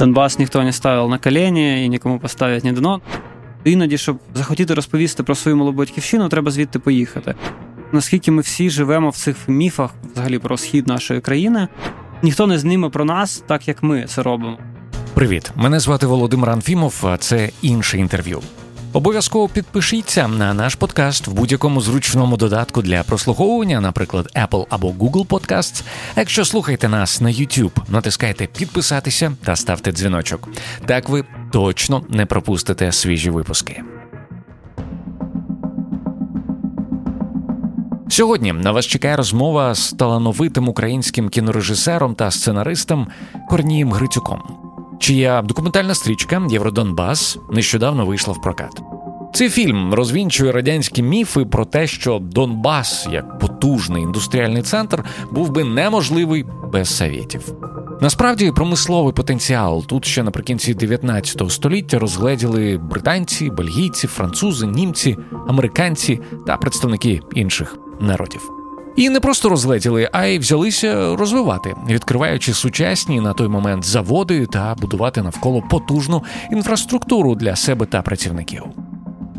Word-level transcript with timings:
Донбас 0.00 0.38
ніхто 0.38 0.62
не 0.62 0.72
ставив 0.72 1.10
на 1.10 1.18
колені 1.18 1.84
і 1.84 1.88
нікому 1.88 2.18
поставити 2.18 2.66
не 2.66 2.72
дано. 2.72 3.00
Іноді, 3.64 3.98
щоб 3.98 4.18
захотіти 4.34 4.74
розповісти 4.74 5.22
про 5.22 5.34
свою 5.34 5.56
малу 5.56 5.72
батьківщину, 5.72 6.28
треба 6.28 6.50
звідти 6.50 6.78
поїхати. 6.78 7.34
Наскільки 7.92 8.30
ми 8.30 8.42
всі 8.42 8.70
живемо 8.70 9.10
в 9.10 9.16
цих 9.16 9.36
міфах, 9.48 9.90
взагалі 10.12 10.38
про 10.38 10.56
схід 10.56 10.86
нашої 10.86 11.20
країни, 11.20 11.68
ніхто 12.22 12.46
не 12.46 12.58
зніме 12.58 12.88
про 12.88 13.04
нас 13.04 13.44
так, 13.46 13.68
як 13.68 13.82
ми 13.82 14.04
це 14.04 14.22
робимо. 14.22 14.58
Привіт, 15.14 15.52
мене 15.56 15.80
звати 15.80 16.06
Володимир 16.06 16.50
Анфімов. 16.50 16.94
а 17.02 17.16
Це 17.16 17.50
інше 17.62 17.98
інтерв'ю. 17.98 18.40
Обов'язково 18.92 19.48
підпишіться 19.48 20.28
на 20.28 20.54
наш 20.54 20.74
подкаст 20.74 21.26
в 21.26 21.32
будь-якому 21.32 21.80
зручному 21.80 22.36
додатку 22.36 22.82
для 22.82 23.02
прослуховування, 23.02 23.80
наприклад, 23.80 24.28
Apple 24.36 24.66
або 24.70 24.88
Google 24.88 25.26
Podcasts. 25.26 25.82
Якщо 26.16 26.44
слухаєте 26.44 26.88
нас 26.88 27.20
на 27.20 27.28
YouTube, 27.28 27.70
натискайте 27.88 28.46
підписатися 28.46 29.32
та 29.44 29.56
ставте 29.56 29.92
дзвіночок. 29.92 30.48
Так 30.86 31.08
ви 31.08 31.24
точно 31.52 32.02
не 32.08 32.26
пропустите 32.26 32.92
свіжі 32.92 33.30
випуски. 33.30 33.82
Сьогодні 38.08 38.52
на 38.52 38.72
вас 38.72 38.86
чекає 38.86 39.16
розмова 39.16 39.74
з 39.74 39.92
талановитим 39.92 40.68
українським 40.68 41.28
кінорежисером 41.28 42.14
та 42.14 42.30
сценаристом 42.30 43.06
Корнієм 43.48 43.92
Грицюком 43.92 44.42
чия 45.00 45.42
документальна 45.42 45.94
стрічка 45.94 46.42
Євродонбас 46.50 47.38
нещодавно 47.50 48.06
вийшла 48.06 48.34
в 48.34 48.40
прокат. 48.40 48.82
Цей 49.34 49.48
фільм 49.48 49.94
розвінчує 49.94 50.52
радянські 50.52 51.02
міфи 51.02 51.44
про 51.44 51.64
те, 51.64 51.86
що 51.86 52.18
Донбас, 52.22 53.08
як 53.12 53.38
потужний 53.38 54.02
індустріальний 54.02 54.62
центр, 54.62 55.04
був 55.30 55.50
би 55.50 55.64
неможливий 55.64 56.46
без 56.72 56.96
совєтів. 56.96 57.52
Насправді, 58.00 58.52
промисловий 58.52 59.14
потенціал 59.14 59.86
тут 59.86 60.04
ще 60.04 60.22
наприкінці 60.22 60.74
19 60.74 61.50
століття 61.50 61.98
розгледіли 61.98 62.78
британці, 62.78 63.50
бельгійці, 63.50 64.06
французи, 64.06 64.66
німці, 64.66 65.16
американці 65.48 66.20
та 66.46 66.56
представники 66.56 67.20
інших 67.34 67.76
народів. 68.00 68.59
І 68.96 69.08
не 69.10 69.20
просто 69.20 69.48
розлетіли, 69.48 70.08
а 70.12 70.24
й 70.24 70.38
взялися 70.38 71.16
розвивати, 71.16 71.74
відкриваючи 71.88 72.54
сучасні 72.54 73.20
на 73.20 73.32
той 73.32 73.48
момент 73.48 73.84
заводи 73.84 74.46
та 74.46 74.74
будувати 74.80 75.22
навколо 75.22 75.62
потужну 75.70 76.22
інфраструктуру 76.52 77.34
для 77.34 77.56
себе 77.56 77.86
та 77.86 78.02
працівників. 78.02 78.62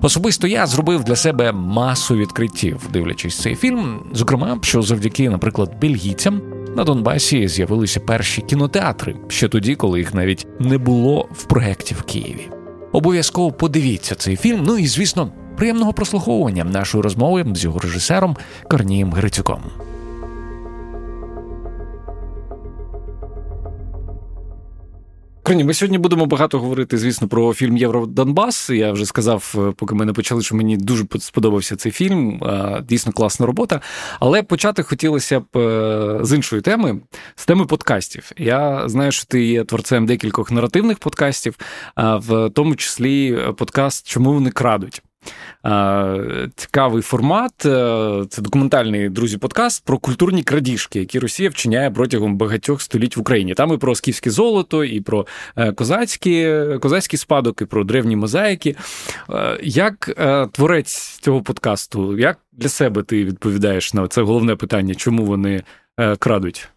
Особисто 0.01 0.47
я 0.47 0.65
зробив 0.65 1.03
для 1.03 1.15
себе 1.15 1.51
масу 1.51 2.15
відкриттів, 2.15 2.89
дивлячись 2.93 3.41
цей 3.41 3.55
фільм. 3.55 3.99
Зокрема, 4.13 4.59
що 4.61 4.81
завдяки, 4.81 5.29
наприклад, 5.29 5.71
бельгійцям 5.81 6.41
на 6.75 6.83
Донбасі 6.83 7.47
з'явилися 7.47 7.99
перші 7.99 8.41
кінотеатри 8.41 9.15
ще 9.27 9.47
тоді, 9.47 9.75
коли 9.75 9.99
їх 9.99 10.13
навіть 10.13 10.47
не 10.59 10.77
було 10.77 11.29
в 11.31 11.43
проєкті 11.43 11.95
в 11.95 12.01
Києві. 12.01 12.49
Обов'язково 12.91 13.51
подивіться 13.51 14.15
цей 14.15 14.35
фільм. 14.35 14.63
Ну 14.63 14.77
і 14.77 14.87
звісно, 14.87 15.31
Приємного 15.57 15.93
прослуховування 15.93 16.63
нашої 16.63 17.03
розмови 17.03 17.45
з 17.55 17.63
його 17.63 17.79
режисером 17.79 18.37
Корнієм 18.69 19.13
Грицюком. 19.13 19.61
Корні, 25.51 25.63
ми 25.63 25.73
сьогодні 25.73 25.97
будемо 25.97 26.25
багато 26.25 26.59
говорити, 26.59 26.97
звісно, 26.97 27.27
про 27.27 27.53
фільм 27.53 27.77
Євродонбас. 27.77 28.69
Я 28.69 28.91
вже 28.91 29.05
сказав, 29.05 29.55
е, 29.57 29.73
поки 29.77 29.95
ми 29.95 30.05
не 30.05 30.13
почали, 30.13 30.41
що 30.41 30.55
мені 30.55 30.77
дуже 30.77 31.05
сподобався 31.19 31.75
цей 31.75 31.91
фільм. 31.91 32.41
Дійсно 32.89 33.11
класна 33.11 33.45
робота. 33.45 33.81
Але 34.19 34.43
почати 34.43 34.83
хотілося 34.83 35.39
б 35.39 35.57
е, 35.57 36.19
з 36.21 36.33
іншої 36.35 36.61
теми, 36.61 36.99
з 37.35 37.45
теми 37.45 37.65
подкастів. 37.65 38.31
Я 38.37 38.89
знаю, 38.89 39.11
що 39.11 39.25
ти 39.25 39.43
є 39.43 39.63
творцем 39.63 40.05
декількох 40.05 40.51
наративних 40.51 40.99
подкастів, 40.99 41.57
в 41.97 42.49
тому 42.49 42.75
числі 42.75 43.39
подкаст 43.57 44.07
Чому 44.07 44.33
вони 44.33 44.51
крадуть. 44.51 45.01
Цікавий 46.55 47.01
формат. 47.01 47.65
Е, 47.65 48.25
це 48.29 48.41
документальний 48.41 49.09
друзі 49.09 49.37
подкаст 49.37 49.85
про 49.85 49.97
культурні 49.97 50.43
крадіжки, 50.43 50.99
які 50.99 51.19
Росія 51.19 51.49
вчиняє 51.49 51.91
протягом 51.91 52.37
багатьох 52.37 52.81
століть 52.81 53.17
в 53.17 53.19
Україні. 53.19 53.53
Там 53.53 53.73
і 53.73 53.77
про 53.77 53.95
скіфське 53.95 54.29
золото, 54.29 54.83
і 54.83 55.01
про 55.01 55.27
е, 55.55 55.71
козацькі, 55.71 57.17
спадок, 57.17 57.61
і 57.61 57.65
про 57.65 57.83
древні 57.83 58.15
мозаїки. 58.15 58.75
Е, 59.29 59.59
як 59.63 60.11
творець 60.51 61.19
цього 61.19 61.41
подкасту, 61.41 62.17
як 62.17 62.37
для 62.51 62.69
себе 62.69 63.03
ти 63.03 63.25
відповідаєш 63.25 63.93
на 63.93 64.07
це 64.07 64.21
головне 64.21 64.55
питання, 64.55 64.95
чому 64.95 65.25
вони 65.25 65.63
крадуть? 66.19 66.69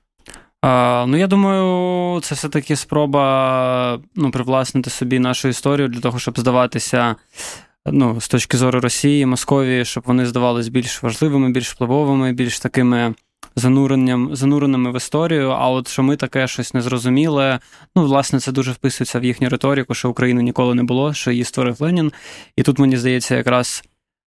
Ну, 1.07 1.17
я 1.17 1.27
думаю, 1.27 2.21
це 2.21 2.35
все-таки 2.35 2.77
спроба 2.77 4.01
ну, 4.15 4.31
привласнити 4.31 4.91
собі 4.91 5.19
нашу 5.19 5.49
історію 5.49 5.89
для 5.89 6.01
того, 6.01 6.19
щоб 6.19 6.39
здаватися 6.39 7.17
ну, 7.87 8.21
з 8.21 8.29
точки 8.29 8.57
зору 8.57 8.81
Росії, 8.81 9.27
Московії, 9.27 9.85
щоб 9.85 10.03
вони 10.07 10.27
здавались 10.27 10.69
більш 10.69 11.03
важливими, 11.03 11.51
більш 11.51 11.71
впливовими, 11.73 12.33
більш 12.33 12.61
такими 12.61 13.15
зануренням, 13.57 14.37
зануреними 14.37 14.93
в 14.93 14.97
історію. 14.97 15.51
А 15.51 15.69
от 15.69 15.89
що 15.89 16.03
ми 16.03 16.17
таке 16.17 16.47
щось 16.47 16.75
незрозуміле, 16.75 17.61
ну, 17.97 18.05
власне, 18.05 18.41
це 18.41 18.53
дуже 18.53 18.73
вписується 18.73 19.21
в 19.21 19.25
їхню 19.25 19.49
риторику, 19.49 19.95
що 19.95 20.11
України 20.11 20.43
ніколи 20.43 20.75
не 20.75 20.83
було, 20.83 21.15
що 21.15 21.31
її 21.31 21.45
створив 21.45 21.83
Ленін. 21.83 22.13
І 22.57 22.63
тут 22.63 22.79
мені 22.79 22.97
здається, 22.97 23.37
якраз. 23.37 23.85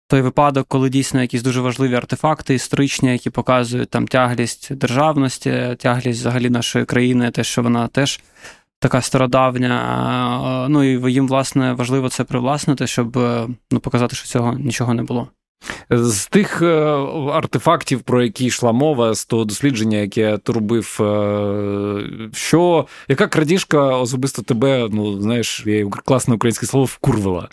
Той 0.08 0.22
випадок, 0.22 0.68
коли 0.68 0.90
дійсно 0.90 1.22
якісь 1.22 1.42
дуже 1.42 1.62
важливі 1.62 1.96
артефакти 1.96 2.54
історичні, 2.54 3.12
які 3.12 3.30
показують 3.30 3.90
там 3.90 4.08
тяглість 4.08 4.76
державності, 4.76 5.78
тяглість 5.80 6.20
взагалі 6.20 6.50
нашої 6.50 6.86
країни, 6.86 7.32
те, 7.32 7.44
що 7.44 7.62
вона 7.62 7.88
теж 7.88 8.20
така 8.84 9.02
стародавня. 9.02 10.68
Ну 10.70 10.84
і 10.84 11.14
їм, 11.14 11.28
власне, 11.28 11.74
важливо 11.74 12.10
це 12.10 12.24
привласнити, 12.24 12.88
щоб 12.88 13.18
е, 13.18 13.48
ну, 13.72 13.80
показати, 13.80 14.16
що 14.16 14.28
цього 14.28 14.54
нічого 14.54 14.94
не 14.94 15.04
було. 15.04 15.28
З 15.90 16.28
тих 16.28 16.62
е, 16.62 16.76
артефактів, 17.34 18.02
про 18.02 18.24
які 18.24 18.46
йшла 18.46 18.72
мова, 18.72 19.14
з 19.14 19.26
того 19.26 19.46
дослідження, 19.46 19.98
яке 19.98 20.38
ти 20.38 20.54
робив, 20.54 20.98
е, 21.02 22.30
що 22.34 22.88
яка 23.08 23.28
крадіжка 23.28 23.80
особисто 23.80 24.42
тебе, 24.42 24.88
ну 24.92 25.22
знаєш, 25.22 25.64
є 25.66 25.86
класне 25.86 26.36
українське 26.36 26.66
слово 26.66 26.86
вкурвила? 26.86 27.50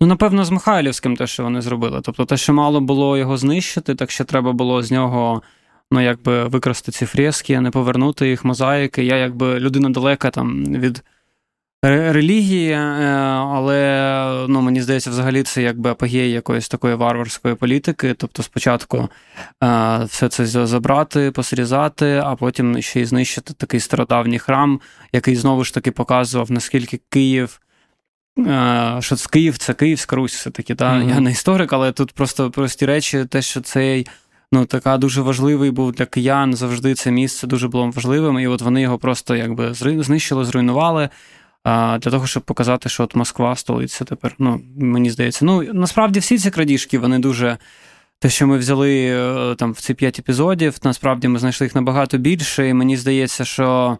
Ну, 0.00 0.06
напевно, 0.06 0.44
з 0.44 0.50
Михайлівським 0.50 1.16
те, 1.16 1.26
що 1.26 1.42
вони 1.42 1.60
зробили. 1.60 2.00
Тобто, 2.04 2.24
те, 2.24 2.36
що 2.36 2.52
мало 2.52 2.80
було 2.80 3.18
його 3.18 3.36
знищити, 3.36 3.94
так 3.94 4.10
ще 4.10 4.24
треба 4.24 4.52
було 4.52 4.82
з 4.82 4.90
нього 4.90 5.42
ну, 5.90 6.00
якби 6.00 6.44
використати 6.44 6.98
ці 6.98 7.06
фрески, 7.06 7.60
не 7.60 7.70
повернути 7.70 8.28
їх, 8.28 8.44
мозаїки. 8.44 9.04
Я 9.04 9.16
якби 9.16 9.60
людина 9.60 9.90
далека 9.90 10.30
там 10.30 10.64
від 10.64 11.02
релігії, 11.90 12.70
е, 12.70 12.78
але 13.54 14.46
ну, 14.48 14.60
мені 14.60 14.82
здається, 14.82 15.10
взагалі 15.10 15.42
це 15.42 15.62
якби 15.62 15.90
апогей 15.90 16.30
якоїсь 16.30 16.68
такої 16.68 16.94
варварської 16.94 17.54
політики. 17.54 18.14
Тобто, 18.14 18.42
спочатку 18.42 19.08
е, 19.64 20.04
все 20.04 20.28
це 20.28 20.66
забрати, 20.66 21.30
посрізати, 21.30 22.22
а 22.24 22.36
потім 22.36 22.82
ще 22.82 23.00
й 23.00 23.04
знищити 23.04 23.54
такий 23.54 23.80
стародавній 23.80 24.38
храм, 24.38 24.80
який 25.12 25.36
знову 25.36 25.64
ж 25.64 25.74
таки 25.74 25.90
показував, 25.90 26.50
наскільки 26.50 27.00
Київ. 27.08 27.60
Е, 28.38 28.96
що 29.00 29.16
Київ 29.16 29.58
це 29.58 29.74
Київська 29.74 30.16
Русь, 30.16 30.34
все-таки. 30.34 30.74
Та? 30.74 30.92
Mm-hmm. 30.92 31.08
Я 31.08 31.20
не 31.20 31.30
історик, 31.30 31.72
але 31.72 31.92
тут 31.92 32.12
просто 32.12 32.50
прості 32.50 32.86
речі, 32.86 33.24
те, 33.24 33.42
що 33.42 33.60
цей 33.60 34.06
ну, 34.54 34.64
така 34.64 34.98
дуже 34.98 35.22
важливий 35.22 35.70
був 35.70 35.92
для 35.92 36.06
киян. 36.06 36.54
Завжди 36.54 36.94
це 36.94 37.10
місце 37.10 37.46
дуже 37.46 37.68
було 37.68 37.90
важливим. 37.90 38.38
І 38.38 38.46
от 38.46 38.62
вони 38.62 38.80
його 38.80 38.98
просто 38.98 39.36
якби 39.36 39.74
знищили, 39.74 40.44
зруйнували. 40.44 41.08
Для 41.64 41.98
того, 41.98 42.26
щоб 42.26 42.42
показати, 42.42 42.88
що 42.88 43.02
от 43.02 43.14
Москва 43.14 43.56
столиця 43.56 44.04
тепер. 44.04 44.34
Ну, 44.38 44.60
мені 44.76 45.10
здається. 45.10 45.44
Ну, 45.44 45.62
насправді 45.72 46.20
всі 46.20 46.38
ці 46.38 46.50
крадіжки, 46.50 46.98
вони 46.98 47.18
дуже. 47.18 47.58
Те, 48.18 48.30
що 48.30 48.46
ми 48.46 48.58
взяли 48.58 49.06
е, 49.06 49.54
там 49.54 49.72
в 49.72 49.80
ці 49.80 49.94
п'ять 49.94 50.18
епізодів, 50.18 50.76
насправді 50.84 51.28
ми 51.28 51.38
знайшли 51.38 51.66
їх 51.66 51.74
набагато 51.74 52.18
більше, 52.18 52.68
і 52.68 52.74
мені 52.74 52.96
здається, 52.96 53.44
що 53.44 53.98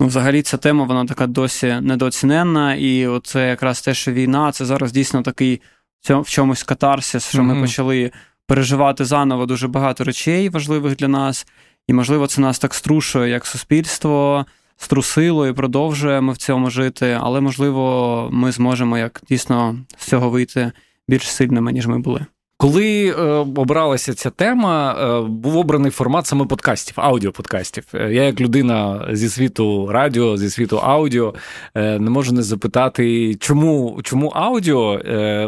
ну, 0.00 0.06
взагалі 0.06 0.42
ця 0.42 0.56
тема 0.56 0.84
вона 0.84 1.04
така 1.04 1.26
досі 1.26 1.78
недооціненна. 1.80 2.74
І 2.74 3.08
це 3.24 3.48
якраз 3.48 3.82
те, 3.82 3.94
що 3.94 4.12
війна, 4.12 4.52
це 4.52 4.64
зараз 4.64 4.92
дійсно 4.92 5.22
такий 5.22 5.60
в 6.08 6.30
чомусь 6.30 6.62
катарсис, 6.62 7.28
що 7.28 7.38
mm-hmm. 7.38 7.54
ми 7.54 7.60
почали 7.60 8.12
переживати 8.48 9.04
заново 9.04 9.46
дуже 9.46 9.68
багато 9.68 10.04
речей 10.04 10.48
важливих 10.48 10.96
для 10.96 11.08
нас, 11.08 11.46
і, 11.88 11.92
можливо, 11.92 12.26
це 12.26 12.40
нас 12.40 12.58
так 12.58 12.74
струшує 12.74 13.30
як 13.30 13.46
суспільство, 13.46 14.46
струсило 14.76 15.46
і 15.46 15.52
продовжуємо 15.52 16.32
в 16.32 16.36
цьому 16.36 16.70
жити, 16.70 17.18
але, 17.20 17.40
можливо, 17.40 18.28
ми 18.32 18.52
зможемо 18.52 18.98
як 18.98 19.22
дійсно 19.28 19.78
з 19.96 20.06
цього 20.06 20.30
вийти 20.30 20.72
більш 21.08 21.30
сильними, 21.30 21.72
ніж 21.72 21.86
ми 21.86 21.98
були. 21.98 22.26
Коли 22.60 23.06
е, 23.06 23.22
обралася 23.56 24.14
ця 24.14 24.30
тема, 24.30 24.96
е, 25.00 25.28
був 25.28 25.56
обраний 25.56 25.90
формат 25.90 26.26
саме 26.26 26.46
подкастів, 26.46 26.94
аудіоподкастів. 26.96 27.84
Е, 27.94 28.12
я, 28.12 28.22
як 28.22 28.40
людина 28.40 29.08
зі 29.12 29.28
світу 29.28 29.88
радіо, 29.90 30.36
зі 30.36 30.50
світу 30.50 30.78
аудіо, 30.78 31.34
не 31.74 32.10
можу 32.10 32.32
не 32.32 32.42
запитати, 32.42 33.34
чому 33.34 34.00
чому 34.02 34.28
аудіо? 34.28 35.00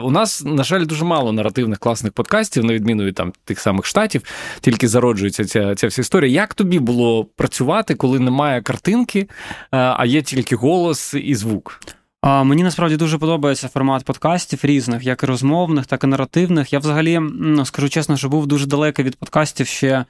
У 0.03 0.11
нас, 0.11 0.45
на 0.45 0.65
жаль, 0.65 0.87
дуже 0.87 1.05
мало 1.05 1.33
наративних 1.33 1.79
класних 1.79 2.13
подкастів, 2.13 2.65
на 2.65 2.73
відміну 2.73 3.05
від 3.05 3.15
там 3.15 3.33
тих 3.45 3.61
самих 3.61 3.87
штатів, 3.87 4.23
тільки 4.61 4.89
зароджується 4.89 5.45
ця 5.45 5.75
ця 5.75 5.87
вся 5.87 6.01
історія. 6.01 6.33
Як 6.33 6.55
тобі 6.55 6.79
було 6.79 7.25
працювати, 7.25 7.95
коли 7.95 8.19
немає 8.19 8.63
картинки, 8.63 9.29
а 9.71 10.05
є 10.07 10.23
тільки 10.23 10.57
голос 10.57 11.15
і 11.15 11.35
звук? 11.35 11.81
Мені 12.23 12.63
насправді 12.63 12.97
дуже 12.97 13.19
подобається 13.19 13.69
формат 13.69 14.05
подкастів 14.05 14.61
різних, 14.63 15.05
як 15.05 15.23
і 15.23 15.27
розмовних, 15.27 15.87
так 15.87 16.05
і 16.05 16.07
наративних. 16.07 16.73
Я 16.73 16.79
взагалі 16.79 17.19
ну, 17.33 17.65
скажу 17.65 17.89
чесно, 17.89 18.17
що 18.17 18.29
був 18.29 18.47
дуже 18.47 18.67
далекий 18.67 19.05
від 19.05 19.17
подкастів 19.17 19.67
ще 19.67 20.05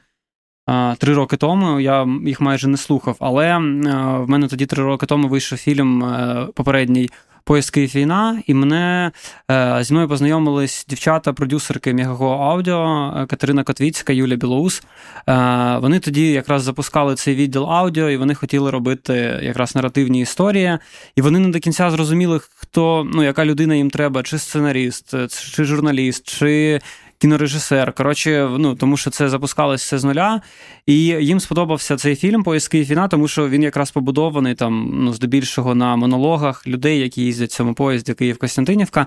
три 0.98 1.14
роки 1.14 1.36
тому. 1.36 1.80
Я 1.80 2.06
їх 2.26 2.40
майже 2.40 2.68
не 2.68 2.76
слухав. 2.76 3.16
Але 3.20 3.56
в 3.56 4.28
мене 4.28 4.48
тоді 4.48 4.66
три 4.66 4.84
роки 4.84 5.06
тому 5.06 5.28
вийшов 5.28 5.58
фільм 5.58 6.04
е, 6.04 6.48
попередній 6.54 7.10
поїзд 7.44 7.70
Київ 7.70 7.94
війна, 7.94 8.42
і 8.46 8.54
мене 8.54 9.12
е, 9.50 9.78
зі 9.80 9.92
мною 9.92 10.08
познайомились 10.08 10.86
дівчата-продюсерки 10.88 11.94
Мегаго 11.94 12.30
Аудіо 12.30 13.14
е, 13.16 13.26
Катерина 13.26 13.64
Котвіцька, 13.64 14.12
Юлія 14.12 14.36
Білоус. 14.36 14.82
Е, 15.28 15.78
вони 15.80 16.00
тоді 16.00 16.30
якраз 16.30 16.62
запускали 16.62 17.14
цей 17.14 17.34
відділ 17.34 17.70
аудіо, 17.70 18.10
і 18.10 18.16
вони 18.16 18.34
хотіли 18.34 18.70
робити 18.70 19.40
якраз 19.42 19.74
наративні 19.74 20.20
історії. 20.20 20.78
І 21.16 21.22
вони 21.22 21.38
не 21.38 21.48
до 21.48 21.58
кінця 21.58 21.90
зрозуміли, 21.90 22.40
хто 22.56 23.06
ну, 23.14 23.22
яка 23.22 23.44
людина 23.44 23.74
їм 23.74 23.90
треба, 23.90 24.22
чи 24.22 24.38
сценаріст, 24.38 25.14
чи 25.54 25.64
журналіст, 25.64 26.28
чи 26.28 26.80
кінорежисер. 27.20 27.92
Коротше, 27.92 28.50
ну 28.58 28.74
тому 28.74 28.96
що 28.96 29.10
це 29.10 29.28
запускалося 29.28 29.82
все 29.82 29.98
з 29.98 30.04
нуля, 30.04 30.40
і 30.86 30.96
їм 31.04 31.40
сподобався 31.40 31.96
цей 31.96 32.16
фільм 32.16 32.42
Поїзки 32.42 32.84
фіна, 32.84 33.08
тому 33.08 33.28
що 33.28 33.48
він 33.48 33.62
якраз 33.62 33.90
побудований 33.90 34.54
там 34.54 34.90
ну, 34.94 35.12
здебільшого 35.12 35.74
на 35.74 35.96
монологах 35.96 36.66
людей, 36.66 36.98
які 36.98 37.22
їздять 37.22 37.50
в 37.50 37.52
цьому 37.52 37.74
поїзді 37.74 38.14
Київ-Костянтинівка. 38.14 39.06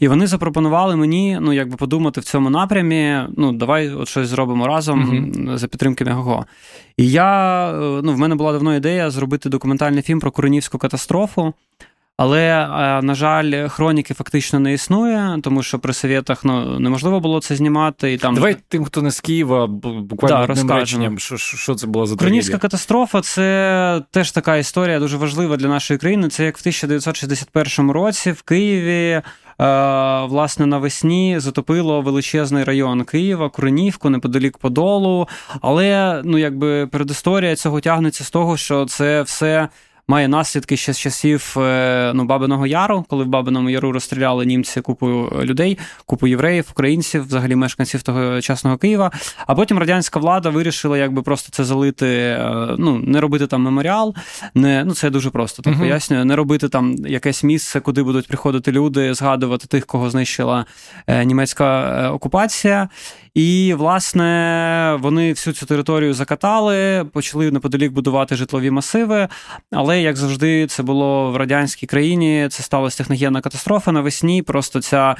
І 0.00 0.08
вони 0.08 0.26
запропонували 0.26 0.96
мені 0.96 1.38
ну, 1.40 1.52
якби 1.52 1.76
подумати 1.76 2.20
в 2.20 2.24
цьому 2.24 2.50
напрямі. 2.50 3.20
Ну, 3.36 3.52
давай 3.52 3.90
от 3.90 4.08
щось 4.08 4.28
зробимо 4.28 4.66
разом 4.66 5.04
mm-hmm. 5.04 5.58
за 5.58 5.68
підтримки 5.68 6.04
Мегого. 6.04 6.46
І 6.96 7.10
я 7.10 7.72
ну, 8.02 8.12
в 8.12 8.18
мене 8.18 8.34
була 8.34 8.52
давно 8.52 8.76
ідея 8.76 9.10
зробити 9.10 9.48
документальний 9.48 10.02
фільм 10.02 10.20
про 10.20 10.30
Куренівську 10.30 10.78
катастрофу. 10.78 11.54
Але, 12.16 12.48
е, 12.48 13.02
на 13.02 13.14
жаль, 13.14 13.68
хроніки 13.68 14.14
фактично 14.14 14.60
не 14.60 14.72
існує, 14.72 15.38
тому 15.42 15.62
що 15.62 15.78
при 15.78 15.92
совєтах 15.92 16.44
ну, 16.44 16.78
неможливо 16.80 17.20
було 17.20 17.40
це 17.40 17.56
знімати. 17.56 18.12
І 18.12 18.18
там... 18.18 18.34
Давай 18.34 18.56
тим, 18.68 18.84
хто 18.84 19.02
не 19.02 19.10
з 19.10 19.20
Києва, 19.20 19.66
буквально 19.66 20.54
да, 20.64 20.76
реченням, 20.76 21.18
що 21.18 21.36
що 21.36 21.74
це 21.74 21.86
було 21.86 22.06
за 22.06 22.16
Кронівська 22.16 22.58
катастрофа 22.58 23.20
це 23.20 24.02
теж 24.10 24.32
така 24.32 24.56
історія 24.56 24.98
дуже 24.98 25.16
важлива 25.16 25.56
для 25.56 25.68
нашої 25.68 25.98
країни. 25.98 26.28
Це 26.28 26.44
як 26.44 26.58
в 26.58 26.60
1961 26.60 27.90
році 27.90 28.32
в 28.32 28.42
Києві. 28.42 29.22
Е, 29.60 30.24
власне, 30.24 30.66
навесні 30.66 31.40
затопило 31.40 32.02
величезний 32.02 32.64
район 32.64 33.04
Києва, 33.04 33.48
Куренівку, 33.48 34.10
неподалік 34.10 34.58
Подолу. 34.58 35.28
Але 35.60 36.20
ну, 36.24 36.38
якби 36.38 36.86
передісторія 36.86 37.56
цього 37.56 37.80
тягнеться 37.80 38.24
з 38.24 38.30
того, 38.30 38.56
що 38.56 38.84
це 38.84 39.22
все 39.22 39.68
має 40.08 40.28
наслідки 40.28 40.76
ще 40.76 40.92
з 40.92 40.98
часів 40.98 41.54
е, 41.58 42.12
ну, 42.14 42.24
Бабиного 42.24 42.66
Яру, 42.66 43.04
коли 43.08 43.24
в 43.24 43.28
Бабиному 43.28 43.70
Яру 43.70 43.92
розстріляли 43.92 44.46
німці 44.46 44.80
купу 44.80 45.06
людей, 45.42 45.78
купу 46.06 46.26
євреїв, 46.26 46.68
українців, 46.70 47.26
взагалі 47.26 47.56
мешканців 47.56 48.02
тогочасного 48.02 48.76
Києва. 48.76 49.10
А 49.46 49.54
потім 49.54 49.78
радянська 49.78 50.18
влада 50.18 50.50
вирішила 50.50 50.98
якби 50.98 51.22
просто 51.22 51.48
це 51.50 51.64
залити, 51.64 52.06
е, 52.06 52.74
ну 52.78 52.98
не 52.98 53.20
робити 53.20 53.46
там 53.46 53.62
меморіал. 53.62 54.14
Не, 54.54 54.84
Ну 54.84 54.94
це 54.94 55.10
дуже 55.10 55.30
просто 55.30 55.62
так 55.62 55.74
uh-huh. 55.74 55.78
пояснюю. 55.78 56.24
Не 56.24 56.36
робити 56.36 56.68
там 56.68 56.96
якесь 57.06 57.44
місце, 57.44 57.80
куди 57.80 58.02
будуть 58.02 58.28
приходити 58.28 58.72
люди, 58.72 59.14
згадувати 59.14 59.66
тих, 59.66 59.86
кого 59.86 60.10
знищила 60.10 60.66
е, 61.06 61.24
німецька 61.24 62.10
окупація. 62.10 62.88
І, 63.34 63.74
власне, 63.78 64.98
вони 65.00 65.30
всю 65.30 65.54
цю 65.54 65.66
територію 65.66 66.14
закатали, 66.14 67.04
почали 67.04 67.50
неподалік 67.50 67.92
будувати 67.92 68.36
житлові 68.36 68.70
масиви. 68.70 69.28
Але, 69.72 69.93
як 70.02 70.16
завжди, 70.16 70.66
це 70.66 70.82
було 70.82 71.30
в 71.30 71.36
радянській 71.36 71.86
країні, 71.86 72.48
це 72.50 72.62
сталася 72.62 72.98
техногенна 72.98 73.40
катастрофа 73.40 73.92
навесні. 73.92 74.42
Просто 74.42 74.80
ця 74.80 75.16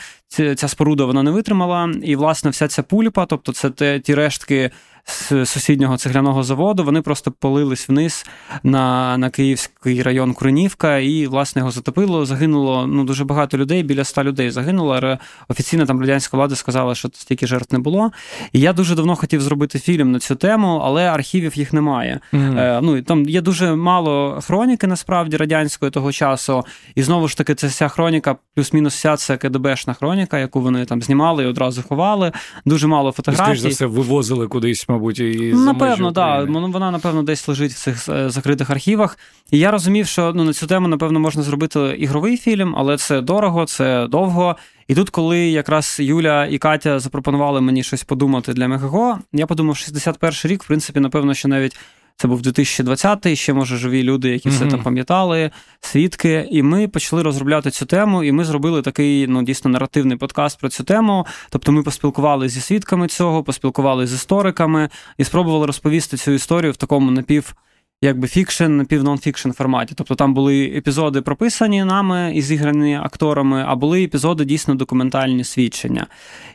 ця 0.56 0.68
споруда 0.68 1.04
вона 1.04 1.22
не 1.22 1.30
витримала. 1.30 1.92
І, 2.02 2.16
власне, 2.16 2.50
вся 2.50 2.68
ця 2.68 2.82
пульпа, 2.82 3.26
тобто 3.26 3.52
це 3.52 3.70
те, 3.70 4.00
ті 4.00 4.14
рештки 4.14 4.70
з 5.06 5.46
сусіднього 5.46 5.96
цегляного 5.96 6.42
заводу, 6.42 6.84
вони 6.84 7.02
просто 7.02 7.30
полились 7.30 7.88
вниз 7.88 8.26
на 8.62 9.18
на 9.18 9.30
Київський 9.30 10.02
район 10.02 10.34
Куренівка, 10.34 10.98
і, 10.98 11.26
власне, 11.26 11.60
його 11.60 11.70
затопило. 11.70 12.26
Загинуло 12.26 12.86
ну, 12.86 13.04
дуже 13.04 13.24
багато 13.24 13.58
людей, 13.58 13.82
біля 13.82 14.00
ста 14.00 14.24
людей 14.24 14.50
загинуло. 14.50 14.94
Але 14.94 15.18
офіційно 15.48 15.86
там 15.86 16.00
радянська 16.00 16.36
влада 16.36 16.54
сказала, 16.54 16.94
що 16.94 17.08
стільки 17.12 17.46
жертв 17.46 17.72
не 17.72 17.78
було. 17.78 18.12
І 18.52 18.60
я 18.60 18.72
дуже 18.72 18.94
давно 18.94 19.16
хотів 19.16 19.40
зробити 19.40 19.78
фільм 19.78 20.12
на 20.12 20.18
цю 20.18 20.34
тему, 20.34 20.82
але 20.84 21.06
архівів 21.08 21.58
їх 21.58 21.72
немає. 21.72 22.20
Mm-hmm. 22.32 22.58
Е, 22.58 22.80
ну, 22.82 23.02
Там 23.02 23.28
є 23.28 23.40
дуже 23.40 23.74
мало 23.74 24.40
хроніки, 24.46 24.86
насправді, 24.86 25.36
радянської 25.36 25.90
того 25.90 26.12
часу. 26.12 26.64
І 26.94 27.02
знову 27.02 27.28
ж 27.28 27.36
таки, 27.36 27.54
це 27.54 27.66
вся 27.66 27.88
хроніка, 27.88 28.36
плюс-мінус 28.54 28.94
вся 28.94 29.16
це 29.16 29.36
КДБшна 29.36 29.94
хроніка, 29.94 30.23
яку 30.32 30.60
вони 30.60 30.84
там 30.84 31.02
знімали 31.02 31.44
і 31.44 31.46
одразу 31.46 31.82
ховали. 31.82 32.32
Дуже 32.64 32.86
мало 32.86 33.12
фотографій. 33.12 33.44
Скоріше 33.44 33.62
за 33.62 33.68
все, 33.68 33.86
вивозили 33.86 34.48
кудись 34.48 34.88
мабуть, 34.88 35.20
і 35.20 35.52
напевно, 35.54 36.12
так. 36.12 36.52
Да. 36.52 36.60
Вона 36.60 36.90
напевно 36.90 37.22
десь 37.22 37.48
лежить 37.48 37.72
в 37.72 37.78
цих 37.78 38.08
е, 38.08 38.30
закритих 38.30 38.70
архівах. 38.70 39.18
І 39.50 39.58
я 39.58 39.70
розумів, 39.70 40.06
що 40.06 40.32
ну 40.34 40.44
на 40.44 40.52
цю 40.52 40.66
тему 40.66 40.88
напевно 40.88 41.20
можна 41.20 41.42
зробити 41.42 41.80
ігровий 41.80 42.36
фільм, 42.36 42.74
але 42.78 42.96
це 42.96 43.20
дорого, 43.20 43.64
це 43.64 44.06
довго. 44.06 44.56
І 44.88 44.94
тут, 44.94 45.10
коли 45.10 45.38
якраз 45.38 45.96
Юля 46.00 46.46
і 46.46 46.58
Катя 46.58 46.98
запропонували 46.98 47.60
мені 47.60 47.82
щось 47.82 48.04
подумати 48.04 48.52
для 48.52 48.68
Мегаго, 48.68 49.18
я 49.32 49.46
подумав, 49.46 49.76
61 49.76 50.32
рік, 50.44 50.62
в 50.62 50.66
принципі, 50.66 51.00
напевно, 51.00 51.34
що 51.34 51.48
навіть 51.48 51.76
це 52.16 52.28
був 52.28 52.40
2020-й, 52.40 53.36
ще 53.36 53.52
може 53.52 53.76
живі 53.76 54.02
люди, 54.02 54.30
які 54.30 54.48
все 54.48 54.64
mm-hmm. 54.64 54.70
там 54.70 54.82
пам'ятали, 54.82 55.50
свідки. 55.80 56.48
І 56.50 56.62
ми 56.62 56.88
почали 56.88 57.22
розробляти 57.22 57.70
цю 57.70 57.86
тему, 57.86 58.24
і 58.24 58.32
ми 58.32 58.44
зробили 58.44 58.82
такий 58.82 59.26
ну 59.26 59.42
дійсно 59.42 59.70
наративний 59.70 60.16
подкаст 60.16 60.60
про 60.60 60.68
цю 60.68 60.84
тему. 60.84 61.26
Тобто 61.50 61.72
ми 61.72 61.82
поспілкувалися 61.82 62.54
зі 62.54 62.60
свідками 62.60 63.08
цього, 63.08 63.44
поспілкувалися 63.44 64.12
з 64.12 64.16
істориками 64.16 64.88
і 65.18 65.24
спробували 65.24 65.66
розповісти 65.66 66.16
цю 66.16 66.30
історію 66.30 66.72
в 66.72 66.76
такому 66.76 67.10
напів 67.10 67.54
якби 68.04 68.28
фікшн, 68.28 68.64
напів-нон-фікшн 68.64 69.52
форматі. 69.52 69.94
Тобто 69.96 70.14
там 70.14 70.34
були 70.34 70.64
епізоди 70.76 71.22
прописані 71.22 71.84
нами 71.84 72.32
і 72.34 72.42
зіграні 72.42 72.96
акторами, 73.02 73.64
а 73.68 73.74
були 73.74 74.04
епізоди 74.04 74.44
дійсно 74.44 74.74
документальні 74.74 75.44
свідчення. 75.44 76.06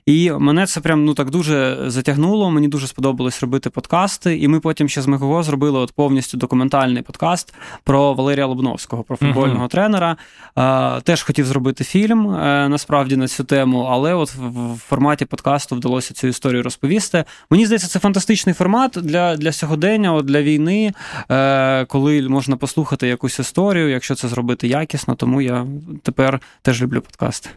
І 0.05 0.31
мене 0.31 0.65
це 0.65 0.81
прям 0.81 1.05
ну 1.05 1.13
так 1.13 1.29
дуже 1.29 1.77
затягнуло. 1.87 2.51
Мені 2.51 2.67
дуже 2.67 2.87
сподобалось 2.87 3.41
робити 3.41 3.69
подкасти. 3.69 4.37
І 4.37 4.47
ми 4.47 4.59
потім 4.59 4.89
ще 4.89 5.01
з 5.01 5.07
Мегого 5.07 5.43
зробили 5.43 5.79
от 5.79 5.91
повністю 5.91 6.37
документальний 6.37 7.03
подкаст 7.03 7.53
про 7.83 8.13
Валерія 8.13 8.45
Лобновського, 8.45 9.03
про 9.03 9.17
футбольного 9.17 9.65
uh-huh. 9.65 9.71
тренера. 9.71 10.17
А, 10.55 10.99
Теж 11.03 11.23
хотів 11.23 11.45
зробити 11.45 11.83
фільм 11.83 12.35
е, 12.35 12.69
насправді 12.69 13.15
на 13.15 13.27
цю 13.27 13.43
тему, 13.43 13.87
але 13.91 14.13
от 14.13 14.35
в 14.35 14.77
форматі 14.77 15.25
подкасту 15.25 15.75
вдалося 15.75 16.13
цю 16.13 16.27
історію 16.27 16.63
розповісти. 16.63 17.23
Мені 17.49 17.65
здається, 17.65 17.87
це 17.87 17.99
фантастичний 17.99 18.55
формат 18.55 18.91
для 18.91 19.35
для 19.35 19.51
сьогодення, 19.51 20.13
от 20.13 20.25
для 20.25 20.41
війни. 20.41 20.93
Е, 21.31 21.38
коли 21.87 22.21
можна 22.29 22.57
послухати 22.57 23.07
якусь 23.07 23.39
історію, 23.39 23.89
якщо 23.89 24.15
це 24.15 24.27
зробити 24.27 24.67
якісно, 24.67 25.15
тому 25.15 25.41
я 25.41 25.67
тепер 26.03 26.39
теж 26.61 26.81
люблю 26.81 27.01
подкасти. 27.01 27.49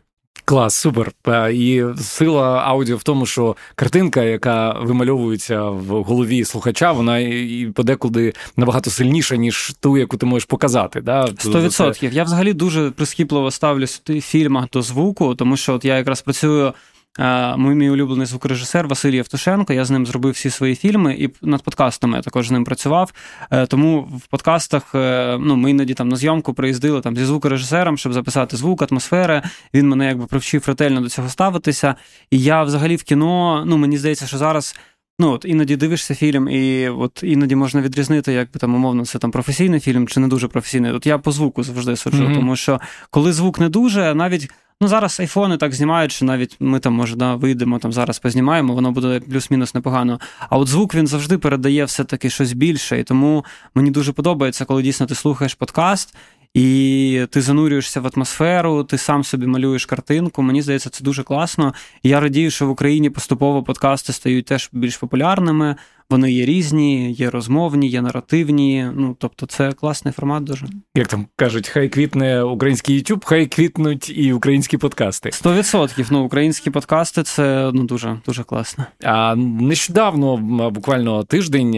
Клас, 0.45 0.75
супер. 0.75 1.12
Е, 1.29 1.53
і 1.55 1.85
сила 1.97 2.62
аудіо 2.67 2.97
в 2.97 3.03
тому, 3.03 3.27
що 3.27 3.57
картинка, 3.75 4.23
яка 4.23 4.73
вимальовується 4.73 5.62
в 5.62 6.03
голові 6.03 6.45
слухача, 6.45 6.93
вона 6.93 7.19
і 7.19 7.73
подекуди 7.75 8.33
набагато 8.57 8.91
сильніша, 8.91 9.37
ніж 9.37 9.75
ту, 9.81 9.99
яку 9.99 10.17
ти 10.17 10.27
можеш 10.27 10.45
показати. 10.45 11.03
Сто 11.39 11.62
відсотків. 11.62 12.12
Я 12.12 12.25
взагалі 12.25 12.53
дуже 12.53 12.91
прискіпливо 12.91 13.51
ставлюсь 13.51 14.03
в 14.09 14.21
фільмах 14.21 14.71
до 14.73 14.83
звуку, 14.83 15.35
тому 15.35 15.57
що 15.57 15.75
от 15.75 15.85
я 15.85 15.97
якраз 15.97 16.23
працюю 16.23 16.73
Мій 17.19 17.75
мій 17.75 17.90
улюблений 17.90 18.26
звукорежисер 18.26 18.88
Василій 18.88 19.16
Євтушенко. 19.16 19.73
Я 19.73 19.85
з 19.85 19.90
ним 19.90 20.07
зробив 20.07 20.33
всі 20.33 20.50
свої 20.50 20.75
фільми, 20.75 21.14
і 21.14 21.31
над 21.42 21.62
подкастами 21.62 22.16
я 22.16 22.23
також 22.23 22.49
з 22.49 22.50
ним 22.50 22.64
працював. 22.64 23.12
Е, 23.50 23.66
тому 23.66 24.00
в 24.00 24.26
подкастах 24.26 24.95
е, 24.95 25.38
ну, 25.40 25.57
ми 25.57 25.71
іноді 25.71 25.95
там 25.95 26.09
на 26.09 26.16
зйомку 26.16 26.54
приїздили 26.54 27.00
там 27.00 27.16
зі 27.16 27.25
звукорежисером, 27.25 27.99
щоб 27.99 28.12
записати 28.12 28.57
звук, 28.57 28.92
атмосфери. 28.92 29.42
Він 29.75 29.88
мене 29.88 30.07
якби 30.07 30.26
привчив 30.26 30.64
ретельно 30.66 31.00
до 31.00 31.09
цього 31.09 31.28
ставитися. 31.28 31.95
І 32.31 32.42
я 32.42 32.62
взагалі 32.62 32.97
в 32.97 33.02
кіно, 33.02 33.64
ну 33.66 33.76
мені 33.76 33.99
здається, 33.99 34.26
що 34.26 34.38
зараз. 34.38 34.76
Ну, 35.19 35.31
от 35.31 35.45
іноді 35.45 35.76
дивишся 35.76 36.14
фільм, 36.14 36.49
і 36.49 36.88
от 36.88 37.21
іноді 37.23 37.57
можна 37.57 37.81
відрізнити, 37.83 38.33
як 38.33 38.52
би 38.52 38.61
там 38.61 38.75
умовно, 38.75 39.04
це 39.04 39.19
там 39.19 39.31
професійний 39.31 39.81
фільм 39.81 40.09
чи 40.09 40.21
не 40.21 40.28
дуже 40.28 40.49
професійний. 40.49 40.92
От 40.92 41.07
я 41.07 41.19
по 41.19 41.33
звуку 41.33 41.62
завжди 41.62 41.97
суджу, 41.97 42.25
mm-hmm. 42.25 42.35
тому 42.35 42.57
що 42.57 42.81
коли 43.11 43.33
звук 43.33 43.61
не 43.61 43.69
дуже, 43.69 44.14
навіть 44.14 44.50
Ну, 44.83 44.89
зараз 44.89 45.21
айфони 45.21 45.57
так 45.57 45.75
знімають, 45.75 46.12
що 46.12 46.25
навіть 46.25 46.57
ми 46.61 46.81
там, 46.81 46.93
може, 46.93 47.17
да, 47.17 47.35
вийдемо 47.35 47.79
там 47.79 47.93
зараз 47.93 48.19
познімаємо, 48.19 48.75
воно 48.75 48.93
буде 48.93 49.21
плюс-мінус 49.21 49.75
непогано. 49.75 50.21
А 50.51 50.59
от 50.59 50.69
звук 50.69 50.95
він 50.95 51.07
завжди 51.07 51.39
передає 51.39 51.85
все-таки 51.85 52.31
щось 52.31 52.53
більше. 52.53 53.01
І 53.01 53.05
тому 53.05 53.45
мені 53.75 53.91
дуже 53.91 54.12
подобається, 54.12 54.65
коли 54.65 54.83
дійсно 54.83 55.07
ти 55.07 55.15
слухаєш 55.15 55.55
подкаст. 55.55 56.15
І 56.55 57.27
ти 57.31 57.43
занурюєшся 57.43 58.01
в 58.01 58.11
атмосферу, 58.15 58.85
ти 58.85 58.99
сам 58.99 59.25
собі 59.25 59.47
малюєш 59.47 59.87
картинку. 59.87 60.43
Мені 60.43 60.62
здається, 60.62 60.91
це 60.91 61.05
дуже 61.05 61.23
класно. 61.23 61.75
І 62.03 62.09
я 62.09 62.21
радію, 62.21 62.51
що 62.51 62.67
в 62.67 62.71
Україні 62.71 63.11
поступово 63.11 63.62
подкасти 63.62 64.12
стають 64.12 64.47
теж 64.47 64.69
більш 64.73 64.97
популярними. 64.97 65.77
Вони 66.12 66.33
є 66.33 66.47
різні, 66.47 67.12
є 67.12 67.31
розмовні, 67.31 67.88
є 67.88 68.02
наративні. 68.02 68.90
Ну 68.95 69.16
тобто, 69.19 69.47
це 69.47 69.73
класний 69.73 70.14
формат. 70.14 70.45
Дуже 70.45 70.66
як 70.95 71.09
там 71.09 71.26
кажуть, 71.37 71.69
хай 71.69 71.88
квітне 71.88 72.42
український 72.42 72.99
YouTube, 72.99 73.23
хай 73.25 73.47
квітнуть 73.47 74.12
і 74.16 74.33
українські 74.33 74.76
подкасти. 74.76 75.33
Сто 75.33 75.54
відсотків. 75.54 76.09
Ну, 76.11 76.25
українські 76.25 76.71
подкасти 76.71 77.23
це 77.23 77.71
ну 77.75 77.85
дуже 77.85 78.21
дуже 78.26 78.45
класно. 78.45 78.87
А 79.04 79.35
нещодавно, 79.37 80.37
буквально 80.71 81.25
тиждень, 81.25 81.73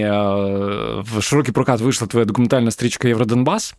в 1.00 1.20
широкий 1.20 1.52
прокат 1.54 1.80
вийшла 1.80 2.06
твоя 2.06 2.24
документальна 2.24 2.70
стрічка 2.70 3.08
Євродонбас. 3.08 3.74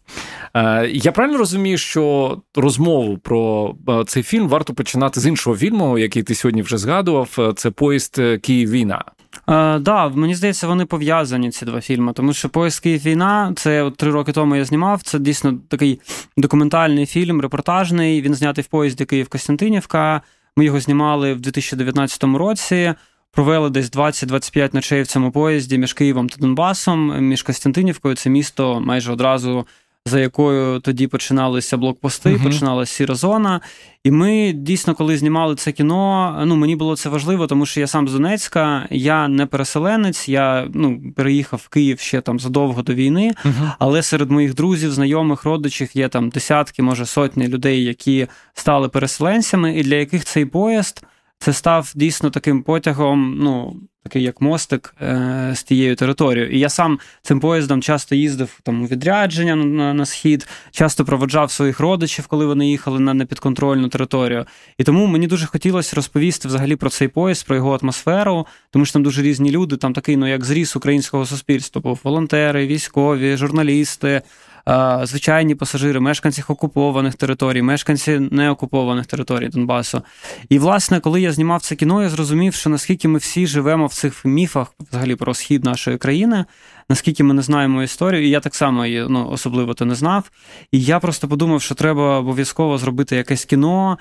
Я 0.92 1.12
правильно 1.12 1.38
розумію, 1.38 1.78
що 1.78 2.38
розмову 2.56 3.18
про 3.18 3.76
цей 4.08 4.24
фільм 4.24 4.48
варто 4.48 4.74
починати 4.74 5.20
з 5.20 5.28
іншого 5.28 5.58
фільму, 5.58 5.98
який 5.98 6.24
ти 6.24 6.36
сьогодні 6.36 6.62
вже 6.62 6.78
згадував. 6.78 7.54
Це 7.56 7.72
поїзд 7.72 8.22
Київ 8.42 8.72
війна. 8.72 9.04
Так, 9.48 9.82
да, 9.82 10.10
мені 10.10 10.36
здається, 10.36 10.68
вони 10.68 10.86
пов'язані 10.86 11.52
ці 11.52 11.66
два 11.66 11.82
фільми, 11.82 12.14
тому 12.14 12.34
що 12.34 12.50
«Поїзд 12.50 12.80
Київ 12.80 13.06
війна 13.06 13.54
це 13.56 13.84
от 13.84 13.98
три 13.98 14.12
роки 14.12 14.32
тому 14.32 14.56
я 14.56 14.66
знімав. 14.66 15.02
Це 15.04 15.20
дійсно 15.20 15.54
такий 15.68 16.00
документальний 16.38 17.06
фільм, 17.06 17.42
репортажний. 17.42 18.22
Він 18.22 18.34
знятий 18.34 18.64
в 18.64 18.68
поїзді 18.68 19.06
Київ 19.06 19.30
Костянтинівка. 19.30 20.22
Ми 20.58 20.66
його 20.66 20.80
знімали 20.80 21.34
в 21.34 21.40
2019 21.40 22.24
році. 22.24 22.94
Провели 23.32 23.70
десь 23.70 23.92
20-25 23.92 24.76
ночей 24.76 25.02
в 25.02 25.08
цьому 25.08 25.32
поїзді 25.32 25.78
між 25.78 25.94
Києвом 25.94 26.30
та 26.30 26.38
Донбасом, 26.42 27.20
між 27.26 27.44
Костянтинівкою. 27.44 28.16
Це 28.16 28.30
місто 28.30 28.82
майже 28.82 29.12
одразу 29.12 29.68
за 30.08 30.20
якою 30.20 30.80
тоді 30.80 31.08
починалися 31.08 31.78
блокпости, 31.78 32.30
uh-huh. 32.30 32.44
починалася 32.44 32.94
сіра 32.94 33.16
зона. 33.16 33.62
І 34.04 34.12
ми 34.12 34.54
дійсно, 34.56 34.96
коли 34.96 35.18
знімали 35.18 35.56
це 35.56 35.72
кіно, 35.72 36.42
ну 36.46 36.56
мені 36.56 36.76
було 36.76 36.96
це 36.96 37.10
важливо, 37.10 37.48
тому 37.48 37.66
що 37.66 37.80
я 37.80 37.88
сам 37.88 38.08
з 38.08 38.14
Донецька, 38.14 38.88
я 38.92 39.28
не 39.28 39.46
переселенець, 39.46 40.30
я 40.30 40.68
ну 40.74 41.02
переїхав 41.16 41.62
в 41.66 41.68
Київ 41.68 42.00
ще 42.00 42.22
там 42.22 42.40
задовго 42.40 42.82
до 42.82 42.94
війни. 42.94 43.34
Uh-huh. 43.46 43.72
Але 43.80 44.04
серед 44.04 44.32
моїх 44.32 44.54
друзів, 44.56 44.92
знайомих, 44.92 45.44
родичів 45.44 45.90
є 45.94 46.10
там 46.10 46.30
десятки, 46.30 46.84
може 46.84 47.06
сотні 47.06 47.48
людей, 47.48 47.84
які 47.84 48.28
стали 48.54 48.90
переселенцями, 48.90 49.80
і 49.80 49.84
для 49.84 49.96
яких 49.96 50.26
цей 50.26 50.46
поїзд 50.46 51.04
це 51.40 51.54
став 51.54 51.92
дійсно 51.96 52.30
таким 52.30 52.64
потягом. 52.64 53.38
ну, 53.40 53.76
такий 54.06 54.24
як 54.24 54.42
мостик 54.42 54.96
е, 55.02 55.52
з 55.56 55.64
тією 55.64 55.96
територією. 55.96 56.52
І 56.52 56.60
я 56.60 56.70
сам 56.70 57.00
цим 57.22 57.40
поїздом 57.40 57.82
часто 57.82 58.16
їздив 58.16 58.60
там 58.64 58.84
у 58.84 58.86
відрядження 58.86 59.56
на, 59.56 59.94
на 59.94 60.06
схід, 60.06 60.48
часто 60.72 61.06
проводжав 61.06 61.52
своїх 61.52 61.80
родичів, 61.80 62.28
коли 62.28 62.46
вони 62.46 62.70
їхали 62.70 63.00
на 63.00 63.14
непідконтрольну 63.14 63.88
територію. 63.88 64.46
І 64.78 64.84
тому 64.84 65.08
мені 65.08 65.28
дуже 65.28 65.46
хотілося 65.46 65.96
розповісти 65.96 66.48
взагалі 66.48 66.76
про 66.76 66.90
цей 66.90 67.08
поїзд, 67.08 67.46
про 67.46 67.56
його 67.56 67.80
атмосферу, 67.82 68.48
тому 68.72 68.86
що 68.86 68.94
там 68.94 69.04
дуже 69.04 69.22
різні 69.22 69.52
люди. 69.52 69.78
Там 69.78 69.94
такий, 69.94 70.18
ну 70.18 70.28
як 70.28 70.46
зріс 70.46 70.76
українського 70.76 71.26
суспільства, 71.26 71.82
був 71.82 72.00
волонтери, 72.04 72.68
військові, 72.68 73.38
журналісти 73.38 74.22
звичайні 75.04 75.56
пасажири, 75.56 76.00
мешканці 76.00 76.44
окупованих 76.48 77.16
територій, 77.16 77.62
мешканці 77.62 78.20
неокупованих 78.20 79.06
територій 79.06 79.48
Донбасу. 79.48 80.02
І, 80.50 80.60
власне, 80.60 81.00
коли 81.00 81.22
я 81.22 81.32
знімав 81.32 81.62
це 81.62 81.76
кіно, 81.76 82.04
я 82.04 82.10
зрозумів, 82.10 82.54
що 82.54 82.70
наскільки 82.70 83.08
ми 83.08 83.20
всі 83.20 83.48
живемо 83.48 83.86
в 83.86 83.94
цих 83.94 84.26
міфах 84.26 84.74
взагалі 84.80 85.16
про 85.16 85.34
схід 85.34 85.64
нашої 85.64 85.98
країни, 85.98 86.46
наскільки 86.90 87.24
ми 87.24 87.34
не 87.34 87.42
знаємо 87.42 87.84
історію, 87.84 88.26
і 88.26 88.30
я 88.30 88.40
так 88.40 88.56
само 88.56 88.86
її 88.86 89.06
ну, 89.10 89.30
особливо 89.30 89.74
то 89.74 89.86
не 89.86 89.96
знав. 89.96 90.32
І 90.72 90.82
я 90.82 91.00
просто 91.00 91.28
подумав, 91.28 91.62
що 91.62 91.76
треба 91.76 92.20
обов'язково 92.20 92.78
зробити 92.78 93.16
якесь 93.16 93.46
кіно. 93.46 93.98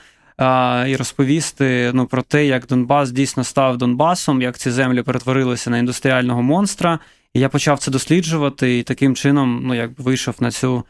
І 0.89 0.97
розповісти 0.97 1.91
ну, 1.95 2.07
про 2.07 2.23
те, 2.23 2.47
як 2.47 2.67
Донбас 2.67 3.11
дійсно 3.11 3.45
став 3.45 3.79
Донбасом, 3.79 4.43
як 4.43 4.59
ці 4.59 4.71
землі 4.71 5.03
перетворилися 5.03 5.71
на 5.71 5.79
індустріального 5.79 6.43
монстра, 6.43 6.99
і 7.35 7.41
я 7.41 7.49
почав 7.49 7.79
це 7.79 7.91
досліджувати, 7.91 8.79
і 8.79 8.83
таким 8.83 9.17
чином 9.17 9.61
ну, 9.65 9.75
якби 9.75 10.05
вийшов 10.05 10.35
на 10.41 10.51
цю 10.51 10.85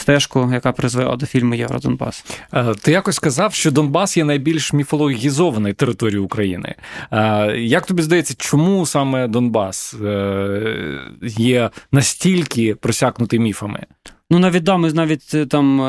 стежку, 0.00 0.50
яка 0.52 0.72
призвела 0.72 1.16
до 1.16 1.26
фільму 1.26 1.54
Євродонбас. 1.54 2.24
Е, 2.54 2.74
ти 2.82 2.92
якось 2.92 3.16
сказав, 3.16 3.54
що 3.54 3.70
Донбас 3.70 4.16
є 4.16 4.24
найбільш 4.24 4.72
міфологізованою 4.72 5.74
територією 5.74 6.24
України. 6.24 6.74
Е, 7.10 7.56
як 7.56 7.86
тобі 7.86 8.02
здається, 8.02 8.34
чому 8.38 8.86
саме 8.86 9.28
Донбас 9.28 9.94
е, 10.04 11.00
є 11.22 11.70
настільки 11.92 12.74
просякнутий 12.74 13.38
міфами? 13.38 13.86
Ну, 14.32 14.38
навіть 14.38 14.62
да, 14.62 14.76
ми 14.76 14.92
навіть 14.92 15.48
там, 15.48 15.80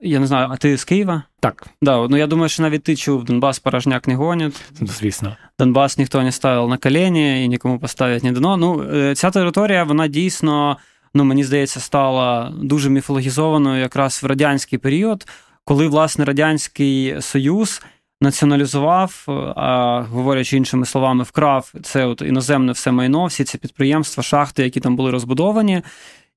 я 0.00 0.18
не 0.18 0.26
знаю, 0.26 0.48
а 0.50 0.56
ти 0.56 0.76
з 0.76 0.84
Києва? 0.84 1.22
Так. 1.40 1.66
Да, 1.82 2.08
ну 2.08 2.16
я 2.16 2.26
думаю, 2.26 2.48
що 2.48 2.62
навіть 2.62 2.82
ти 2.82 2.96
чув, 2.96 3.24
Донбас 3.24 3.58
порожняк 3.58 4.08
не 4.08 4.14
гонять. 4.14 4.62
Звісно. 4.80 5.36
Донбас 5.58 5.98
ніхто 5.98 6.22
не 6.22 6.32
ставив 6.32 6.68
на 6.68 6.76
колені 6.76 7.44
і 7.44 7.48
нікому 7.48 7.78
поставить 7.78 8.24
не 8.24 8.32
дано. 8.32 8.56
Ну, 8.56 9.14
ця 9.14 9.30
територія, 9.30 9.84
вона 9.84 10.08
дійсно 10.08 10.76
ну 11.14 11.24
мені 11.24 11.44
здається, 11.44 11.80
стала 11.80 12.52
дуже 12.62 12.90
міфологізованою 12.90 13.80
якраз 13.80 14.22
в 14.22 14.26
радянський 14.26 14.78
період, 14.78 15.26
коли 15.64 15.88
власне 15.88 16.24
радянський 16.24 17.16
союз. 17.20 17.82
Націоналізував, 18.20 19.24
а 19.56 20.00
говорячи 20.10 20.56
іншими 20.56 20.86
словами, 20.86 21.24
вкрав 21.24 21.72
це 21.82 22.06
от 22.06 22.22
іноземне 22.22 22.72
все 22.72 22.92
майно, 22.92 23.26
всі 23.26 23.44
ці 23.44 23.58
підприємства, 23.58 24.22
шахти, 24.22 24.62
які 24.62 24.80
там 24.80 24.96
були 24.96 25.10
розбудовані, 25.10 25.82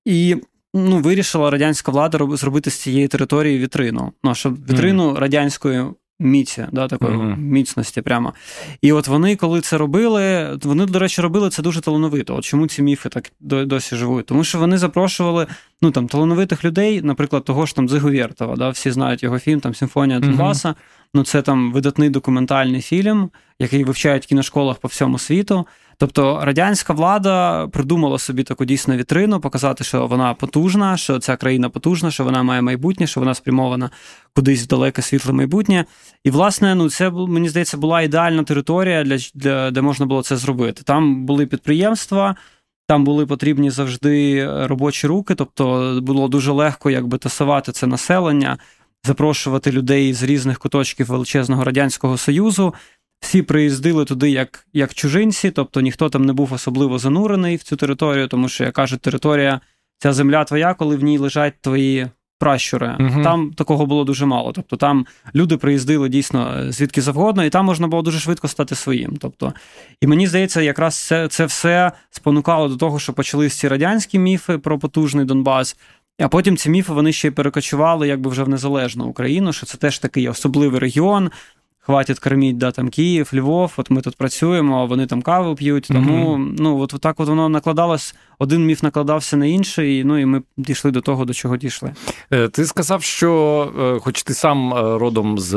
і 0.06 0.36
ну, 0.74 0.98
вирішила 0.98 1.50
радянська 1.50 1.92
влада 1.92 2.28
зробити 2.38 2.70
з 2.70 2.76
цієї 2.76 3.08
території 3.08 3.60
вітрину. 3.60 4.12
Ну, 4.24 4.36
щоб 4.36 4.66
вітрину 4.70 5.12
mm. 5.12 5.20
радянської 5.20 5.86
міці, 6.22 6.66
да, 6.72 6.88
такої 6.88 7.18
uh-huh. 7.18 7.38
міцності 7.38 8.02
прямо. 8.02 8.34
І 8.82 8.92
от 8.92 9.08
вони, 9.08 9.36
коли 9.36 9.62
це 9.62 9.78
робили, 9.78 10.58
вони, 10.64 10.86
до 10.86 11.00
речі, 11.00 11.22
робили 11.22 11.50
це 11.50 11.62
дуже 11.62 11.82
талановито. 11.82 12.36
От 12.36 12.44
чому 12.44 12.68
ці 12.68 12.82
міфи 12.82 13.10
так 13.10 13.32
досі 13.40 13.96
живуть? 13.96 14.26
Тому 14.26 14.44
що 14.44 14.60
вони 14.60 14.78
запрошували 14.78 15.48
ну, 15.82 15.92
там, 15.92 16.08
талановитих 16.08 16.66
людей, 16.66 17.02
наприклад, 17.02 17.44
того 17.44 17.66
ж 17.66 17.76
там 17.76 17.88
Дзиговєртова, 17.88 18.56
да, 18.56 18.70
всі 18.70 18.92
знають 18.92 19.24
його 19.24 19.40
фільм, 19.40 19.60
там 19.60 19.76
Симфонія 19.76 20.20
Донбаса. 20.20 20.70
Uh-huh. 20.70 20.76
Ну, 21.14 21.24
це 21.24 21.42
там 21.42 21.72
видатний 21.72 22.10
документальний 22.10 22.82
фільм, 22.82 23.30
який 23.60 23.84
вивчають 23.84 24.24
в 24.24 24.28
кіношколах 24.28 24.78
по 24.78 24.88
всьому 24.88 25.20
світу. 25.20 25.66
Тобто 26.02 26.40
радянська 26.46 26.94
влада 26.94 27.68
придумала 27.68 28.20
собі 28.20 28.44
таку 28.44 28.66
дійсно 28.66 28.98
вітрину, 28.98 29.40
показати, 29.40 29.84
що 29.84 30.08
вона 30.08 30.34
потужна, 30.34 30.98
що 30.98 31.20
ця 31.20 31.36
країна 31.36 31.70
потужна, 31.70 32.12
що 32.12 32.24
вона 32.24 32.44
має 32.44 32.62
майбутнє, 32.62 33.08
що 33.08 33.20
вона 33.20 33.34
спрямована 33.34 33.90
кудись 34.36 34.64
в 34.64 34.68
далеке 34.68 35.02
світле 35.02 35.34
майбутнє. 35.34 35.86
І, 36.24 36.32
власне, 36.32 36.76
ну 36.76 36.90
це 36.90 37.10
мені 37.10 37.50
здається 37.50 37.78
була 37.78 38.02
ідеальна 38.02 38.44
територія, 38.44 39.04
для, 39.04 39.18
для 39.36 39.72
де 39.72 39.82
можна 39.82 40.06
було 40.06 40.24
це 40.24 40.38
зробити. 40.38 40.84
Там 40.84 41.26
були 41.26 41.46
підприємства. 41.46 42.36
Там 42.88 43.04
були 43.04 43.26
потрібні 43.26 43.70
завжди 43.70 44.46
робочі 44.68 45.08
руки, 45.08 45.36
тобто 45.36 46.00
було 46.04 46.28
дуже 46.28 46.52
легко 46.52 46.90
якби 46.90 47.18
тасувати 47.18 47.72
це 47.72 47.88
населення, 47.88 48.58
запрошувати 49.04 49.72
людей 49.72 50.14
з 50.14 50.24
різних 50.24 50.60
куточків 50.60 51.08
величезного 51.08 51.64
радянського 51.64 52.18
союзу, 52.18 52.74
всі 53.22 53.42
приїздили 53.42 54.06
туди 54.06 54.30
як 54.30 54.66
як 54.74 54.94
чужинці, 54.94 55.52
тобто 55.52 55.82
ніхто 55.82 56.10
там 56.10 56.26
не 56.26 56.34
був 56.34 56.54
особливо 56.54 57.00
занурений 57.00 57.56
в 57.56 57.64
цю 57.64 57.76
територію, 57.76 58.28
тому 58.28 58.50
що, 58.50 58.64
як 58.64 58.74
кажуть, 58.74 59.02
територія, 59.02 59.62
ця 59.98 60.14
земля 60.14 60.44
твоя, 60.44 60.74
коли 60.74 60.96
в 60.96 61.04
ній 61.04 61.18
лежать 61.18 61.54
твої 61.62 62.08
пращури. 62.42 62.96
Угу. 63.00 63.24
Там 63.24 63.54
такого 63.54 63.86
було 63.86 64.04
дуже 64.04 64.26
мало. 64.26 64.52
Тобто 64.52 64.78
там 64.78 65.06
люди 65.36 65.58
приїздили 65.58 66.10
дійсно 66.10 66.58
е, 66.58 66.72
звідки 66.72 67.02
завгодно, 67.02 67.44
і 67.44 67.50
там 67.50 67.66
можна 67.66 67.88
було 67.88 68.02
дуже 68.02 68.20
швидко 68.20 68.48
стати 68.48 68.76
своїм. 68.76 69.18
Тобто, 69.20 69.54
І 70.02 70.08
мені 70.08 70.28
здається, 70.28 70.62
якраз 70.62 70.96
це, 70.96 71.28
це 71.28 71.46
все 71.46 71.92
спонукало 72.10 72.68
до 72.68 72.78
того, 72.78 73.00
що 73.00 73.14
почались 73.14 73.54
ці 73.54 73.68
радянські 73.68 74.20
міфи 74.20 74.58
про 74.58 74.80
потужний 74.80 75.26
Донбас. 75.26 75.78
А 76.20 76.28
потім 76.28 76.58
ці 76.58 76.70
міфи 76.70 76.94
вони 76.94 77.14
ще 77.14 77.28
й 77.28 77.32
перекочували 77.32 78.08
якби 78.08 78.30
вже 78.30 78.44
в 78.44 78.50
незалежну 78.50 79.06
Україну, 79.06 79.54
що 79.54 79.66
це 79.66 79.78
теж 79.78 80.00
такий 80.00 80.30
особливий 80.30 80.80
регіон, 80.80 81.32
хватить 81.82 82.20
корміть 82.20 82.58
да, 82.58 82.72
там 82.72 82.90
Київ, 82.90 83.32
Львов, 83.34 83.74
от 83.78 83.90
ми 83.90 84.02
тут 84.02 84.16
працюємо, 84.16 84.82
а 84.82 84.86
вони 84.86 85.06
там 85.06 85.22
каву 85.22 85.56
п'ють. 85.56 85.88
Тому 85.88 86.38
mm-hmm. 86.38 86.56
ну, 86.60 86.80
от 86.80 86.96
так 87.02 87.20
от 87.20 87.28
воно 87.28 87.50
накладалось, 87.50 88.16
один 88.40 88.66
міф 88.66 88.84
накладався 88.84 89.38
на 89.38 89.46
інший, 89.46 90.04
ну 90.04 90.18
і 90.18 90.26
ми 90.26 90.42
дійшли 90.58 90.92
до 90.92 91.02
того, 91.02 91.26
до 91.26 91.34
чого 91.34 91.58
дійшли. 91.58 91.94
Е, 92.32 92.48
ти 92.48 92.66
сказав, 92.66 93.04
що, 93.04 93.72
е, 93.80 94.00
хоч 94.00 94.24
ти 94.24 94.34
сам 94.34 94.74
е, 94.74 94.98
родом 94.98 95.40
з 95.40 95.52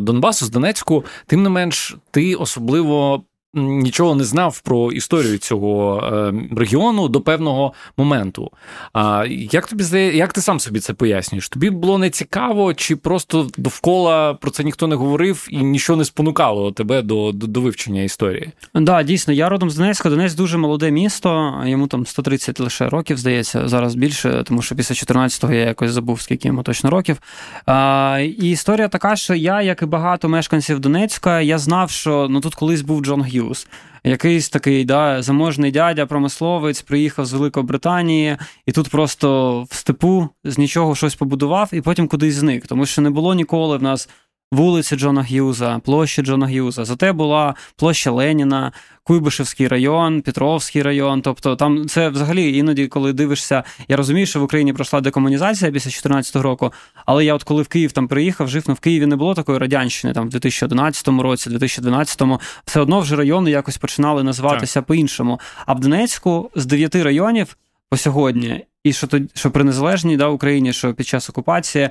Донбасу, 0.00 0.44
з 0.44 0.50
Донецьку, 0.50 1.04
тим 1.26 1.42
не 1.42 1.48
менш, 1.48 1.96
ти 2.10 2.34
особливо 2.34 3.22
нічого 3.54 4.14
не 4.14 4.24
знав 4.24 4.60
про 4.60 4.92
історію 4.92 5.38
цього 5.38 6.02
е, 6.12 6.34
регіону 6.56 7.08
до 7.08 7.20
певного 7.20 7.72
моменту. 7.96 8.50
А 8.92 9.24
як 9.28 9.66
тобі 9.66 9.84
здає, 9.84 10.16
як 10.16 10.32
ти 10.32 10.40
сам 10.40 10.60
собі 10.60 10.80
це 10.80 10.92
пояснюєш? 10.94 11.48
Тобі 11.48 11.70
було 11.70 11.98
не 11.98 12.10
цікаво, 12.10 12.74
чи 12.74 12.96
просто 12.96 13.48
довкола 13.58 14.34
про 14.34 14.50
це 14.50 14.64
ніхто 14.64 14.86
не 14.86 14.96
говорив 14.96 15.48
і 15.50 15.56
нічого 15.56 15.96
не 15.96 16.04
спонукало 16.04 16.72
тебе 16.72 17.02
до 17.02 17.32
до, 17.32 17.46
до 17.46 17.60
вивчення 17.60 18.02
історії? 18.02 18.50
Да, 18.74 19.02
дійсно, 19.02 19.34
я 19.34 19.48
родом 19.48 19.70
з 19.70 19.76
Донецька. 19.76 20.10
Донецьк 20.10 20.36
дуже 20.36 20.58
молоде 20.58 20.90
місто, 20.90 21.54
йому 21.64 21.86
там 21.86 22.06
130 22.06 22.60
лише 22.60 22.88
років, 22.88 23.16
здається, 23.16 23.68
зараз 23.68 23.94
більше, 23.94 24.42
тому 24.46 24.62
що 24.62 24.76
після 24.76 24.94
14-го 24.94 25.52
я 25.52 25.64
якось 25.64 25.90
забув, 25.90 26.20
скільки 26.20 26.48
йому 26.48 26.62
точно 26.62 26.90
років. 26.90 27.20
А, 27.66 28.18
І 28.38 28.50
історія 28.50 28.88
така, 28.88 29.16
що 29.16 29.34
я, 29.34 29.62
як 29.62 29.82
і 29.82 29.86
багато 29.86 30.28
мешканців 30.28 30.80
Донецька, 30.80 31.40
я 31.40 31.58
знав, 31.58 31.90
що 31.90 32.26
ну 32.30 32.40
тут 32.40 32.54
колись 32.54 32.82
був 32.82 33.04
Джон 33.04 33.22
Г'юз. 33.44 33.66
Якийсь 34.04 34.48
такий 34.48 34.84
да, 34.84 35.22
заможний 35.22 35.70
дядя, 35.70 36.06
промисловець, 36.06 36.82
приїхав 36.82 37.26
з 37.26 37.32
Великобританії, 37.32 38.36
і 38.66 38.72
тут 38.72 38.88
просто 38.88 39.62
в 39.70 39.74
степу 39.74 40.28
з 40.44 40.58
нічого 40.58 40.94
щось 40.94 41.14
побудував, 41.14 41.70
і 41.72 41.80
потім 41.80 42.08
кудись 42.08 42.34
зник. 42.34 42.66
Тому 42.66 42.86
що 42.86 43.02
не 43.02 43.10
було 43.10 43.34
ніколи 43.34 43.76
в 43.76 43.82
нас 43.82 44.08
вулиці 44.54 44.96
Джона 44.96 45.22
Г'юза, 45.22 45.80
площі 45.84 46.22
Джона 46.22 46.46
Г'юза. 46.46 46.84
Зате 46.84 47.12
була 47.12 47.54
площа 47.76 48.10
Леніна, 48.10 48.72
Куйбишевський 49.02 49.68
район, 49.68 50.22
Петровський 50.22 50.82
район. 50.82 51.22
Тобто 51.22 51.56
там 51.56 51.86
це 51.88 52.08
взагалі 52.08 52.58
іноді, 52.58 52.86
коли 52.86 53.12
дивишся, 53.12 53.64
я 53.88 53.96
розумію, 53.96 54.26
що 54.26 54.40
в 54.40 54.42
Україні 54.42 54.72
пройшла 54.72 55.00
декомунізація 55.00 55.70
після 55.70 55.88
2014 55.88 56.36
року. 56.36 56.72
Але 57.06 57.24
я, 57.24 57.34
от 57.34 57.42
коли 57.42 57.62
в 57.62 57.68
Київ 57.68 57.92
там 57.92 58.08
приїхав, 58.08 58.48
жив, 58.48 58.64
ну 58.66 58.74
в 58.74 58.80
Києві 58.80 59.06
не 59.06 59.16
було 59.16 59.34
такої 59.34 59.58
радянщини, 59.58 60.14
там 60.14 60.26
в 60.26 60.30
2011 60.30 61.08
році, 61.08 61.50
2012, 61.50 62.22
все 62.64 62.80
одно 62.80 63.00
вже 63.00 63.16
райони 63.16 63.50
якось 63.50 63.76
починали 63.76 64.22
називатися 64.22 64.80
так. 64.80 64.86
по-іншому. 64.86 65.40
А 65.66 65.72
в 65.72 65.80
Донецьку 65.80 66.50
з 66.54 66.66
дев'яти 66.66 67.02
районів 67.02 67.56
по 67.90 67.96
сьогодні, 67.96 68.64
і 68.84 68.92
що 68.92 69.06
то 69.06 69.20
що 69.34 69.50
при 69.50 69.64
незалежній 69.64 70.16
да, 70.16 70.28
Україні, 70.28 70.72
що 70.72 70.94
під 70.94 71.06
час 71.06 71.30
окупації 71.30 71.90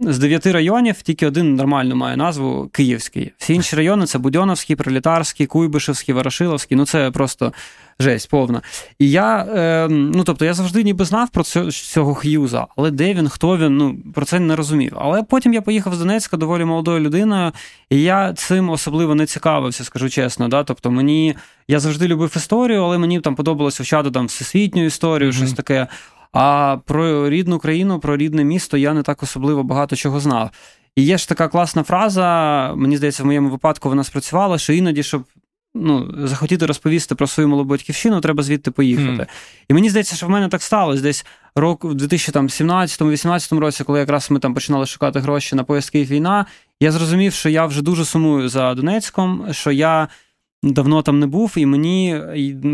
з 0.00 0.18
дев'яти 0.18 0.52
районів 0.52 1.02
тільки 1.02 1.26
один 1.26 1.54
нормально 1.54 1.96
має 1.96 2.16
назву 2.16 2.68
Київський. 2.72 3.32
Всі 3.38 3.54
інші 3.54 3.76
райони 3.76 4.06
це 4.06 4.18
Будьоновський, 4.18 4.76
Пролітарський, 4.76 5.46
Куйбишевський, 5.46 6.14
Ворошиловський. 6.14 6.76
Ну 6.76 6.86
це 6.86 7.10
просто 7.10 7.52
жесть 8.00 8.28
повна. 8.30 8.62
І 8.98 9.10
я 9.10 9.46
е, 9.56 9.88
ну 9.90 10.24
тобто 10.24 10.44
я 10.44 10.54
завжди 10.54 10.82
ніби 10.82 11.04
знав 11.04 11.28
про 11.28 11.44
цього 11.72 12.14
Х'юза, 12.14 12.66
але 12.76 12.90
де 12.90 13.14
він, 13.14 13.28
хто 13.28 13.58
він, 13.58 13.76
ну 13.76 13.96
про 14.14 14.24
це 14.24 14.40
не 14.40 14.56
розумів. 14.56 14.92
Але 14.96 15.22
потім 15.22 15.54
я 15.54 15.62
поїхав 15.62 15.94
з 15.94 15.98
Донецька 15.98 16.36
доволі 16.36 16.64
молодою 16.64 17.00
людиною, 17.00 17.52
і 17.90 18.02
я 18.02 18.32
цим 18.32 18.70
особливо 18.70 19.14
не 19.14 19.26
цікавився, 19.26 19.84
скажу 19.84 20.10
чесно. 20.10 20.48
Да? 20.48 20.64
Тобто 20.64 20.90
мені 20.90 21.36
я 21.68 21.80
завжди 21.80 22.08
любив 22.08 22.32
історію, 22.36 22.84
але 22.84 22.98
мені 22.98 23.20
там 23.20 23.34
подобалося 23.34 23.82
вчати 23.82 24.10
там 24.10 24.26
всесвітню 24.26 24.84
історію, 24.84 25.30
mm-hmm. 25.30 25.36
щось 25.36 25.52
таке. 25.52 25.86
А 26.32 26.76
про 26.86 27.30
рідну 27.30 27.58
країну, 27.58 27.98
про 27.98 28.16
рідне 28.16 28.44
місто 28.44 28.76
я 28.76 28.94
не 28.94 29.02
так 29.02 29.22
особливо 29.22 29.62
багато 29.62 29.96
чого 29.96 30.20
знав. 30.20 30.50
І 30.96 31.02
є 31.02 31.18
ж 31.18 31.28
така 31.28 31.48
класна 31.48 31.82
фраза, 31.82 32.72
мені 32.76 32.96
здається, 32.96 33.22
в 33.22 33.26
моєму 33.26 33.50
випадку 33.50 33.88
вона 33.88 34.04
спрацювала, 34.04 34.58
що 34.58 34.72
іноді, 34.72 35.02
щоб 35.02 35.24
ну, 35.74 36.14
захотіти 36.26 36.66
розповісти 36.66 37.14
про 37.14 37.26
свою 37.26 37.48
малу 37.48 37.64
батьківщину, 37.64 38.20
треба 38.20 38.42
звідти 38.42 38.70
поїхати. 38.70 39.22
Mm. 39.22 39.26
І 39.68 39.74
мені 39.74 39.90
здається, 39.90 40.16
що 40.16 40.26
в 40.26 40.30
мене 40.30 40.48
так 40.48 40.62
сталося 40.62 41.02
десь 41.02 41.26
рок 41.54 41.84
в 41.84 41.92
2017-2018 41.92 43.58
році, 43.58 43.84
коли 43.84 43.98
якраз 43.98 44.30
ми 44.30 44.38
там 44.38 44.54
починали 44.54 44.86
шукати 44.86 45.20
гроші 45.20 45.56
на 45.56 45.64
поїзд 45.64 45.90
Київ 45.90 46.08
війна, 46.08 46.46
я 46.80 46.92
зрозумів, 46.92 47.32
що 47.32 47.48
я 47.48 47.66
вже 47.66 47.82
дуже 47.82 48.04
сумую 48.04 48.48
за 48.48 48.74
Донецьком, 48.74 49.46
що 49.50 49.70
я 49.70 50.08
давно 50.62 51.02
там 51.02 51.18
не 51.18 51.26
був, 51.26 51.54
і 51.56 51.66
мені 51.66 52.20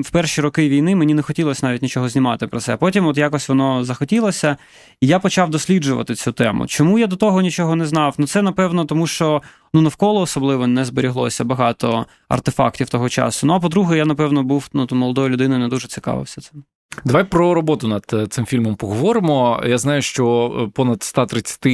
в 0.05 0.11
перші 0.11 0.41
роки 0.41 0.69
війни 0.69 0.97
мені 0.97 1.15
не 1.15 1.23
хотілося 1.23 1.67
навіть 1.67 1.83
нічого 1.83 2.09
знімати 2.09 2.47
про 2.47 2.61
це. 2.61 2.77
Потім, 2.77 3.07
от 3.07 3.19
якось 3.19 3.49
воно 3.49 3.85
захотілося, 3.85 4.57
і 5.01 5.07
я 5.07 5.19
почав 5.19 5.51
досліджувати 5.51 6.15
цю 6.15 6.33
тему. 6.33 6.67
Чому 6.67 6.99
я 6.99 7.07
до 7.07 7.17
того 7.17 7.43
нічого 7.43 7.77
не 7.77 7.87
знав? 7.87 8.15
Ну 8.19 8.27
це 8.27 8.43
напевно, 8.43 8.85
тому 8.85 9.07
що 9.07 9.43
ну 9.75 9.81
навколо 9.81 10.21
особливо 10.21 10.67
не 10.67 10.85
зберіглося 10.85 11.45
багато 11.45 12.07
артефактів 12.29 12.89
того 12.89 13.09
часу. 13.09 13.47
Ну 13.47 13.53
а 13.53 13.61
по-друге, 13.61 13.97
я 13.97 14.05
напевно 14.05 14.43
був 14.43 14.69
ну, 14.73 14.87
молодою 14.91 15.29
людиною, 15.29 15.61
не 15.61 15.69
дуже 15.69 15.89
цікавився 15.89 16.41
цим. 16.41 16.65
Давай 17.05 17.25
про 17.25 17.55
роботу 17.55 17.89
над 17.89 18.05
е, 18.13 18.27
цим 18.27 18.47
фільмом 18.47 18.75
поговоримо. 18.77 19.63
Я 19.67 19.79
знаю, 19.79 20.03
що 20.03 20.55
е, 20.67 20.71
понад 20.75 21.03
130 21.03 21.67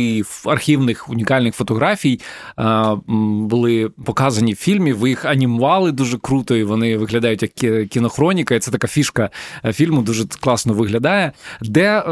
архівних 0.44 1.08
унікальних 1.08 1.54
фотографій 1.54 2.20
е, 2.58 2.62
були 3.06 3.90
показані 4.04 4.52
в 4.52 4.56
фільмі. 4.56 4.92
Ви 4.92 5.08
їх 5.08 5.24
анімували 5.24 5.92
дуже 5.92 6.18
круто, 6.18 6.56
і 6.56 6.64
вони 6.64 6.96
виглядають 6.96 7.42
як 7.42 7.88
кінохроніка. 7.88 8.54
І 8.54 8.58
це 8.58 8.70
така 8.70 8.86
фішка 8.86 9.30
фільму, 9.72 10.02
дуже 10.02 10.24
класно 10.40 10.74
виглядає. 10.74 11.32
Де 11.60 12.02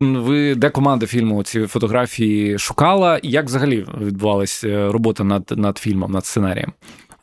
ви 0.00 0.54
де 0.54 0.70
команда 0.70 1.06
фільму 1.06 1.42
ці 1.42 1.66
фотографії 1.66 2.58
шукала, 2.58 3.20
як 3.22 3.44
взагалі 3.44 3.86
відбувалася 4.00 4.92
робота 4.92 5.24
над, 5.24 5.52
над 5.56 5.78
фільмом, 5.78 6.12
над 6.12 6.26
сценарієм? 6.26 6.72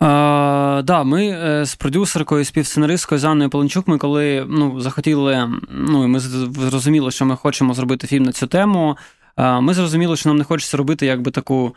А, 0.05 0.81
да, 0.85 1.03
Ми 1.03 1.27
е, 1.27 1.65
з 1.65 1.75
продюсеркою, 1.75 2.45
співсценаристкою 2.45 3.19
Занною 3.19 3.33
Анною 3.33 3.49
Поленчук, 3.49 3.87
ми 3.87 3.97
коли 3.97 4.45
ну, 4.49 4.81
захотіли, 4.81 5.49
ну 5.69 6.03
і 6.03 6.07
ми 6.07 6.19
зрозуміли, 6.19 7.11
що 7.11 7.25
ми 7.25 7.35
хочемо 7.35 7.73
зробити 7.73 8.07
фільм 8.07 8.23
на 8.23 8.31
цю 8.31 8.47
тему. 8.47 8.97
Ми 9.37 9.73
зрозуміли, 9.73 10.17
що 10.17 10.29
нам 10.29 10.37
не 10.37 10.43
хочеться 10.43 10.77
робити 10.77 11.05
якби 11.05 11.31
таку 11.31 11.75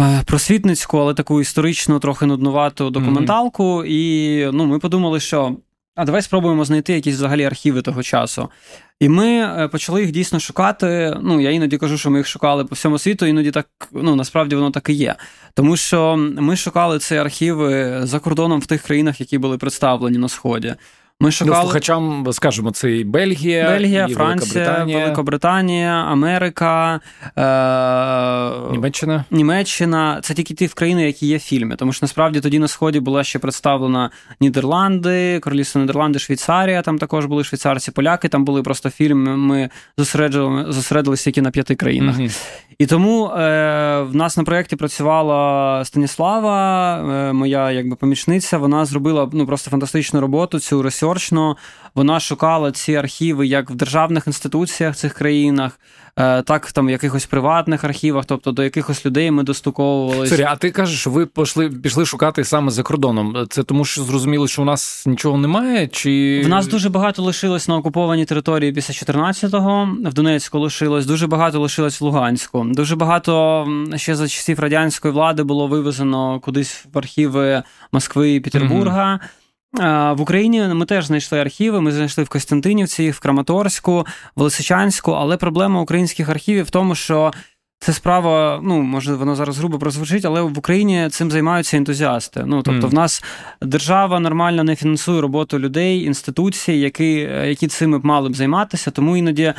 е, 0.00 0.22
просвітницьку, 0.26 0.98
але 0.98 1.14
таку 1.14 1.40
історичну, 1.40 1.98
трохи 1.98 2.26
нуднувату 2.26 2.90
документалку. 2.90 3.64
Mm-hmm. 3.64 3.86
І 3.86 4.50
ну, 4.52 4.66
ми 4.66 4.78
подумали, 4.78 5.20
що 5.20 5.56
а 5.94 6.04
давай 6.04 6.22
спробуємо 6.22 6.64
знайти 6.64 6.92
якісь 6.92 7.14
взагалі 7.14 7.44
архіви 7.44 7.82
того 7.82 8.02
часу. 8.02 8.48
І 9.00 9.08
ми 9.08 9.26
е, 9.26 9.68
почали 9.68 10.00
їх 10.00 10.10
дійсно 10.10 10.40
шукати. 10.40 11.16
Ну, 11.22 11.40
я 11.40 11.50
іноді 11.50 11.78
кажу, 11.78 11.98
що 11.98 12.10
ми 12.10 12.18
їх 12.18 12.26
шукали 12.26 12.64
по 12.64 12.74
всьому 12.74 12.98
світу, 12.98 13.26
іноді 13.26 13.50
так, 13.50 13.68
ну 13.92 14.16
насправді 14.16 14.56
воно 14.56 14.70
так 14.70 14.88
і 14.88 14.92
є. 14.92 15.16
Тому 15.54 15.76
що 15.76 16.16
ми 16.16 16.56
шукали 16.56 16.98
ці 16.98 17.16
архіви 17.16 18.00
за 18.02 18.18
кордоном 18.18 18.60
в 18.60 18.66
тих 18.66 18.82
країнах, 18.82 19.20
які 19.20 19.38
були 19.38 19.58
представлені 19.58 20.18
на 20.18 20.28
Сході. 20.28 20.74
Ми 21.22 21.26
ну, 21.26 21.32
шукали... 21.32 21.56
Ну, 21.56 21.62
слухачам 21.62 22.26
скажемо, 22.32 22.70
це 22.70 22.92
і 22.92 23.04
Бельгія, 23.04 23.70
Бельгія, 23.70 24.06
і 24.10 24.14
Франція, 24.14 24.64
Великобританія, 24.64 24.98
Великобританія 24.98 25.90
Америка, 25.90 27.00
е... 27.36 28.72
Німеччина. 28.72 29.24
Німеччина. 29.30 30.20
Це 30.22 30.34
тільки 30.34 30.54
ті 30.54 30.66
в 30.66 30.74
країни, 30.74 31.06
які 31.06 31.26
є 31.26 31.36
в 31.36 31.40
фільмі. 31.40 31.76
Тому 31.76 31.92
що 31.92 32.04
насправді 32.04 32.40
тоді 32.40 32.58
на 32.58 32.68
сході 32.68 33.00
була 33.00 33.24
ще 33.24 33.38
представлена 33.38 34.10
Нідерланди, 34.40 35.40
Королівство 35.40 35.80
Нідерланди, 35.80 36.18
Швейцарія. 36.18 36.82
Там 36.82 36.98
також 36.98 37.26
були 37.26 37.44
швейцарці, 37.44 37.90
поляки. 37.90 38.28
Там 38.28 38.44
були 38.44 38.62
просто 38.62 38.90
фільми. 38.90 39.36
Ми 39.36 39.70
зосередилися 40.68 41.24
тільки 41.24 41.42
на 41.42 41.50
п'яти 41.50 41.74
країнах. 41.74 42.16
Угу. 42.18 42.28
І 42.78 42.86
тому 42.86 43.26
е, 43.26 44.00
в 44.02 44.16
нас 44.16 44.36
на 44.36 44.44
проєкті 44.44 44.76
працювала 44.76 45.84
Станіслава, 45.84 46.96
е, 46.98 47.32
моя 47.32 47.70
якби 47.70 47.96
помічниця. 47.96 48.58
Вона 48.58 48.84
зробила 48.84 49.30
ну 49.32 49.46
просто 49.46 49.70
фантастичну 49.70 50.20
роботу. 50.20 50.58
Цю 50.58 50.82
ресерчну. 51.14 51.56
Вона 51.94 52.20
шукала 52.20 52.72
ці 52.72 52.94
архіви 52.94 53.46
як 53.46 53.70
в 53.70 53.74
державних 53.74 54.26
інституціях 54.26 54.96
цих 54.96 55.14
країнах, 55.14 55.80
е, 56.16 56.42
так 56.42 56.72
там 56.72 56.86
в 56.86 56.90
якихось 56.90 57.26
приватних 57.26 57.84
архівах, 57.84 58.24
тобто 58.24 58.52
до 58.52 58.62
якихось 58.62 59.06
людей 59.06 59.30
ми 59.30 59.42
достуковувалися. 59.42 60.36
Sorry, 60.36 60.46
а 60.48 60.56
ти 60.56 60.70
кажеш, 60.70 61.06
ви 61.06 61.26
пішли 61.26 61.70
пішли 61.70 62.06
шукати 62.06 62.44
саме 62.44 62.70
за 62.70 62.82
кордоном. 62.82 63.46
Це 63.48 63.62
тому, 63.62 63.84
що 63.84 64.02
зрозуміли, 64.02 64.48
що 64.48 64.62
у 64.62 64.64
нас 64.64 65.06
нічого 65.06 65.38
немає? 65.38 65.88
Чи 65.88 66.42
в 66.44 66.48
нас 66.48 66.66
дуже 66.66 66.88
багато 66.88 67.22
лишилось 67.22 67.68
на 67.68 67.76
окупованій 67.76 68.24
території 68.24 68.72
після 68.72 68.94
14-го, 68.94 69.88
в 70.04 70.14
Донецьку 70.14 70.58
лишилось, 70.58 71.06
дуже 71.06 71.26
багато 71.26 71.60
лишилось 71.60 72.00
в 72.00 72.04
Луганську. 72.04 72.66
Дуже 72.70 72.96
багато 72.96 73.66
ще 73.96 74.14
за 74.14 74.28
часів 74.28 74.60
радянської 74.60 75.14
влади 75.14 75.42
було 75.42 75.66
вивезено 75.66 76.40
кудись 76.40 76.86
в 76.92 76.98
архіви 76.98 77.62
Москви 77.92 78.34
і 78.34 78.40
Петербурга. 78.40 79.12
Mm-hmm. 79.12 79.39
В 79.72 80.16
Україні 80.20 80.60
ми 80.62 80.86
теж 80.86 81.06
знайшли 81.06 81.40
архіви. 81.40 81.80
Ми 81.80 81.92
знайшли 81.92 82.24
в 82.24 82.28
Костянтинівці, 82.28 83.10
в 83.10 83.20
Краматорську, 83.20 84.06
в 84.36 84.42
Лисичанську, 84.42 85.12
але 85.12 85.36
проблема 85.36 85.80
українських 85.80 86.28
архівів 86.28 86.64
в 86.64 86.70
тому, 86.70 86.94
що 86.94 87.32
це 87.82 87.92
справа, 87.92 88.60
ну 88.62 88.82
може 88.82 89.14
воно 89.14 89.34
зараз 89.34 89.58
грубо 89.58 89.78
прозвучить, 89.78 90.24
але 90.24 90.42
в 90.42 90.58
Україні 90.58 91.08
цим 91.10 91.30
займаються 91.30 91.76
ентузіасти. 91.76 92.42
Ну 92.46 92.62
тобто, 92.62 92.86
mm. 92.86 92.90
в 92.90 92.94
нас 92.94 93.24
держава 93.62 94.20
нормально 94.20 94.64
не 94.64 94.76
фінансує 94.76 95.20
роботу 95.20 95.58
людей, 95.58 96.04
інституцій, 96.04 96.72
які 96.72 97.12
які 97.44 97.68
цими 97.68 97.98
б 97.98 98.04
мали 98.04 98.28
б 98.28 98.36
займатися, 98.36 98.90
тому 98.90 99.16
іноді. 99.16 99.54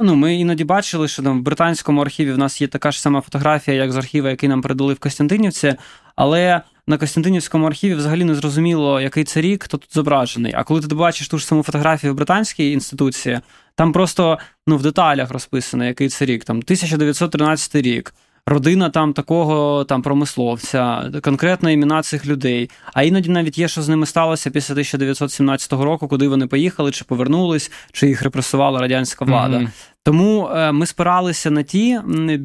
Ну, 0.00 0.16
Ми 0.16 0.34
іноді 0.34 0.64
бачили, 0.64 1.08
що 1.08 1.22
там 1.22 1.38
в 1.38 1.42
британському 1.42 2.00
архіві 2.00 2.32
в 2.32 2.38
нас 2.38 2.60
є 2.60 2.68
така 2.68 2.90
ж 2.90 3.00
сама 3.00 3.20
фотографія, 3.20 3.76
як 3.76 3.92
з 3.92 3.96
архіву, 3.96 4.28
який 4.28 4.48
нам 4.48 4.62
передали 4.62 4.94
в 4.94 4.98
Костянтинівці, 4.98 5.74
але 6.16 6.60
на 6.86 6.98
Костянтинівському 6.98 7.66
архіві 7.66 7.94
взагалі 7.94 8.24
не 8.24 8.34
зрозуміло, 8.34 9.00
який 9.00 9.24
це 9.24 9.40
рік, 9.40 9.64
хто 9.64 9.78
тут 9.78 9.94
зображений. 9.94 10.52
А 10.56 10.64
коли 10.64 10.80
ти 10.80 10.94
бачиш 10.94 11.28
ту 11.28 11.38
ж 11.38 11.46
саму 11.46 11.62
фотографію 11.62 12.12
в 12.12 12.16
британській 12.16 12.72
інституції, 12.72 13.40
там 13.74 13.92
просто 13.92 14.38
ну, 14.66 14.76
в 14.76 14.82
деталях 14.82 15.30
розписано, 15.30 15.84
який 15.84 16.08
це 16.08 16.24
рік. 16.24 16.44
Там 16.44 16.56
1913 16.56 17.74
рік. 17.74 18.14
родина 18.46 18.90
там 18.90 19.12
такого 19.12 19.84
там 19.84 20.02
промисловця, 20.02 21.10
конкретно 21.22 21.70
імена 21.70 22.02
цих 22.02 22.26
людей. 22.26 22.70
А 22.92 23.02
іноді 23.02 23.28
навіть 23.28 23.58
є, 23.58 23.68
що 23.68 23.82
з 23.82 23.88
ними 23.88 24.06
сталося 24.06 24.50
після 24.50 24.72
1917 24.72 25.72
року, 25.72 26.08
куди 26.08 26.28
вони 26.28 26.46
поїхали, 26.46 26.90
чи 26.90 27.04
повернулись, 27.04 27.70
чи 27.92 28.08
їх 28.08 28.22
репресувала 28.22 28.80
радянська 28.80 29.24
влада. 29.24 29.56
Mm-hmm. 29.56 29.68
Тому 30.04 30.48
е, 30.48 30.72
ми 30.72 30.86
спиралися 30.86 31.50
на 31.50 31.62
ті 31.62 32.00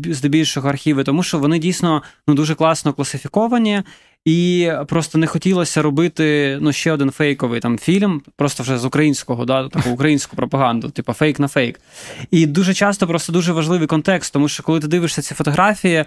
здебільшого 0.06 0.69
архіви, 0.69 1.04
тому 1.04 1.23
що 1.23 1.39
вони 1.39 1.60
дійсно 1.60 2.04
ну 2.28 2.34
дуже 2.34 2.56
класно 2.56 2.93
класифіковані. 2.93 3.84
І 4.28 4.72
просто 4.88 5.18
не 5.18 5.28
хотілося 5.28 5.82
робити 5.82 6.58
ну, 6.62 6.74
ще 6.74 6.92
один 6.92 7.12
фейковий 7.12 7.60
там 7.60 7.78
фільм, 7.78 8.22
просто 8.36 8.63
вже 8.63 8.78
з 8.78 8.86
українського, 8.86 9.46
да, 9.46 9.70
таку 9.70 9.90
українську 9.90 10.36
пропаганду, 10.36 10.90
типу 10.90 11.13
фейк 11.13 11.40
на 11.40 11.48
фейк. 11.48 11.80
І 12.32 12.46
дуже 12.46 12.74
часто 12.74 13.08
просто 13.08 13.34
дуже 13.34 13.54
важливий 13.54 13.88
контекст, 13.88 14.34
тому 14.34 14.48
що 14.48 14.63
коли 14.63 14.80
ти 14.80 14.88
дивишся 14.88 15.22
ці 15.22 15.34
фотографії, 15.34 16.06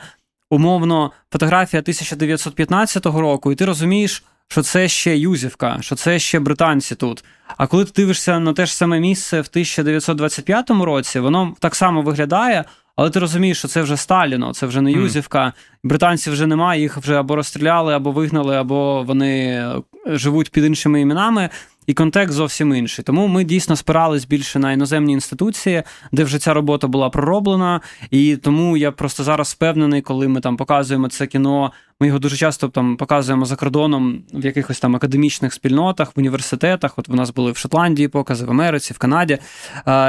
умовно, 0.50 1.12
фотографія 1.32 1.80
1915 1.80 3.06
року, 3.06 3.52
і 3.52 3.54
ти 3.54 3.64
розумієш, 3.64 4.24
що 4.48 4.62
це 4.62 4.88
ще 4.88 5.16
Юзівка, 5.16 5.78
що 5.80 5.94
це 5.94 6.18
ще 6.18 6.40
британці 6.40 6.94
тут. 6.94 7.24
А 7.56 7.66
коли 7.66 7.84
ти 7.84 7.92
дивишся 7.96 8.38
на 8.38 8.52
те 8.52 8.66
ж 8.66 8.76
саме 8.76 9.00
місце 9.00 9.36
в 9.40 9.48
1925 9.50 10.70
році, 10.70 11.20
воно 11.20 11.54
так 11.60 11.74
само 11.74 12.02
виглядає. 12.02 12.64
Але 13.00 13.10
ти 13.10 13.18
розумієш, 13.18 13.58
що 13.58 13.68
це 13.68 13.82
вже 13.82 13.96
Сталіно, 13.96 14.52
це 14.52 14.66
вже 14.66 14.80
не 14.80 14.92
Юзівка. 14.92 15.52
Британців 15.84 16.32
вже 16.32 16.46
немає, 16.46 16.80
їх 16.80 16.96
вже 16.96 17.20
або 17.20 17.36
розстріляли, 17.36 17.94
або 17.94 18.12
вигнали, 18.12 18.56
або 18.56 19.02
вони 19.02 19.64
живуть 20.06 20.50
під 20.50 20.64
іншими 20.64 21.00
іменами 21.00 21.50
і 21.86 21.94
контекст 21.94 22.34
зовсім 22.34 22.74
інший. 22.74 23.04
Тому 23.04 23.26
ми 23.26 23.44
дійсно 23.44 23.76
спирались 23.76 24.24
більше 24.24 24.58
на 24.58 24.72
іноземні 24.72 25.12
інституції, 25.12 25.82
де 26.12 26.24
вже 26.24 26.38
ця 26.38 26.54
робота 26.54 26.86
була 26.86 27.10
пророблена. 27.10 27.80
І 28.10 28.36
тому 28.36 28.76
я 28.76 28.92
просто 28.92 29.24
зараз 29.24 29.52
впевнений, 29.52 30.02
коли 30.02 30.28
ми 30.28 30.40
там 30.40 30.56
показуємо 30.56 31.08
це 31.08 31.26
кіно. 31.26 31.72
Ми 32.02 32.06
його 32.06 32.18
дуже 32.18 32.36
часто 32.36 32.68
там 32.68 32.96
показуємо 32.96 33.44
за 33.44 33.56
кордоном 33.56 34.22
в 34.32 34.44
якихось 34.44 34.80
там 34.80 34.96
академічних 34.96 35.52
спільнотах, 35.52 36.16
в 36.16 36.18
університетах. 36.18 36.92
От 36.96 37.08
в 37.08 37.14
нас 37.14 37.30
були 37.30 37.52
в 37.52 37.56
Шотландії 37.56 38.08
покази, 38.08 38.44
в 38.44 38.50
Америці, 38.50 38.94
в 38.94 38.98
Канаді. 38.98 39.38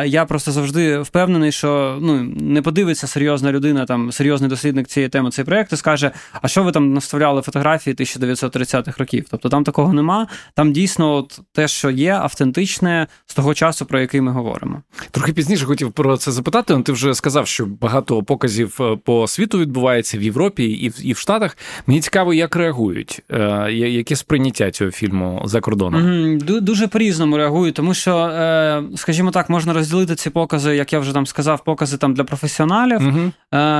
Я 0.05 0.25
просто 0.27 0.51
завжди 0.51 0.99
впевнений, 0.99 1.51
що 1.51 1.97
ну 2.01 2.23
не 2.23 2.61
подивиться 2.61 3.07
серйозна 3.07 3.51
людина, 3.51 3.85
там 3.85 4.11
серйозний 4.11 4.49
дослідник 4.49 4.87
цієї 4.87 5.09
теми 5.09 5.31
цей 5.31 5.45
проєкт 5.45 5.73
і 5.73 5.77
скаже: 5.77 6.11
а 6.41 6.47
що 6.47 6.63
ви 6.63 6.71
там 6.71 6.93
наставляли 6.93 7.41
фотографії 7.41 7.95
1930-х 7.95 8.97
років? 8.97 9.25
Тобто 9.31 9.49
там 9.49 9.63
такого 9.63 9.93
нема. 9.93 10.27
Там 10.53 10.73
дійсно 10.73 11.15
от 11.15 11.39
те, 11.51 11.67
що 11.67 11.89
є, 11.89 12.13
автентичне 12.13 13.07
з 13.25 13.33
того 13.33 13.53
часу, 13.53 13.85
про 13.85 13.99
який 13.99 14.21
ми 14.21 14.31
говоримо. 14.31 14.81
Трохи 15.11 15.33
пізніше 15.33 15.65
хотів 15.65 15.91
про 15.91 16.17
це 16.17 16.31
запитати. 16.31 16.81
Ти 16.85 16.91
вже 16.91 17.13
сказав, 17.13 17.47
що 17.47 17.65
багато 17.65 18.23
показів 18.23 18.77
е, 18.81 18.97
по 19.03 19.27
світу 19.27 19.59
відбувається 19.59 20.17
в 20.17 20.21
Європі 20.21 20.63
і 20.63 20.89
в 20.89 21.05
і 21.05 21.13
в 21.13 21.17
Штатах. 21.17 21.57
Мені 21.87 22.01
цікаво, 22.01 22.33
як 22.33 22.55
реагують, 22.55 23.21
е, 23.31 23.71
яке 23.71 24.15
сприйняття 24.15 24.71
цього 24.71 24.91
фільму 24.91 25.41
за 25.45 25.59
кордоном. 25.61 26.37
Дуже 26.37 26.87
по-різному 26.87 27.37
реагують, 27.37 27.75
тому 27.75 27.93
що, 27.93 28.17
е, 28.17 28.83
скажімо 28.95 29.31
так, 29.31 29.49
можна 29.49 29.73
розділити 29.73 30.15
ці 30.15 30.29
покази, 30.29 30.75
як 30.75 30.93
я 30.93 30.99
вже 30.99 31.13
там 31.13 31.25
сказав, 31.25 31.63
покази 31.63 31.97
там 31.97 32.13
для 32.13 32.23
професіоналів, 32.23 33.07
угу. 33.07 33.31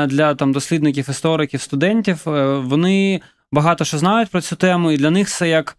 для 0.08 0.36
там 0.36 0.52
дослідників, 0.52 1.10
істориків, 1.10 1.62
студентів. 1.62 2.22
Вони 2.66 3.22
багато 3.52 3.86
що 3.86 3.98
знають 3.98 4.30
про 4.30 4.42
цю 4.42 4.56
тему, 4.56 4.92
і 4.92 4.98
для 4.98 5.10
них 5.10 5.30
це 5.30 5.50
як 5.50 5.78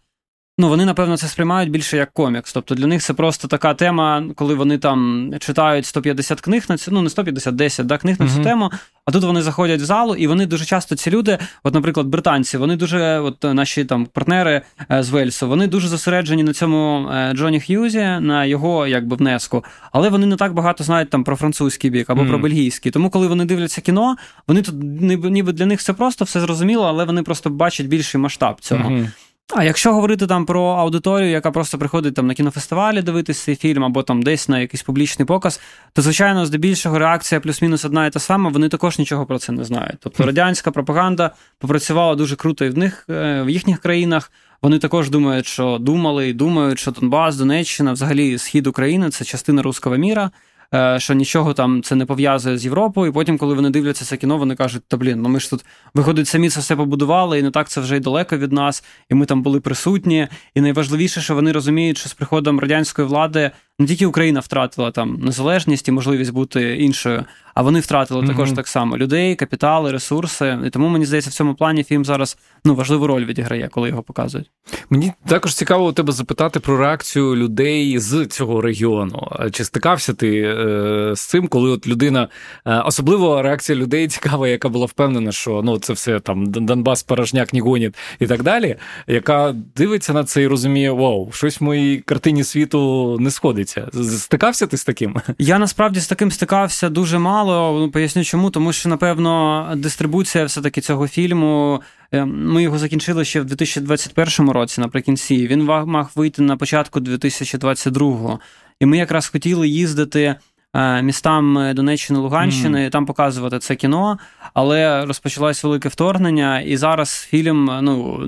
Ну, 0.57 0.69
вони, 0.69 0.85
напевно, 0.85 1.17
це 1.17 1.27
сприймають 1.27 1.71
більше 1.71 1.97
як 1.97 2.13
комікс. 2.13 2.53
Тобто 2.53 2.75
для 2.75 2.87
них 2.87 3.01
це 3.01 3.13
просто 3.13 3.47
така 3.47 3.73
тема, 3.73 4.23
коли 4.35 4.55
вони 4.55 4.77
там 4.77 5.29
читають 5.39 5.85
150 5.85 6.41
книг 6.41 6.65
на 6.69 6.77
цю, 6.77 6.91
ну 6.91 7.01
не 7.01 7.09
150, 7.09 7.55
10 7.55 7.85
да, 7.85 7.97
книг 7.97 8.15
на 8.19 8.27
цю 8.27 8.33
uh-huh. 8.33 8.43
тему. 8.43 8.71
А 9.05 9.11
тут 9.11 9.23
вони 9.23 9.41
заходять 9.41 9.81
в 9.81 9.85
залу, 9.85 10.15
і 10.15 10.27
вони 10.27 10.45
дуже 10.45 10.65
часто 10.65 10.95
ці 10.95 11.11
люди, 11.11 11.37
от, 11.63 11.73
наприклад, 11.73 12.07
британці, 12.07 12.57
вони 12.57 12.75
дуже, 12.75 13.19
от 13.19 13.43
наші 13.43 13.85
там 13.85 14.05
партнери 14.05 14.61
е, 14.91 15.03
з 15.03 15.09
Вельсу, 15.09 15.47
вони 15.47 15.67
дуже 15.67 15.87
зосереджені 15.87 16.43
на 16.43 16.53
цьому 16.53 17.09
е, 17.13 17.33
Джоні 17.33 17.59
Х'юзі, 17.59 18.17
на 18.19 18.45
його 18.45 18.87
якби 18.87 19.15
внеску, 19.15 19.63
але 19.91 20.09
вони 20.09 20.25
не 20.25 20.35
так 20.35 20.53
багато 20.53 20.83
знають 20.83 21.09
там 21.09 21.23
про 21.23 21.35
французький 21.35 21.89
бік 21.89 22.09
або 22.09 22.21
mm. 22.21 22.29
про 22.29 22.39
бельгійський. 22.39 22.91
Тому, 22.91 23.09
коли 23.09 23.27
вони 23.27 23.45
дивляться 23.45 23.81
кіно, 23.81 24.15
вони 24.47 24.61
тут 24.61 24.75
ніби 25.23 25.53
для 25.53 25.65
них 25.65 25.81
це 25.81 25.93
просто 25.93 26.25
все 26.25 26.39
зрозуміло, 26.39 26.85
але 26.85 27.05
вони 27.05 27.23
просто 27.23 27.49
бачать 27.49 27.87
більший 27.87 28.21
масштаб 28.21 28.61
цього. 28.61 28.89
Mm-hmm. 28.89 29.07
А 29.49 29.63
якщо 29.63 29.93
говорити 29.93 30.27
там 30.27 30.45
про 30.45 30.63
аудиторію, 30.63 31.29
яка 31.29 31.51
просто 31.51 31.77
приходить 31.77 32.15
там 32.15 32.27
на 32.27 32.33
кінофестивалі 32.33 33.01
дивитися 33.01 33.45
цей 33.45 33.55
фільм, 33.55 33.83
або 33.83 34.03
там 34.03 34.21
десь 34.21 34.49
на 34.49 34.59
якийсь 34.59 34.83
публічний 34.83 35.25
показ, 35.25 35.61
то 35.93 36.01
звичайно, 36.01 36.45
здебільшого 36.45 36.99
реакція 36.99 37.41
плюс-мінус 37.41 37.85
одна 37.85 38.05
і 38.05 38.11
та 38.11 38.19
сама, 38.19 38.49
вони 38.49 38.69
також 38.69 38.99
нічого 38.99 39.25
про 39.25 39.39
це 39.39 39.51
не 39.51 39.63
знають. 39.63 39.97
Тобто 39.99 40.25
радянська 40.25 40.71
пропаганда 40.71 41.31
попрацювала 41.59 42.15
дуже 42.15 42.35
круто 42.35 42.65
і 42.65 42.69
в 42.69 42.77
них 42.77 43.05
е, 43.09 43.43
в 43.43 43.49
їхніх 43.49 43.79
країнах. 43.79 44.31
Вони 44.61 44.79
також 44.79 45.09
думають, 45.09 45.45
що 45.45 45.77
думали 45.81 46.29
і 46.29 46.33
думають, 46.33 46.79
що 46.79 46.91
Донбас, 46.91 47.35
Донеччина, 47.35 47.91
взагалі 47.91 48.37
схід 48.37 48.67
України 48.67 49.09
це 49.09 49.25
частина 49.25 49.61
руского 49.61 49.97
міра. 49.97 50.31
Е, 50.73 50.99
що 50.99 51.13
нічого 51.13 51.53
там 51.53 51.83
це 51.83 51.95
не 51.95 52.05
пов'язує 52.05 52.57
з 52.57 52.65
Європою. 52.65 53.11
І 53.11 53.13
потім, 53.13 53.37
коли 53.37 53.55
вони 53.55 53.69
дивляться 53.69 54.05
це 54.05 54.17
кіно, 54.17 54.37
вони 54.37 54.55
кажуть, 54.55 54.83
та 54.87 54.97
блін, 54.97 55.21
ну 55.21 55.29
ми 55.29 55.39
ж 55.39 55.49
тут 55.49 55.65
виходить, 55.93 56.27
самі 56.27 56.49
це 56.49 56.59
все 56.59 56.75
побудували, 56.75 57.39
і 57.39 57.43
не 57.43 57.51
так 57.51 57.69
це 57.69 57.81
вже 57.81 57.97
й 57.97 57.99
далеко 57.99 58.37
від 58.37 58.51
нас, 58.51 58.83
і 59.09 59.15
ми 59.15 59.25
там 59.25 59.41
були 59.41 59.59
присутні. 59.59 60.27
І 60.55 60.61
найважливіше, 60.61 61.21
що 61.21 61.35
вони 61.35 61.51
розуміють, 61.51 61.97
що 61.97 62.09
з 62.09 62.13
приходом 62.13 62.59
радянської 62.59 63.07
влади 63.07 63.51
не 63.79 63.87
тільки 63.87 64.05
Україна 64.05 64.39
втратила 64.39 64.91
там 64.91 65.19
незалежність 65.21 65.87
і 65.87 65.91
можливість 65.91 66.33
бути 66.33 66.77
іншою, 66.77 67.25
а 67.53 67.61
вони 67.61 67.79
втратили 67.79 68.21
mm-hmm. 68.21 68.27
також 68.27 68.51
так 68.51 68.67
само 68.67 68.97
людей, 68.97 69.35
капітали, 69.35 69.91
ресурси. 69.91 70.59
І 70.65 70.69
тому 70.69 70.87
мені 70.87 71.05
здається, 71.05 71.29
в 71.29 71.33
цьому 71.33 71.55
плані 71.55 71.83
фільм 71.83 72.05
зараз 72.05 72.37
ну 72.65 72.75
важливу 72.75 73.07
роль 73.07 73.25
відіграє, 73.25 73.69
коли 73.71 73.89
його 73.89 74.03
показують. 74.03 74.51
Мені 74.89 75.13
також 75.27 75.55
цікаво 75.55 75.87
у 75.87 75.91
тебе 75.91 76.13
запитати 76.13 76.59
про 76.59 76.77
реакцію 76.77 77.35
людей 77.35 77.99
з 77.99 78.25
цього 78.25 78.61
регіону. 78.61 79.27
Чи 79.51 79.63
стикався 79.63 80.13
ти 80.13 80.41
е, 80.41 81.11
з 81.15 81.21
цим, 81.21 81.47
коли 81.47 81.69
от 81.69 81.87
людина, 81.87 82.27
е, 82.65 82.79
особливо 82.79 83.41
реакція 83.41 83.77
людей 83.77 84.07
цікава, 84.07 84.47
яка 84.47 84.69
була 84.69 84.85
впевнена, 84.85 85.31
що 85.31 85.61
ну 85.63 85.79
це 85.79 85.93
все 85.93 86.19
там 86.19 86.45
Донбас, 86.45 87.03
порожняк, 87.03 87.53
не 87.53 87.61
гонить 87.61 87.95
і 88.19 88.27
так 88.27 88.43
далі, 88.43 88.75
яка 89.07 89.55
дивиться 89.75 90.13
на 90.13 90.23
це 90.23 90.41
і 90.41 90.47
розуміє, 90.47 90.91
вау, 90.91 91.31
щось 91.31 91.61
в 91.61 91.63
моїй 91.63 91.97
картині 91.97 92.43
світу 92.43 93.17
не 93.19 93.31
сходиться. 93.67 94.17
Стикався 94.17 94.67
ти 94.67 94.77
з 94.77 94.83
таким? 94.83 95.15
Я 95.37 95.59
насправді 95.59 95.99
з 95.99 96.07
таким 96.07 96.31
стикався 96.31 96.89
дуже 96.89 97.19
мало. 97.19 97.79
Ну, 97.79 97.91
поясню, 97.91 98.23
чому, 98.23 98.49
тому 98.49 98.73
що 98.73 98.89
напевно 98.89 99.73
дистрибуція 99.75 100.45
все 100.45 100.61
таки 100.61 100.81
цього 100.81 101.07
фільму. 101.07 101.81
Е, 102.11 102.25
ми 102.25 102.63
його 102.63 102.77
закінчили 102.77 103.25
ще 103.25 103.41
в 103.41 103.45
2021 103.45 104.49
році 104.49 104.81
наприкінці. 104.81 105.47
Він 105.47 105.63
мав 105.63 106.11
вийти 106.15 106.41
на 106.41 106.57
початку 106.57 106.99
2022-го. 106.99 108.39
І 108.79 108.85
ми 108.85 108.97
якраз 108.97 109.27
хотіли 109.27 109.67
їздити. 109.67 110.35
Е, 110.75 111.01
містам 111.01 111.71
Донеччини, 111.75 112.19
Луганщини, 112.19 112.85
mm. 112.85 112.89
там 112.89 113.05
показувати 113.05 113.59
це 113.59 113.75
кіно, 113.75 114.17
але 114.53 115.05
розпочалось 115.05 115.63
велике 115.63 115.89
вторгнення, 115.89 116.61
і 116.61 116.77
зараз 116.77 117.27
фільм 117.29 117.79
ну, 117.81 118.23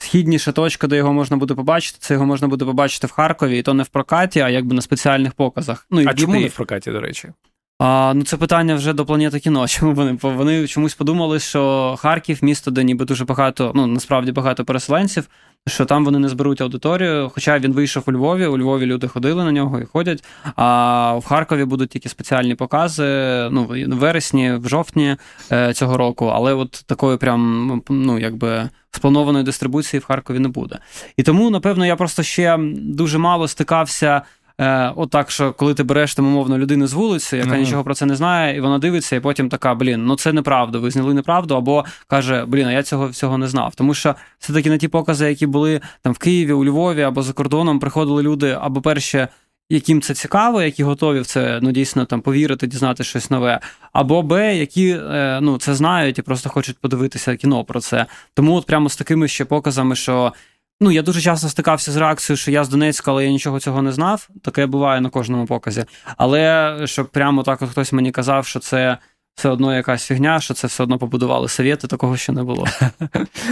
найсхідніша 0.00 0.52
точка, 0.52 0.86
де 0.86 0.96
його 0.96 1.12
можна 1.12 1.36
буде 1.36 1.54
побачити, 1.54 1.98
це 2.00 2.14
його 2.14 2.26
можна 2.26 2.48
буде 2.48 2.64
побачити 2.64 3.06
в 3.06 3.10
Харкові, 3.10 3.58
і 3.58 3.62
то 3.62 3.74
не 3.74 3.82
в 3.82 3.88
прокаті, 3.88 4.40
а 4.40 4.48
якби 4.48 4.74
на 4.74 4.82
спеціальних 4.82 5.32
показах. 5.32 5.86
Ну, 5.90 6.00
і 6.00 6.06
А 6.06 6.14
чому 6.14 6.34
не 6.34 6.46
в 6.46 6.54
прокаті, 6.54 6.90
до 6.90 7.00
речі? 7.00 7.32
А, 7.78 8.12
Ну, 8.16 8.24
це 8.24 8.36
питання 8.36 8.74
вже 8.74 8.92
до 8.92 9.06
планети 9.06 9.40
кіно. 9.40 9.68
Чому 9.68 9.94
вони 9.94 10.18
вони 10.22 10.66
чомусь 10.66 10.94
подумали, 10.94 11.40
що 11.40 11.94
Харків 11.98 12.38
місто, 12.42 12.70
де 12.70 12.84
ніби 12.84 13.04
дуже 13.04 13.24
багато, 13.24 13.72
ну 13.74 13.86
насправді 13.86 14.32
багато 14.32 14.64
переселенців, 14.64 15.28
що 15.66 15.84
там 15.84 16.04
вони 16.04 16.18
не 16.18 16.28
зберуть 16.28 16.60
аудиторію. 16.60 17.30
Хоча 17.34 17.58
він 17.58 17.72
вийшов 17.72 18.02
у 18.06 18.12
Львові, 18.12 18.46
у 18.46 18.58
Львові 18.58 18.86
люди 18.86 19.08
ходили 19.08 19.44
на 19.44 19.52
нього 19.52 19.80
і 19.80 19.84
ходять. 19.84 20.24
А 20.56 21.14
в 21.14 21.24
Харкові 21.24 21.64
будуть 21.64 21.90
тільки 21.90 22.08
спеціальні 22.08 22.54
покази. 22.54 23.04
Ну, 23.50 23.64
в 23.64 23.86
вересні, 23.86 24.52
в 24.52 24.68
жовтні 24.68 25.16
е, 25.52 25.74
цього 25.74 25.96
року, 25.96 26.26
але 26.34 26.54
от 26.54 26.84
такої 26.86 27.16
прям 27.16 27.82
ну 27.88 28.18
якби. 28.18 28.68
Спланованої 28.90 29.44
дистрибуції 29.44 30.00
в 30.00 30.04
Харкові 30.04 30.38
не 30.38 30.48
буде. 30.48 30.78
І 31.16 31.22
тому, 31.22 31.50
напевно, 31.50 31.86
я 31.86 31.96
просто 31.96 32.22
ще 32.22 32.58
дуже 32.76 33.18
мало 33.18 33.48
стикався 33.48 34.22
е, 34.60 34.92
отак, 34.96 35.30
що 35.30 35.52
коли 35.52 35.74
ти 35.74 35.82
береш 35.82 36.14
там 36.14 36.26
умовно 36.26 36.58
людину 36.58 36.86
з 36.86 36.92
вулиці, 36.92 37.36
яка 37.36 37.50
mm-hmm. 37.50 37.58
нічого 37.58 37.84
про 37.84 37.94
це 37.94 38.06
не 38.06 38.16
знає, 38.16 38.56
і 38.56 38.60
вона 38.60 38.78
дивиться, 38.78 39.16
і 39.16 39.20
потім 39.20 39.48
така: 39.48 39.74
блін, 39.74 40.06
ну 40.06 40.16
це 40.16 40.32
неправда, 40.32 40.78
ви 40.78 40.90
зняли 40.90 41.14
неправду, 41.14 41.54
або 41.54 41.84
каже, 42.06 42.44
блін, 42.46 42.66
а 42.66 42.72
я 42.72 42.82
цього 42.82 43.08
всього 43.08 43.38
не 43.38 43.48
знав. 43.48 43.74
Тому 43.74 43.94
що 43.94 44.14
все 44.38 44.52
таки 44.52 44.70
на 44.70 44.78
ті 44.78 44.88
покази, 44.88 45.28
які 45.28 45.46
були 45.46 45.80
там 46.02 46.12
в 46.12 46.18
Києві, 46.18 46.52
у 46.52 46.64
Львові 46.64 47.02
або 47.02 47.22
за 47.22 47.32
кордоном, 47.32 47.78
приходили 47.78 48.22
люди 48.22 48.58
або 48.60 48.80
перше. 48.80 49.28
Яким 49.70 50.00
це 50.00 50.14
цікаво, 50.14 50.62
які 50.62 50.84
готові 50.84 51.20
в 51.20 51.26
це 51.26 51.58
ну 51.62 51.72
дійсно 51.72 52.04
там 52.04 52.20
повірити, 52.20 52.66
дізнати 52.66 53.04
щось 53.04 53.30
нове, 53.30 53.60
або 53.92 54.22
Б, 54.22 54.56
які 54.56 54.88
е, 54.90 55.38
ну 55.42 55.58
це 55.58 55.74
знають 55.74 56.18
і 56.18 56.22
просто 56.22 56.50
хочуть 56.50 56.78
подивитися 56.78 57.36
кіно 57.36 57.64
про 57.64 57.80
це. 57.80 58.06
Тому 58.34 58.54
от 58.54 58.66
прямо 58.66 58.88
з 58.88 58.96
такими 58.96 59.28
ще 59.28 59.44
показами, 59.44 59.96
що 59.96 60.32
Ну, 60.80 60.90
я 60.90 61.02
дуже 61.02 61.20
часто 61.20 61.48
стикався 61.48 61.92
з 61.92 61.96
реакцією, 61.96 62.36
що 62.36 62.50
я 62.50 62.64
з 62.64 62.68
Донецька, 62.68 63.10
але 63.10 63.24
я 63.24 63.30
нічого 63.30 63.60
цього 63.60 63.82
не 63.82 63.92
знав. 63.92 64.28
Таке 64.42 64.66
буває 64.66 65.00
на 65.00 65.08
кожному 65.08 65.46
показі. 65.46 65.84
Але 66.16 66.76
щоб 66.84 67.08
прямо 67.08 67.42
так 67.42 67.62
от 67.62 67.70
хтось 67.70 67.92
мені 67.92 68.10
казав, 68.10 68.46
що 68.46 68.60
це 68.60 68.98
все 69.34 69.48
одно 69.48 69.76
якась 69.76 70.06
фігня, 70.06 70.40
що 70.40 70.54
це 70.54 70.66
все 70.66 70.82
одно 70.82 70.98
побудували 70.98 71.48
совєти, 71.48 71.86
такого 71.86 72.16
ще 72.16 72.32
не 72.32 72.42
було. 72.42 72.66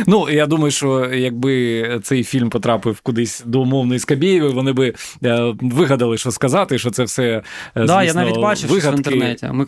Ну, 0.06 0.30
я 0.30 0.46
думаю, 0.46 0.70
що 0.70 1.14
якби 1.14 2.00
цей 2.02 2.24
фільм 2.24 2.50
потрапив 2.50 3.00
кудись 3.00 3.42
до 3.46 3.60
умовної 3.60 4.00
Скабєєвої, 4.00 4.52
вони 4.52 4.72
би 4.72 4.94
е, 5.24 5.54
вигадали, 5.60 6.18
що 6.18 6.30
сказати, 6.30 6.78
що 6.78 6.90
це 6.90 7.04
все. 7.04 7.42
Так, 7.74 7.86
да, 7.86 8.02
я 8.02 8.14
навіть 8.14 8.36
бачив 8.36 8.70
в 8.70 8.96
інтернеті. 8.96 9.48
Ми 9.52 9.64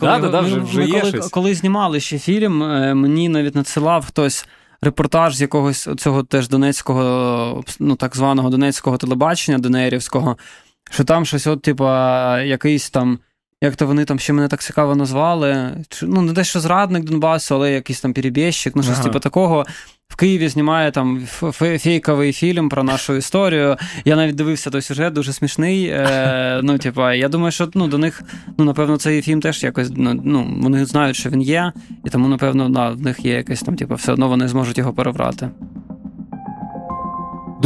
коли, 1.31 1.55
знімали 1.55 2.01
ще 2.01 2.19
фільм, 2.19 2.59
мені 3.01 3.29
навіть 3.29 3.55
надсилав 3.55 4.07
хтось 4.07 4.47
репортаж 4.83 5.37
з 5.37 5.41
якогось 5.41 5.89
цього 5.97 6.23
теж 6.23 6.49
донецького, 6.49 7.65
ну 7.81 7.97
так 7.97 8.17
званого 8.17 8.51
донецького 8.51 8.97
телебачення, 8.97 9.59
Денерівського, 9.59 10.37
що 10.91 11.05
там 11.05 11.27
щось, 11.27 11.47
от, 11.47 11.63
типа, 11.63 12.43
якийсь 12.43 12.91
там. 12.91 13.19
Як 13.63 13.77
то 13.77 13.87
вони 13.87 14.05
там 14.05 14.19
ще 14.19 14.33
мене 14.33 14.49
так 14.49 14.63
цікаво 14.63 14.95
назвали. 14.95 15.71
Ну, 16.03 16.23
не 16.23 16.33
те, 16.33 16.45
що 16.45 16.61
зрадник 16.61 17.05
Донбасу, 17.05 17.55
але 17.55 17.73
якийсь 17.73 18.01
там 18.01 18.13
перебіжчик, 18.13 18.77
ну 18.77 18.83
щось 18.83 18.95
ага. 18.95 19.05
типу 19.05 19.19
такого. 19.19 19.67
В 20.09 20.17
Києві 20.17 20.49
знімає 20.49 20.91
там 20.91 21.27
фейковий 21.53 22.33
фільм 22.33 22.69
про 22.69 22.83
нашу 22.83 23.15
історію. 23.15 23.77
Я 24.05 24.17
навіть 24.17 24.35
дивився 24.35 24.71
той 24.71 24.83
сюжет, 24.83 25.13
дуже 25.13 25.33
смішний. 25.33 25.87
Е, 25.87 26.61
Ну, 26.63 26.79
типа, 26.79 27.15
я 27.15 27.29
думаю, 27.29 27.53
що 27.53 27.69
ну, 27.75 27.89
до 27.89 27.99
них, 27.99 28.23
ну, 28.59 28.65
напевно, 28.65 28.97
цей 28.97 29.23
фільм 29.23 29.41
теж 29.41 29.65
якось 29.65 29.91
ну, 29.97 30.57
вони 30.61 30.85
знають, 30.85 31.17
що 31.17 31.31
він 31.31 31.43
є, 31.43 31.73
і 32.05 32.11
тому, 32.11 32.29
напевно, 32.29 32.69
да, 32.69 32.91
в 32.91 33.01
них 33.01 33.25
є 33.25 33.35
якесь 33.35 33.63
там, 33.63 33.77
типу, 33.77 33.95
все 33.95 34.13
одно 34.13 34.29
вони 34.29 34.49
зможуть 34.49 34.79
його 34.79 34.93
переврати. 34.93 35.49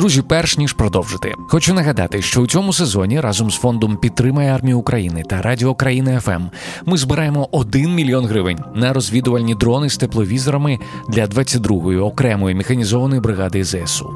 Друзі, 0.00 0.22
перш 0.22 0.58
ніж 0.58 0.72
продовжити, 0.72 1.34
хочу 1.48 1.74
нагадати, 1.74 2.22
що 2.22 2.40
у 2.40 2.46
цьому 2.46 2.72
сезоні 2.72 3.20
разом 3.20 3.50
з 3.50 3.54
фондом 3.54 3.96
Підтримай 3.96 4.48
армію 4.48 4.78
України 4.78 5.22
та 5.30 5.42
Радіо 5.42 5.74
країни 5.74 6.20
ФМ 6.20 6.42
ми 6.86 6.96
збираємо 6.96 7.48
1 7.52 7.94
мільйон 7.94 8.26
гривень 8.26 8.58
на 8.74 8.92
розвідувальні 8.92 9.54
дрони 9.54 9.90
з 9.90 9.96
тепловізорами 9.96 10.78
для 11.08 11.24
22-ї 11.24 12.04
окремої 12.04 12.54
механізованої 12.54 13.20
бригади 13.20 13.64
ЗСУ. 13.64 14.10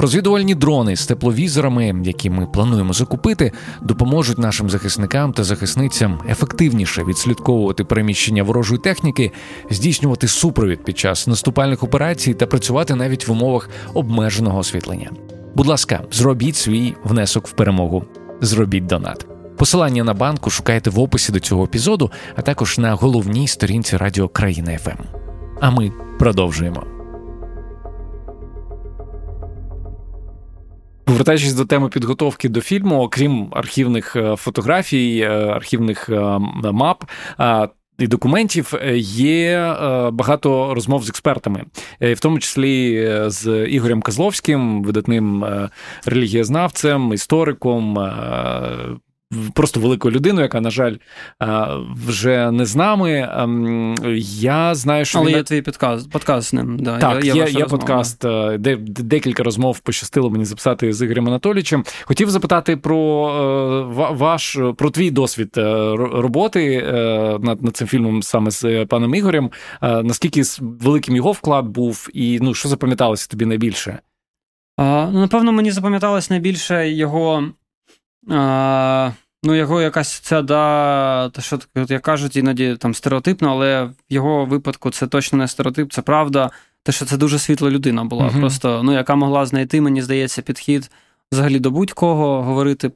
Розвідувальні 0.00 0.54
дрони 0.54 0.96
з 0.96 1.06
тепловізорами, 1.06 1.94
які 2.04 2.30
ми 2.30 2.46
плануємо 2.46 2.92
закупити, 2.92 3.52
допоможуть 3.82 4.38
нашим 4.38 4.70
захисникам 4.70 5.32
та 5.32 5.44
захисницям 5.44 6.18
ефективніше 6.28 7.04
відслідковувати 7.04 7.84
переміщення 7.84 8.42
ворожої 8.42 8.80
техніки, 8.80 9.32
здійснювати 9.70 10.28
супровід 10.28 10.84
під 10.84 10.98
час 10.98 11.26
наступальних 11.26 11.82
операцій 11.82 12.34
та 12.34 12.46
працювати 12.46 12.94
навіть 12.94 13.28
в 13.28 13.32
умовах 13.32 13.70
обмеженого 13.94 14.58
освітлення. 14.58 15.10
Будь 15.54 15.66
ласка, 15.66 16.00
зробіть 16.12 16.56
свій 16.56 16.94
внесок 17.04 17.48
в 17.48 17.52
перемогу. 17.52 18.04
Зробіть 18.40 18.86
донат. 18.86 19.26
Посилання 19.56 20.04
на 20.04 20.14
банку 20.14 20.50
шукайте 20.50 20.90
в 20.90 21.00
описі 21.00 21.32
до 21.32 21.40
цього 21.40 21.64
епізоду, 21.64 22.10
а 22.36 22.42
також 22.42 22.78
на 22.78 22.94
головній 22.94 23.48
сторінці 23.48 23.96
Радіо 23.96 24.28
Країна 24.28 24.78
ФМ. 24.78 25.02
А 25.60 25.70
ми 25.70 25.92
продовжуємо. 26.18 26.97
Повертаючись 31.08 31.52
до 31.52 31.64
теми 31.64 31.88
підготовки 31.88 32.48
до 32.48 32.60
фільму, 32.60 33.00
окрім 33.00 33.48
архівних 33.52 34.16
е, 34.16 34.36
фотографій, 34.36 35.18
е, 35.18 35.28
архівних 35.30 36.08
е, 36.08 36.38
мап. 36.72 37.04
І 37.98 38.06
документів 38.06 38.74
є 38.94 39.74
багато 40.12 40.74
розмов 40.74 41.04
з 41.04 41.08
експертами, 41.08 41.64
в 42.00 42.20
тому 42.20 42.38
числі 42.38 43.08
з 43.26 43.66
Ігорем 43.66 44.02
Козловським, 44.02 44.82
видатним 44.82 45.46
релігієзнавцем, 46.04 47.12
істориком, 47.12 47.98
просто 49.54 49.80
великою 49.80 50.14
людиною, 50.14 50.42
яка, 50.42 50.60
на 50.60 50.70
жаль, 50.70 50.96
вже 52.06 52.50
не 52.50 52.66
з 52.66 52.76
нами. 52.76 53.30
Ем, 53.32 53.94
я 54.40 54.74
знаю, 54.74 55.04
що 55.04 55.18
Але 55.18 55.28
він... 55.28 55.36
є 55.36 55.42
твій 55.42 55.62
подкаст, 55.62 56.10
подкаст 56.10 56.48
з 56.48 56.52
ним. 56.52 56.78
Да, 56.78 56.98
Так, 56.98 57.24
є, 57.24 57.34
є, 57.34 57.44
є, 57.44 57.50
є 57.50 57.64
подкаст, 57.64 58.24
е, 58.24 58.58
де 58.58 58.76
декілька 58.76 59.42
розмов 59.42 59.78
пощастило 59.80 60.30
мені 60.30 60.44
записати 60.44 60.92
з 60.92 61.04
Ігорем 61.04 61.28
Анатолійовичем. 61.28 61.84
Хотів 62.04 62.30
запитати 62.30 62.76
про 62.76 63.28
е, 63.30 64.12
ваш 64.14 64.58
про 64.76 64.90
твій 64.90 65.10
досвід 65.10 65.54
е, 65.56 65.62
роботи 65.96 66.82
над 67.40 67.62
над 67.62 67.76
цим 67.76 67.88
фільмом 67.88 68.22
саме 68.22 68.50
з 68.50 68.86
паном 68.86 69.14
Ігорем. 69.14 69.50
Наскільки 69.82 70.42
великим 70.60 71.16
його 71.16 71.32
вклад 71.32 71.66
був, 71.66 72.08
і 72.14 72.38
ну 72.42 72.54
що 72.54 72.68
запам'яталося 72.68 73.28
тобі 73.28 73.46
найбільше? 73.46 73.98
Ну, 74.78 75.10
Напевно, 75.12 75.52
мені 75.52 75.70
запам'яталось 75.70 76.30
найбільше 76.30 76.90
його. 76.90 77.44
А, 78.30 79.10
Ну, 79.42 79.54
його 79.54 79.82
якась 79.82 80.12
ця, 80.12 80.42
да, 80.42 81.28
те, 81.28 81.42
що 81.42 81.58
як 81.88 82.02
кажуть, 82.02 82.36
іноді 82.36 82.76
там 82.76 82.94
стереотипно, 82.94 83.50
але 83.50 83.84
в 83.84 83.92
його 84.08 84.44
випадку 84.44 84.90
це 84.90 85.06
точно 85.06 85.38
не 85.38 85.48
стереотип, 85.48 85.92
це 85.92 86.02
правда. 86.02 86.50
Те, 86.82 86.92
що 86.92 87.04
це 87.04 87.16
дуже 87.16 87.38
світла 87.38 87.70
людина 87.70 88.04
була. 88.04 88.24
Uh-huh. 88.24 88.40
Просто 88.40 88.82
ну, 88.82 88.92
яка 88.92 89.14
могла 89.14 89.46
знайти, 89.46 89.80
мені 89.80 90.02
здається, 90.02 90.42
підхід 90.42 90.90
взагалі 91.32 91.58
до 91.58 91.70
будь-кого 91.70 92.42
говорити 92.42 92.90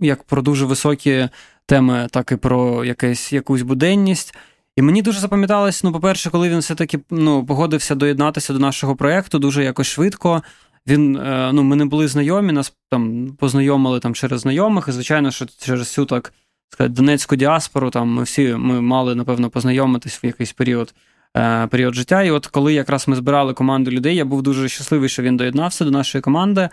як 0.00 0.22
про 0.22 0.42
дуже 0.42 0.64
високі 0.64 1.28
теми, 1.66 2.08
так 2.10 2.32
і 2.32 2.36
про 2.36 2.84
якесь, 2.84 3.32
якусь 3.32 3.62
буденність. 3.62 4.34
І 4.76 4.82
мені 4.82 5.02
дуже 5.02 5.20
запам'яталось, 5.20 5.84
ну, 5.84 5.92
по-перше, 5.92 6.30
коли 6.30 6.48
він 6.48 6.58
все-таки 6.58 7.00
ну, 7.10 7.46
погодився 7.46 7.94
доєднатися 7.94 8.52
до 8.52 8.58
нашого 8.58 8.96
проєкту 8.96 9.38
дуже 9.38 9.64
якось 9.64 9.86
швидко. 9.86 10.42
Він, 10.86 11.16
е, 11.16 11.50
ну, 11.52 11.62
Ми 11.62 11.76
не 11.76 11.84
були 11.84 12.08
знайомі, 12.08 12.52
нас 12.52 12.72
там 12.90 13.32
познайомили 13.38 14.00
там 14.00 14.14
через 14.14 14.40
знайомих, 14.40 14.88
і, 14.88 14.92
звичайно, 14.92 15.30
що 15.30 15.46
через 15.58 15.92
цю 15.92 16.04
так 16.04 16.32
сказати, 16.68 16.94
донецьку 16.94 17.36
діаспору 17.36 17.90
там 17.90 18.08
ми 18.08 18.22
всі 18.22 18.54
ми 18.54 18.80
мали, 18.80 19.14
напевно, 19.14 19.50
познайомитись 19.50 20.24
в 20.24 20.26
якийсь 20.26 20.52
період 20.52 20.94
е, 21.36 21.66
період 21.66 21.94
життя. 21.94 22.22
І 22.22 22.30
от 22.30 22.46
коли 22.46 22.74
якраз 22.74 23.08
ми 23.08 23.16
збирали 23.16 23.54
команду 23.54 23.90
людей, 23.90 24.16
я 24.16 24.24
був 24.24 24.42
дуже 24.42 24.68
щасливий, 24.68 25.08
що 25.08 25.22
він 25.22 25.36
доєднався 25.36 25.84
до 25.84 25.90
нашої 25.90 26.22
команди, 26.22 26.68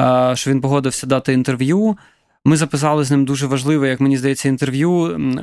е, 0.00 0.32
що 0.36 0.50
він 0.50 0.60
погодився 0.60 1.06
дати 1.06 1.32
інтерв'ю. 1.32 1.96
Ми 2.46 2.56
записали 2.56 3.04
з 3.04 3.10
ним 3.10 3.24
дуже 3.24 3.46
важливе, 3.46 3.88
як 3.88 4.00
мені 4.00 4.16
здається, 4.16 4.48
інтерв'ю. 4.48 4.90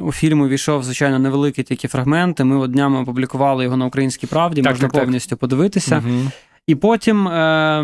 У 0.02 0.12
фільму 0.12 0.48
війшов, 0.48 0.84
звичайно, 0.84 1.20
невеликі 1.20 1.64
тільки 1.64 1.88
фрагменти. 1.88 2.44
Ми 2.44 2.58
от 2.58 2.72
днями 2.72 3.00
опублікували 3.00 3.64
його 3.64 3.78
на 3.78 3.86
українській 3.86 4.28
правді, 4.28 4.62
так, 4.62 4.72
можна 4.72 4.88
так, 4.88 5.02
повністю 5.02 5.30
так. 5.30 5.40
подивитися. 5.40 6.04
Угу. 6.08 6.32
І 6.68 6.76
потім, 6.76 7.28
е, 7.28 7.84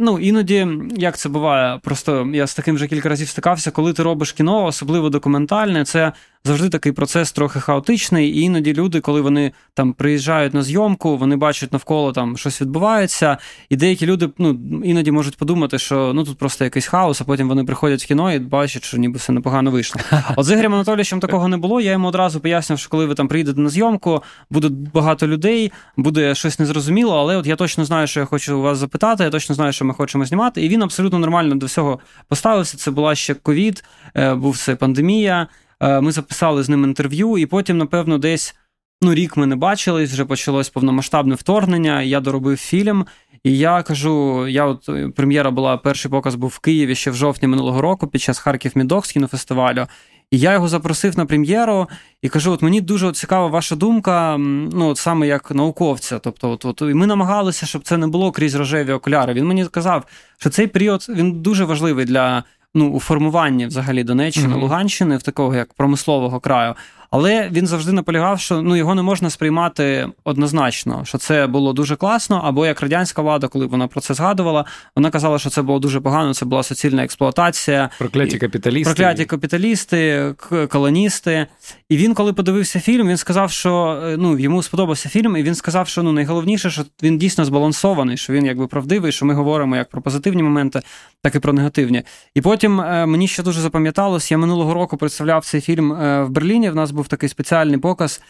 ну 0.00 0.18
іноді, 0.18 0.68
як 0.96 1.16
це 1.16 1.28
буває, 1.28 1.80
просто 1.82 2.28
я 2.34 2.46
з 2.46 2.54
таким 2.54 2.74
вже 2.74 2.86
кілька 2.86 3.08
разів 3.08 3.28
стикався, 3.28 3.70
коли 3.70 3.92
ти 3.92 4.02
робиш 4.02 4.32
кіно, 4.32 4.64
особливо 4.64 5.10
документальне, 5.10 5.84
це 5.84 6.12
завжди 6.44 6.68
такий 6.68 6.92
процес 6.92 7.32
трохи 7.32 7.60
хаотичний. 7.60 8.28
І 8.30 8.40
іноді 8.40 8.74
люди, 8.74 9.00
коли 9.00 9.20
вони 9.20 9.52
там 9.74 9.92
приїжджають 9.92 10.54
на 10.54 10.62
зйомку, 10.62 11.16
вони 11.16 11.36
бачать 11.36 11.72
навколо 11.72 12.12
там 12.12 12.36
щось 12.36 12.60
відбувається, 12.60 13.38
і 13.68 13.76
деякі 13.76 14.06
люди 14.06 14.30
ну, 14.38 14.58
іноді 14.84 15.10
можуть 15.10 15.36
подумати, 15.36 15.78
що 15.78 16.12
ну 16.14 16.24
тут 16.24 16.38
просто 16.38 16.64
якийсь 16.64 16.86
хаос, 16.86 17.20
а 17.20 17.24
потім 17.24 17.48
вони 17.48 17.64
приходять 17.64 18.02
в 18.02 18.06
кіно 18.06 18.32
і 18.32 18.38
бачать, 18.38 18.84
що 18.84 18.96
ніби 18.96 19.18
все 19.18 19.32
непогано 19.32 19.70
вийшло. 19.70 20.00
От 20.36 20.46
з 20.46 20.50
Ігорем 20.50 20.74
Анатолійовичем 20.74 21.20
такого 21.20 21.48
не 21.48 21.56
було. 21.56 21.80
Я 21.80 21.92
йому 21.92 22.08
одразу 22.08 22.40
пояснив, 22.40 22.78
що 22.78 22.88
коли 22.88 23.06
ви 23.06 23.14
там 23.14 23.28
приїдете 23.28 23.60
на 23.60 23.68
зйомку, 23.68 24.22
буде 24.50 24.68
багато 24.94 25.26
людей, 25.26 25.72
буде 25.96 26.34
щось 26.34 26.58
незрозуміло, 26.58 27.18
але 27.18 27.36
от 27.36 27.46
я 27.46 27.56
точно 27.56 27.84
знаю, 27.84 28.06
що 28.06 28.20
я 28.20 28.26
хочу 28.26 28.58
у 28.58 28.62
вас 28.62 28.78
запитати, 28.78 29.24
я 29.24 29.30
точно 29.30 29.54
знаю, 29.54 29.72
що 29.72 29.84
ми 29.84 29.94
хочемо 29.94 30.24
знімати. 30.24 30.64
І 30.64 30.68
він 30.68 30.82
абсолютно 30.82 31.18
нормально 31.18 31.54
до 31.54 31.66
всього 31.66 31.98
поставився. 32.28 32.76
Це 32.76 32.90
була 32.90 33.14
ще 33.14 33.34
ковід, 33.34 33.84
е, 34.16 34.34
був 34.34 34.58
це 34.58 34.76
пандемія. 34.76 35.46
Е, 35.80 36.00
ми 36.00 36.12
записали 36.12 36.62
з 36.62 36.68
ним 36.68 36.84
інтерв'ю, 36.84 37.38
і 37.38 37.46
потім, 37.46 37.78
напевно, 37.78 38.18
десь 38.18 38.56
ну, 39.02 39.14
рік 39.14 39.36
ми 39.36 39.46
не 39.46 39.56
бачились, 39.56 40.12
вже 40.12 40.24
почалось 40.24 40.68
повномасштабне 40.68 41.34
вторгнення. 41.34 42.02
Я 42.02 42.20
доробив 42.20 42.56
фільм, 42.56 43.06
і 43.44 43.58
я 43.58 43.82
кажу: 43.82 44.46
я 44.48 44.64
от 44.64 44.88
е, 44.88 45.08
прем'єра 45.16 45.50
була, 45.50 45.76
перший 45.76 46.10
показ 46.10 46.34
був 46.34 46.50
в 46.50 46.58
Києві 46.58 46.94
ще 46.94 47.10
в 47.10 47.14
жовтні 47.14 47.48
минулого 47.48 47.82
року 47.82 48.06
під 48.06 48.20
час 48.20 48.38
Харків 48.38 48.72
Мідокс 48.74 49.12
кінофестивалю. 49.12 49.86
І 50.30 50.38
я 50.38 50.52
його 50.52 50.68
запросив 50.68 51.18
на 51.18 51.26
прем'єру 51.26 51.88
і 52.22 52.28
кажу: 52.28 52.52
от 52.52 52.62
мені 52.62 52.80
дуже 52.80 53.12
цікава 53.12 53.46
ваша 53.46 53.76
думка, 53.76 54.36
ну 54.38 54.88
от 54.88 54.98
саме 54.98 55.26
як 55.26 55.50
науковця. 55.50 56.18
Тобто, 56.18 56.50
от, 56.50 56.64
от 56.64 56.80
і 56.80 56.94
ми 56.94 57.06
намагалися, 57.06 57.66
щоб 57.66 57.82
це 57.82 57.96
не 57.96 58.06
було 58.06 58.32
крізь 58.32 58.54
рожеві 58.54 58.92
окуляри. 58.92 59.34
Він 59.34 59.46
мені 59.46 59.64
сказав, 59.64 60.04
що 60.38 60.50
цей 60.50 60.66
період 60.66 61.06
він 61.08 61.32
дуже 61.32 61.64
важливий 61.64 62.04
для 62.04 62.44
ну, 62.78 62.90
у 62.90 63.00
формуванні 63.00 63.66
взагалі 63.66 64.04
Донеччини, 64.04 64.54
mm-hmm. 64.54 64.60
Луганщини, 64.60 65.16
в 65.16 65.22
такого 65.22 65.54
як 65.54 65.72
промислового 65.72 66.40
краю. 66.40 66.74
Але 67.10 67.48
він 67.52 67.66
завжди 67.66 67.92
наполягав, 67.92 68.40
що 68.40 68.62
ну 68.62 68.76
його 68.76 68.94
не 68.94 69.02
можна 69.02 69.30
сприймати 69.30 70.08
однозначно, 70.24 71.04
що 71.04 71.18
це 71.18 71.46
було 71.46 71.72
дуже 71.72 71.96
класно. 71.96 72.40
Або 72.44 72.66
як 72.66 72.80
радянська 72.80 73.22
влада, 73.22 73.48
коли 73.48 73.66
вона 73.66 73.86
про 73.86 74.00
це 74.00 74.14
згадувала, 74.14 74.64
вона 74.96 75.10
казала, 75.10 75.38
що 75.38 75.50
це 75.50 75.62
було 75.62 75.78
дуже 75.78 76.00
погано. 76.00 76.34
Це 76.34 76.44
була 76.44 76.62
суцільна 76.62 77.04
експлуатація, 77.04 77.90
прокляті 77.98 78.38
капіталісти, 78.38 78.94
прокляті 78.94 79.24
капіталісти, 79.24 80.34
колоністи. 80.68 81.46
І 81.88 81.96
він, 81.96 82.14
коли 82.14 82.32
подивився 82.32 82.80
фільм, 82.80 83.08
він 83.08 83.16
сказав, 83.16 83.50
що 83.50 84.02
е, 84.04 84.16
ну 84.16 84.38
йому 84.38 84.62
сподобався 84.62 85.08
фільм, 85.08 85.36
і 85.36 85.42
він 85.42 85.54
сказав, 85.54 85.88
що 85.88 86.02
ну 86.02 86.12
найголовніше, 86.12 86.70
що 86.70 86.84
він 87.02 87.18
дійсно 87.18 87.44
збалансований, 87.44 88.16
що 88.16 88.32
він 88.32 88.46
якби 88.46 88.66
правдивий, 88.66 89.12
що 89.12 89.26
ми 89.26 89.34
говоримо 89.34 89.76
як 89.76 89.88
про 89.88 90.02
позитивні 90.02 90.42
моменти, 90.42 90.80
так 91.22 91.34
і 91.34 91.38
про 91.38 91.52
негативні. 91.52 92.02
І 92.34 92.40
потім 92.40 92.80
е, 92.80 93.06
мені 93.06 93.28
ще 93.28 93.42
дуже 93.42 93.60
запам'яталось, 93.60 94.30
я 94.30 94.38
минулого 94.38 94.74
року 94.74 94.96
представляв 94.96 95.44
цей 95.44 95.60
фільм 95.60 95.92
е, 95.92 96.22
в 96.22 96.30
Берліні. 96.30 96.70
В 96.70 96.74
нас 96.74 96.90
був 96.98 97.08
такий 97.08 97.28
спеціальний 97.28 97.78
показ 97.78 98.20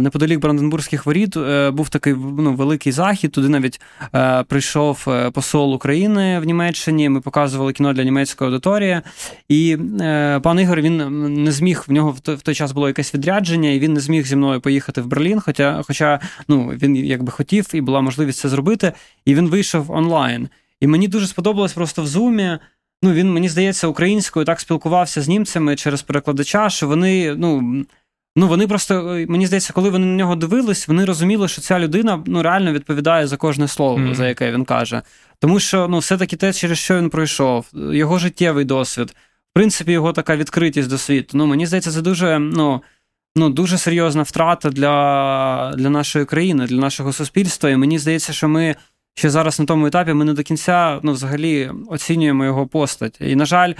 неподалік 0.00 0.40
Бранденбурзьких 0.40 1.06
воріт 1.06 1.36
е, 1.36 1.70
був 1.70 1.88
такий 1.88 2.14
ну, 2.38 2.54
великий 2.54 2.92
захід. 2.92 3.32
Туди 3.32 3.48
навіть 3.48 3.80
е, 4.14 4.42
прийшов 4.42 5.04
е, 5.08 5.30
посол 5.30 5.74
України 5.74 6.40
в 6.40 6.44
Німеччині. 6.44 7.08
Ми 7.08 7.20
показували 7.20 7.72
кіно 7.72 7.92
для 7.92 8.04
німецької 8.04 8.50
аудиторії. 8.50 9.00
І 9.48 9.76
пан 10.42 10.60
Ігор 10.60 10.80
він 10.80 10.96
не 11.44 11.52
зміг 11.52 11.84
в 11.88 11.92
нього 11.92 12.16
в 12.24 12.42
той 12.42 12.54
час 12.54 12.72
було 12.72 12.88
якесь 12.88 13.14
відрядження, 13.14 13.70
і 13.70 13.78
він 13.78 13.92
не 13.92 14.00
зміг 14.00 14.26
зі 14.26 14.36
мною 14.36 14.60
поїхати 14.60 15.00
в 15.00 15.06
Берлін. 15.06 15.40
Хоча, 15.40 15.82
хоча 15.86 16.20
ну, 16.48 16.66
він 16.68 16.96
якби 16.96 17.32
хотів 17.32 17.66
і 17.72 17.80
була 17.80 18.00
можливість 18.00 18.38
це 18.38 18.48
зробити. 18.48 18.92
І 19.24 19.34
він 19.34 19.48
вийшов 19.48 19.90
онлайн. 19.90 20.48
І 20.80 20.86
мені 20.86 21.08
дуже 21.08 21.26
сподобалось 21.26 21.72
просто 21.72 22.02
в 22.02 22.06
зумі. 22.06 22.58
Ну, 23.06 23.12
він 23.12 23.32
мені 23.32 23.48
здається 23.48 23.86
українською 23.86 24.46
так 24.46 24.60
спілкувався 24.60 25.22
з 25.22 25.28
німцями 25.28 25.76
через 25.76 26.02
перекладача, 26.02 26.70
що 26.70 26.88
вони 26.88 27.34
ну. 27.34 27.84
Ну, 28.38 28.48
вони 28.48 28.66
просто, 28.66 28.94
е, 28.94 29.26
мені 29.28 29.46
здається, 29.46 29.72
коли 29.72 29.90
вони 29.90 30.06
на 30.06 30.16
нього 30.16 30.36
дивились, 30.36 30.88
вони 30.88 31.04
розуміли, 31.04 31.48
що 31.48 31.60
ця 31.60 31.78
людина 31.78 32.22
ну, 32.26 32.42
реально 32.42 32.72
відповідає 32.72 33.26
за 33.26 33.36
кожне 33.36 33.68
слово, 33.68 33.98
mm-hmm. 33.98 34.14
за 34.14 34.28
яке 34.28 34.52
він 34.52 34.64
каже. 34.64 35.02
Тому 35.38 35.60
що 35.60 35.88
ну, 35.88 35.98
все-таки 35.98 36.36
те, 36.36 36.52
через 36.52 36.78
що 36.78 36.96
він 36.96 37.10
пройшов, 37.10 37.66
його 37.72 38.18
життєвий 38.18 38.64
досвід, 38.64 39.10
в 39.50 39.54
принципі, 39.54 39.92
його 39.92 40.12
така 40.12 40.36
відкритість 40.36 40.88
до 40.88 40.98
світу. 40.98 41.38
Ну, 41.38 41.46
Мені 41.46 41.66
здається, 41.66 41.90
це 41.90 42.02
дуже 42.02 42.38
ну, 42.38 42.82
ну, 43.36 43.50
дуже 43.50 43.78
серйозна 43.78 44.22
втрата 44.22 44.70
для, 44.70 45.74
для 45.76 45.90
нашої 45.90 46.24
країни, 46.24 46.66
для 46.66 46.76
нашого 46.76 47.12
суспільства. 47.12 47.70
І 47.70 47.76
мені 47.76 47.98
здається, 47.98 48.32
що 48.32 48.48
ми. 48.48 48.76
Ще 49.18 49.30
зараз 49.30 49.60
на 49.60 49.66
тому 49.66 49.86
етапі 49.86 50.12
ми 50.12 50.24
не 50.24 50.32
до 50.32 50.42
кінця 50.42 51.00
ну, 51.02 51.12
взагалі 51.12 51.70
оцінюємо 51.88 52.44
його 52.44 52.66
постать. 52.66 53.18
І, 53.20 53.36
на 53.36 53.44
жаль, 53.44 53.72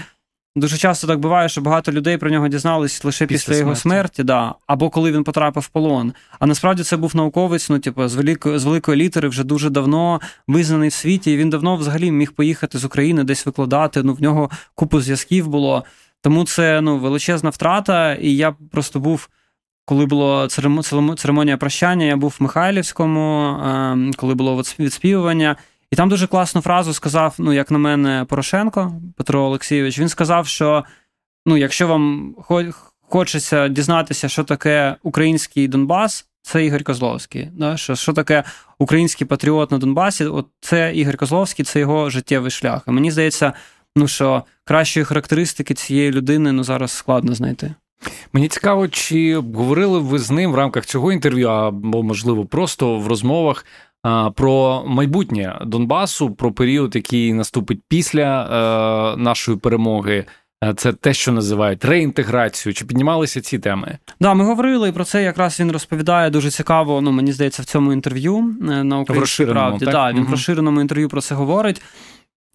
Дуже 0.57 0.77
часто 0.77 1.07
так 1.07 1.19
буває, 1.19 1.49
що 1.49 1.61
багато 1.61 1.91
людей 1.91 2.17
про 2.17 2.29
нього 2.29 2.47
дізнались 2.47 3.03
лише 3.03 3.25
після, 3.25 3.51
після 3.51 3.59
його 3.59 3.75
смерті, 3.75 4.23
да, 4.23 4.55
або 4.67 4.89
коли 4.89 5.11
він 5.11 5.23
потрапив 5.23 5.63
в 5.63 5.67
полон. 5.67 6.13
А 6.39 6.45
насправді 6.45 6.83
це 6.83 6.97
був 6.97 7.15
науковець, 7.15 7.69
ну 7.69 7.79
типу, 7.79 8.07
з 8.07 8.15
великої 8.15 8.59
з 8.59 8.63
великої 8.63 8.97
літери 8.97 9.27
вже 9.27 9.43
дуже 9.43 9.69
давно 9.69 10.21
визнаний 10.47 10.89
в 10.89 10.93
світі. 10.93 11.31
і 11.31 11.37
Він 11.37 11.49
давно 11.49 11.75
взагалі 11.75 12.11
міг 12.11 12.31
поїхати 12.31 12.77
з 12.77 12.85
України 12.85 13.23
десь 13.23 13.45
викладати. 13.45 14.03
Ну 14.03 14.13
в 14.13 14.21
нього 14.21 14.49
купу 14.75 15.01
зв'язків 15.01 15.47
було. 15.47 15.83
Тому 16.21 16.45
це 16.45 16.81
ну 16.81 16.97
величезна 16.97 17.49
втрата. 17.49 18.13
І 18.13 18.35
я 18.35 18.55
просто 18.71 18.99
був, 18.99 19.29
коли 19.87 20.05
було 20.05 20.47
церемонія 21.17 21.57
прощання, 21.57 22.05
я 22.05 22.17
був 22.17 22.35
в 22.39 22.43
Михайлівському, 22.43 23.57
ем, 23.65 24.13
коли 24.17 24.35
було 24.35 24.63
відспівування. 24.79 25.55
І 25.91 25.95
там 25.95 26.09
дуже 26.09 26.27
класну 26.27 26.61
фразу 26.61 26.93
сказав, 26.93 27.35
ну, 27.37 27.53
як 27.53 27.71
на 27.71 27.77
мене, 27.77 28.25
Порошенко 28.29 29.01
Петро 29.17 29.41
Олексійович. 29.41 29.99
Він 29.99 30.09
сказав, 30.09 30.47
що 30.47 30.85
ну, 31.45 31.57
якщо 31.57 31.87
вам 31.87 32.35
хочеться 33.09 33.67
дізнатися, 33.67 34.29
що 34.29 34.43
таке 34.43 34.95
український 35.03 35.67
Донбас, 35.67 36.25
це 36.41 36.65
Ігор 36.65 36.83
Козловський. 36.83 37.49
Да? 37.53 37.77
Що 37.77 37.95
що 37.95 38.13
таке 38.13 38.43
український 38.79 39.27
патріот 39.27 39.71
на 39.71 39.77
Донбасі? 39.77 40.25
От 40.25 40.47
це 40.61 40.93
Ігор 40.95 41.17
Козловський, 41.17 41.65
це 41.65 41.79
його 41.79 42.09
життєвий 42.09 42.51
шлях. 42.51 42.81
І 42.87 42.91
мені 42.91 43.11
здається, 43.11 43.53
ну 43.95 44.07
що 44.07 44.43
кращої 44.63 45.05
характеристики 45.05 45.73
цієї 45.73 46.11
людини 46.11 46.51
ну, 46.51 46.63
зараз 46.63 46.91
складно 46.91 47.35
знайти. 47.35 47.75
Мені 48.33 48.47
цікаво, 48.47 48.87
чи 48.87 49.35
говорили 49.35 49.99
ви 49.99 50.19
з 50.19 50.31
ним 50.31 50.51
в 50.51 50.55
рамках 50.55 50.85
цього 50.85 51.11
інтерв'ю, 51.11 51.47
або, 51.47 52.03
можливо, 52.03 52.45
просто 52.45 52.99
в 52.99 53.07
розмовах 53.07 53.65
про 54.35 54.83
майбутнє 54.87 55.59
Донбасу, 55.65 56.31
про 56.31 56.51
період, 56.51 56.95
який 56.95 57.33
наступить 57.33 57.79
після 57.87 58.43
е, 58.43 59.17
нашої 59.17 59.57
перемоги. 59.57 60.25
Е, 60.63 60.73
це 60.73 60.93
те, 60.93 61.13
що 61.13 61.31
називають 61.31 61.85
реінтеграцію. 61.85 62.73
Чи 62.73 62.85
піднімалися 62.85 63.41
ці 63.41 63.59
теми? 63.59 63.97
Да, 64.19 64.33
ми 64.33 64.45
говорили 64.45 64.89
і 64.89 64.91
про 64.91 65.03
це. 65.03 65.23
Якраз 65.23 65.59
він 65.59 65.71
розповідає 65.71 66.29
дуже 66.29 66.51
цікаво. 66.51 67.01
Ну 67.01 67.11
мені 67.11 67.31
здається, 67.31 67.61
в 67.61 67.65
цьому 67.65 67.93
інтерв'ю 67.93 68.55
е, 68.61 68.83
на 68.83 68.99
українській 68.99 69.45
правді. 69.45 69.85
Так? 69.85 69.93
Да, 69.93 70.09
Він 70.09 70.17
угу. 70.17 70.27
в 70.27 70.31
розширеному 70.31 70.81
інтерв'ю 70.81 71.09
про 71.09 71.21
це 71.21 71.35
говорить. 71.35 71.81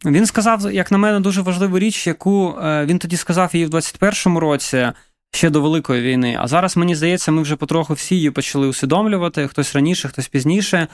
Він 0.05 0.27
сказав, 0.27 0.73
як 0.73 0.93
на 0.93 0.99
мене, 0.99 1.21
дуже 1.21 1.43
важливу 1.43 1.79
річ, 1.79 2.07
яку 2.07 2.55
він 2.63 2.99
тоді 2.99 3.17
сказав 3.17 3.51
її 3.53 3.67
в 3.67 3.71
21-му 3.71 4.41
році. 4.41 4.89
Ще 5.35 5.51
до 5.51 5.61
Великої 5.61 6.03
війни. 6.03 6.37
А 6.41 6.47
зараз 6.47 6.77
мені 6.77 6.95
здається, 6.95 7.33
ми 7.33 7.43
вже 7.43 7.57
потроху 7.57 7.95
всі 7.95 8.15
її 8.15 8.31
почали 8.31 8.67
усвідомлювати, 8.67 9.49
хтось 9.49 9.75
раніше, 9.75 10.09
хтось 10.09 10.29
пізніше. 10.29 10.89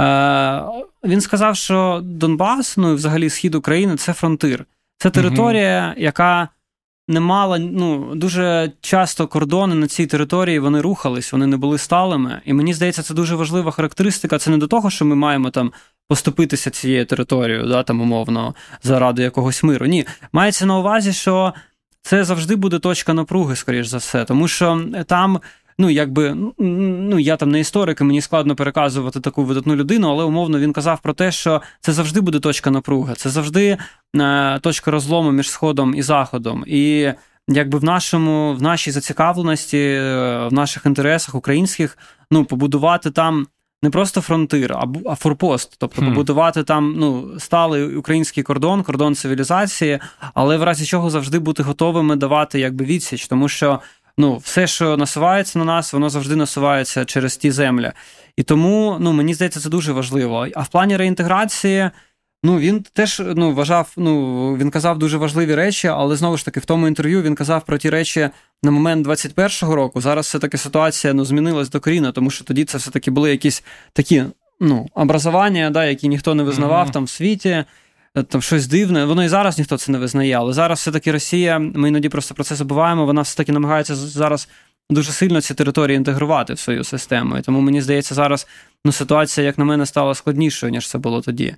Е, 0.00 0.62
він 1.04 1.20
сказав, 1.20 1.56
що 1.56 2.00
Донбас, 2.04 2.76
ну 2.76 2.92
і 2.92 2.94
взагалі 2.94 3.30
схід 3.30 3.54
України 3.54 3.96
це 3.96 4.12
фронтир. 4.12 4.64
Це 4.98 5.10
територія, 5.10 5.86
угу. 5.88 6.02
яка 6.04 6.48
не 7.08 7.20
мала 7.20 7.58
ну, 7.58 8.14
дуже 8.14 8.72
часто 8.80 9.26
кордони 9.26 9.74
на 9.74 9.86
цій 9.86 10.06
території 10.06 10.58
вони 10.58 10.80
рухались, 10.80 11.32
вони 11.32 11.46
не 11.46 11.56
були 11.56 11.78
сталими. 11.78 12.40
І 12.44 12.52
мені 12.52 12.74
здається, 12.74 13.02
це 13.02 13.14
дуже 13.14 13.34
важлива 13.34 13.70
характеристика. 13.70 14.38
Це 14.38 14.50
не 14.50 14.58
до 14.58 14.66
того, 14.66 14.90
що 14.90 15.04
ми 15.04 15.14
маємо 15.14 15.50
там 15.50 15.72
поступитися 16.08 16.70
цією 16.70 17.06
територією, 17.06 17.66
да, 17.68 17.82
там 17.82 18.00
умовно, 18.00 18.54
заради 18.82 19.22
якогось 19.22 19.62
миру. 19.62 19.86
Ні, 19.86 20.06
мається 20.32 20.66
на 20.66 20.78
увазі, 20.78 21.12
що 21.12 21.54
це 22.02 22.24
завжди 22.24 22.56
буде 22.56 22.78
точка 22.78 23.14
напруги, 23.14 23.56
скоріш 23.56 23.86
за 23.86 23.96
все, 23.96 24.24
тому 24.24 24.48
що 24.48 24.84
там 25.06 25.40
ну 25.78 25.90
якби 25.90 26.36
ну 26.58 27.18
я 27.18 27.36
там 27.36 27.50
не 27.50 27.60
історик, 27.60 28.00
і 28.00 28.04
мені 28.04 28.20
складно 28.20 28.56
переказувати 28.56 29.20
таку 29.20 29.44
видатну 29.44 29.76
людину, 29.76 30.10
але 30.10 30.24
умовно 30.24 30.58
він 30.58 30.72
казав 30.72 31.00
про 31.00 31.12
те, 31.12 31.32
що 31.32 31.62
це 31.80 31.92
завжди 31.92 32.20
буде 32.20 32.40
точка 32.40 32.70
напруги, 32.70 33.14
це 33.14 33.30
завжди 33.30 33.78
е, 34.16 34.58
точка 34.58 34.90
розлому 34.90 35.32
між 35.32 35.50
сходом 35.50 35.94
і 35.94 36.02
заходом. 36.02 36.64
І 36.66 37.12
якби 37.48 37.78
в 37.78 37.84
нашому, 37.84 38.54
в 38.54 38.62
нашій 38.62 38.90
зацікавленості, 38.90 39.78
е, 39.78 40.46
в 40.50 40.52
наших 40.52 40.86
інтересах 40.86 41.34
українських, 41.34 41.98
ну 42.30 42.44
побудувати 42.44 43.10
там. 43.10 43.46
Не 43.82 43.90
просто 43.90 44.20
фронтир, 44.20 44.76
а 45.06 45.14
форпост, 45.14 45.74
тобто 45.78 46.02
побудувати 46.02 46.62
там 46.62 46.94
ну 46.98 47.30
сталий 47.38 47.96
український 47.96 48.42
кордон, 48.42 48.82
кордон 48.82 49.14
цивілізації, 49.14 49.98
але 50.34 50.56
в 50.56 50.62
разі 50.62 50.86
чого 50.86 51.10
завжди 51.10 51.38
бути 51.38 51.62
готовими 51.62 52.16
давати 52.16 52.60
якби 52.60 52.84
відсіч, 52.84 53.28
тому 53.28 53.48
що 53.48 53.80
ну, 54.18 54.36
все, 54.36 54.66
що 54.66 54.96
насувається 54.96 55.58
на 55.58 55.64
нас, 55.64 55.92
воно 55.92 56.10
завжди 56.10 56.36
насувається 56.36 57.04
через 57.04 57.36
ті 57.36 57.50
землі. 57.50 57.92
І 58.36 58.42
тому 58.42 58.96
ну, 59.00 59.12
мені 59.12 59.34
здається, 59.34 59.60
це 59.60 59.68
дуже 59.68 59.92
важливо. 59.92 60.46
А 60.54 60.62
в 60.62 60.68
плані 60.68 60.96
реінтеграції. 60.96 61.90
Ну, 62.44 62.58
він 62.58 62.84
теж 62.92 63.22
ну, 63.36 63.52
вважав, 63.52 63.92
ну 63.96 64.56
він 64.56 64.70
казав 64.70 64.98
дуже 64.98 65.16
важливі 65.16 65.54
речі, 65.54 65.88
але 65.88 66.16
знову 66.16 66.36
ж 66.36 66.44
таки, 66.44 66.60
в 66.60 66.64
тому 66.64 66.88
інтерв'ю 66.88 67.22
він 67.22 67.34
казав 67.34 67.64
про 67.64 67.78
ті 67.78 67.90
речі 67.90 68.30
на 68.62 68.70
момент 68.70 69.06
21-го 69.06 69.74
року. 69.74 70.00
Зараз 70.00 70.26
все-таки 70.26 70.58
ситуація 70.58 71.12
ну, 71.12 71.24
змінилась 71.24 71.70
докорінно, 71.70 72.12
тому 72.12 72.30
що 72.30 72.44
тоді 72.44 72.64
це 72.64 72.78
все-таки 72.78 73.10
були 73.10 73.30
якісь 73.30 73.64
такі 73.92 74.24
ну, 74.60 74.86
образування, 74.94 75.70
да, 75.70 75.84
які 75.84 76.08
ніхто 76.08 76.34
не 76.34 76.42
визнавав 76.42 76.86
mm-hmm. 76.86 76.92
там 76.92 77.04
в 77.04 77.10
світі. 77.10 77.64
Там 78.28 78.42
щось 78.42 78.66
дивне. 78.66 79.04
Воно 79.04 79.24
і 79.24 79.28
зараз 79.28 79.58
ніхто 79.58 79.78
це 79.78 79.92
не 79.92 79.98
визнає, 79.98 80.32
але 80.32 80.52
зараз 80.52 80.78
все-таки 80.78 81.12
Росія, 81.12 81.58
ми 81.58 81.88
іноді 81.88 82.08
просто 82.08 82.34
про 82.34 82.44
це 82.44 82.54
забуваємо. 82.54 83.06
Вона 83.06 83.22
все-таки 83.22 83.52
намагається 83.52 83.94
зараз 83.94 84.48
дуже 84.90 85.12
сильно 85.12 85.40
ці 85.40 85.54
території 85.54 85.96
інтегрувати 85.96 86.54
в 86.54 86.58
свою 86.58 86.84
систему. 86.84 87.38
І 87.38 87.40
тому 87.40 87.60
мені 87.60 87.82
здається, 87.82 88.14
зараз 88.14 88.46
ну, 88.84 88.92
ситуація, 88.92 89.46
як 89.46 89.58
на 89.58 89.64
мене, 89.64 89.86
стала 89.86 90.14
складнішою, 90.14 90.72
ніж 90.72 90.88
це 90.88 90.98
було 90.98 91.20
тоді. 91.20 91.54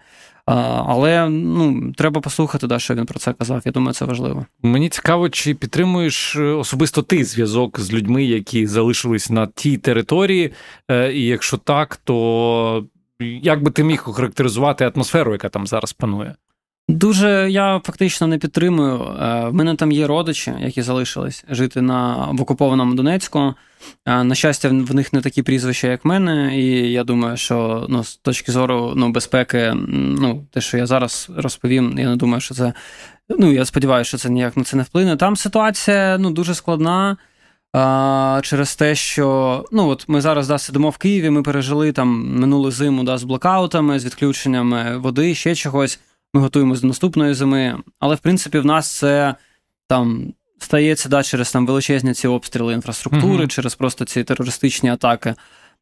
Але 0.46 1.28
ну, 1.28 1.92
треба 1.92 2.20
послухати, 2.20 2.66
да, 2.66 2.78
що 2.78 2.94
він 2.94 3.06
про 3.06 3.18
це 3.18 3.32
казав. 3.32 3.62
Я 3.64 3.72
думаю, 3.72 3.94
це 3.94 4.04
важливо. 4.04 4.46
Мені 4.62 4.88
цікаво, 4.88 5.28
чи 5.28 5.54
підтримуєш 5.54 6.36
е, 6.36 6.42
особисто 6.42 7.02
ти 7.02 7.24
зв'язок 7.24 7.80
з 7.80 7.92
людьми, 7.92 8.24
які 8.24 8.66
залишились 8.66 9.30
на 9.30 9.46
тій 9.46 9.76
території, 9.76 10.52
е, 10.90 11.12
і 11.12 11.26
якщо 11.26 11.56
так, 11.56 11.96
то 12.04 12.86
як 13.20 13.62
би 13.62 13.70
ти 13.70 13.84
міг 13.84 14.04
охарактеризувати 14.06 14.92
атмосферу, 14.94 15.32
яка 15.32 15.48
там 15.48 15.66
зараз 15.66 15.92
панує? 15.92 16.34
Дуже 16.88 17.50
я 17.50 17.80
фактично 17.84 18.26
не 18.26 18.38
підтримую. 18.38 18.94
Е, 18.94 19.48
в 19.48 19.54
мене 19.54 19.74
там 19.74 19.92
є 19.92 20.06
родичі, 20.06 20.52
які 20.60 20.82
залишились 20.82 21.44
жити 21.48 21.80
на 21.80 22.28
в 22.32 22.42
окупованому 22.42 22.94
Донецьку. 22.94 23.54
Е, 24.06 24.24
на 24.24 24.34
щастя, 24.34 24.68
в 24.68 24.94
них 24.94 25.12
не 25.12 25.20
такі 25.20 25.42
прізвища, 25.42 25.88
як 25.88 26.04
в 26.04 26.08
мене, 26.08 26.58
і 26.60 26.92
я 26.92 27.04
думаю, 27.04 27.36
що 27.36 27.86
ну, 27.88 28.04
з 28.04 28.16
точки 28.16 28.52
зору 28.52 28.92
ну, 28.96 29.08
безпеки, 29.08 29.72
ну, 30.18 30.46
те, 30.50 30.60
що 30.60 30.76
я 30.76 30.86
зараз 30.86 31.30
розповім, 31.36 31.98
я 31.98 32.08
не 32.08 32.16
думаю, 32.16 32.40
що 32.40 32.54
це. 32.54 32.72
Ну, 33.28 33.52
я 33.52 33.64
сподіваюся, 33.64 34.08
що 34.08 34.18
це 34.18 34.30
ніяк 34.30 34.56
на 34.56 34.64
це 34.64 34.76
не 34.76 34.82
вплине. 34.82 35.16
Там 35.16 35.36
ситуація 35.36 36.18
ну, 36.18 36.30
дуже 36.30 36.54
складна. 36.54 37.16
А, 37.72 38.40
Через 38.42 38.76
те, 38.76 38.94
що 38.94 39.64
ну 39.72 39.88
от 39.88 40.04
ми 40.08 40.20
зараз 40.20 40.48
да, 40.48 40.58
сидимо 40.58 40.90
в 40.90 40.96
Києві, 40.96 41.30
ми 41.30 41.42
пережили 41.42 41.92
там 41.92 42.38
минулу 42.40 42.70
зиму 42.70 43.04
да, 43.04 43.18
з 43.18 43.24
блокаутами, 43.24 43.98
з 43.98 44.04
відключеннями 44.04 44.98
води, 44.98 45.34
ще 45.34 45.54
чогось. 45.54 46.00
Ми 46.34 46.40
готуємося 46.40 46.82
до 46.82 46.88
наступної 46.88 47.34
зими. 47.34 47.78
Але 47.98 48.14
в 48.14 48.18
принципі 48.18 48.58
в 48.58 48.66
нас 48.66 48.98
це 48.98 49.34
там 49.88 50.32
стається 50.58 51.08
да, 51.08 51.22
через 51.22 51.52
там 51.52 51.66
величезні 51.66 52.14
ці 52.14 52.28
обстріли 52.28 52.74
інфраструктури, 52.74 53.44
uh-huh. 53.44 53.48
через 53.48 53.74
просто 53.74 54.04
ці 54.04 54.24
терористичні 54.24 54.90
атаки. 54.90 55.34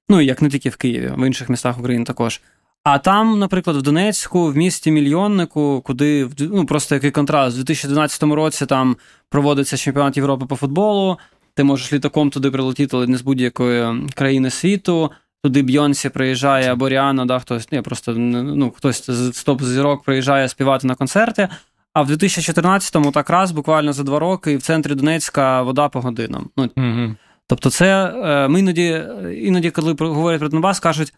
Ну 0.08 0.20
як 0.20 0.42
не 0.42 0.48
тільки 0.48 0.68
в 0.68 0.76
Києві, 0.76 1.12
в 1.16 1.26
інших 1.26 1.48
містах 1.48 1.78
України 1.78 2.04
також. 2.04 2.40
А 2.84 2.98
там, 2.98 3.38
наприклад, 3.38 3.76
в 3.76 3.82
Донецьку, 3.82 4.46
в 4.46 4.56
місті 4.56 4.90
мільйоннику, 4.90 5.82
куди 5.84 6.28
ну 6.38 6.66
просто 6.66 6.94
який 6.94 7.10
контраст, 7.10 7.54
у 7.54 7.58
2012 7.58 8.22
році 8.22 8.66
там 8.66 8.96
проводиться 9.28 9.76
чемпіонат 9.76 10.16
Європи 10.16 10.46
по 10.46 10.56
футболу. 10.56 11.18
ти 11.54 11.64
можеш 11.64 11.92
літаком 11.92 12.30
туди 12.30 12.50
прилетіти, 12.50 12.96
але 12.96 13.06
не 13.06 13.16
з 13.16 13.22
будь-якої 13.22 14.08
країни 14.14 14.50
світу. 14.50 15.10
Туди 15.42 15.62
Бьонсі 15.62 16.08
приїжджає 16.08 16.72
або 16.72 16.88
Ріана, 16.88 17.26
да, 17.26 17.38
хтось 17.38 17.72
не 17.72 17.82
просто 17.82 18.12
ну, 18.14 18.72
хтось 18.76 19.10
з 19.10 19.44
топ 19.44 19.62
зірок 19.62 20.02
приїжджає 20.02 20.48
співати 20.48 20.86
на 20.86 20.94
концерти. 20.94 21.48
А 21.92 22.02
в 22.02 22.10
2014-му 22.10 23.10
так 23.10 23.30
раз, 23.30 23.52
буквально 23.52 23.92
за 23.92 24.02
два 24.02 24.18
роки, 24.18 24.52
і 24.52 24.56
в 24.56 24.62
центрі 24.62 24.94
Донецька 24.94 25.62
вода 25.62 25.88
по 25.88 26.00
годинам. 26.00 26.50
Ну, 26.56 26.70
угу. 26.76 27.14
Тобто, 27.46 27.70
це 27.70 28.14
е, 28.24 28.48
ми 28.48 28.60
іноді, 28.60 29.04
іноді, 29.36 29.70
коли 29.70 29.92
говорять 29.98 30.40
про 30.40 30.48
Донбас, 30.48 30.80
кажуть: 30.80 31.14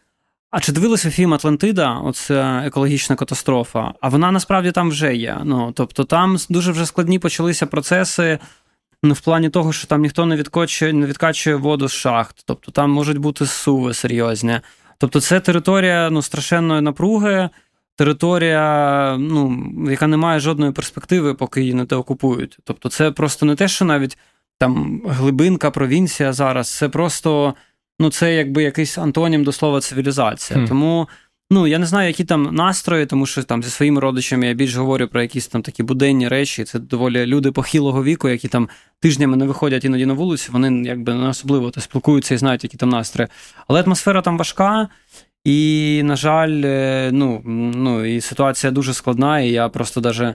а 0.51 0.61
чи 0.61 0.73
дивилися 0.73 1.11
фільм 1.11 1.35
Атлантида? 1.35 1.93
Оце 1.93 2.63
екологічна 2.67 3.17
катастрофа? 3.17 3.95
А 4.01 4.09
вона 4.09 4.31
насправді 4.31 4.73
там 4.73 4.89
вже 4.89 5.17
є. 5.17 5.41
Ну 5.45 5.73
тобто, 5.73 6.05
там 6.05 6.37
дуже 6.51 6.73
вже 6.73 6.87
складні 6.87 7.19
почалися 7.19 7.67
процеси. 7.67 8.39
Ну, 9.05 9.15
в 9.15 9.21
плані 9.21 9.49
того, 9.49 9.73
що 9.73 9.87
там 9.87 10.03
ніхто 10.03 10.27
не 10.27 10.37
відкачує, 10.37 10.93
не 10.93 11.07
відкачує 11.07 11.57
воду 11.57 11.89
з 11.89 11.93
шахт, 11.93 12.43
тобто 12.47 12.73
там 12.73 12.91
можуть 12.91 13.19
бути 13.19 13.47
суви 13.47 13.95
серйозні. 13.95 14.61
Тобто, 14.99 15.21
це 15.21 15.41
територія 15.41 16.11
ну, 16.11 16.23
страшенної 16.23 16.81
напруги, 16.81 17.49
територія, 17.97 19.17
ну, 19.19 19.67
яка 19.91 20.07
не 20.07 20.17
має 20.17 20.41
жодної 20.41 20.73
перспективи, 20.73 21.35
поки 21.35 21.61
її 21.61 21.75
не 21.75 21.85
деокупують. 21.85 22.59
Тобто, 22.65 22.89
це 22.89 23.11
просто 23.11 23.47
не 23.47 23.55
те, 23.55 23.69
що 23.69 23.85
навіть 23.85 24.19
там 24.59 25.03
глибинка, 25.07 25.71
провінція 25.71 26.33
зараз, 26.33 26.77
це 26.77 26.89
просто 26.89 27.55
ну, 27.99 28.11
це 28.11 28.35
якби 28.35 28.63
якийсь 28.63 28.99
антонім 28.99 29.45
до 29.45 29.53
слова 29.53 29.81
цивілізація. 29.81 30.61
Mm. 30.61 30.69
Тому. 30.69 31.09
Ну, 31.55 31.67
я 31.67 31.79
не 31.79 31.87
знаю, 31.87 32.09
які 32.09 32.25
там 32.25 32.55
настрої, 32.55 33.07
тому 33.07 33.27
що 33.27 33.43
там 33.43 33.63
зі 33.63 33.71
своїми 33.71 34.01
родичами 34.01 34.47
я 34.47 34.55
більш 34.55 34.77
говорю 34.77 35.09
про 35.09 35.23
якісь 35.23 35.47
там 35.47 35.63
такі 35.63 35.83
буденні 35.83 36.29
речі. 36.29 36.65
Це 36.65 36.79
доволі 36.79 37.27
люди 37.27 37.53
похилого 37.53 38.05
віку, 38.05 38.29
які 38.29 38.49
там 38.49 38.69
тижнями 39.01 39.37
не 39.37 39.47
виходять 39.47 39.85
іноді 39.85 40.07
на 40.07 40.15
вулицю, 40.15 40.53
вони 40.53 40.89
якби 40.89 41.15
не 41.15 41.29
особливо 41.29 41.71
то 41.71 41.81
спілкуються 41.81 42.35
і 42.35 42.39
знають, 42.39 42.65
які 42.65 42.77
там 42.77 42.89
настрої. 42.89 43.29
Але 43.69 43.83
атмосфера 43.83 44.23
там 44.23 44.39
важка, 44.39 44.89
і, 45.45 46.01
на 46.05 46.17
жаль, 46.17 46.63
е, 46.65 47.11
ну, 47.13 47.43
ну 47.75 48.05
і 48.05 48.21
ситуація 48.21 48.71
дуже 48.71 48.95
складна, 48.95 49.41
і 49.41 49.51
я 49.51 49.69
просто 49.69 50.01
даже. 50.01 50.35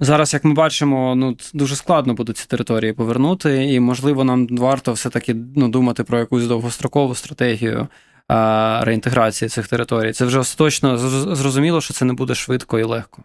Зараз, 0.00 0.34
як 0.34 0.44
ми 0.44 0.54
бачимо, 0.54 1.14
ну 1.14 1.36
дуже 1.54 1.76
складно 1.76 2.14
буде 2.14 2.32
ці 2.32 2.46
території 2.46 2.92
повернути, 2.92 3.72
і 3.72 3.80
можливо 3.80 4.24
нам 4.24 4.46
варто 4.50 4.92
все-таки 4.92 5.36
ну, 5.56 5.68
думати 5.68 6.04
про 6.04 6.18
якусь 6.18 6.46
довгострокову 6.46 7.14
стратегію 7.14 7.88
реінтеграції 8.84 9.48
цих 9.48 9.68
територій. 9.68 10.12
Це 10.12 10.24
вже 10.24 10.38
остаточно 10.38 10.98
зрозуміло, 11.34 11.80
що 11.80 11.94
це 11.94 12.04
не 12.04 12.12
буде 12.12 12.34
швидко 12.34 12.78
і 12.78 12.82
легко. 12.82 13.22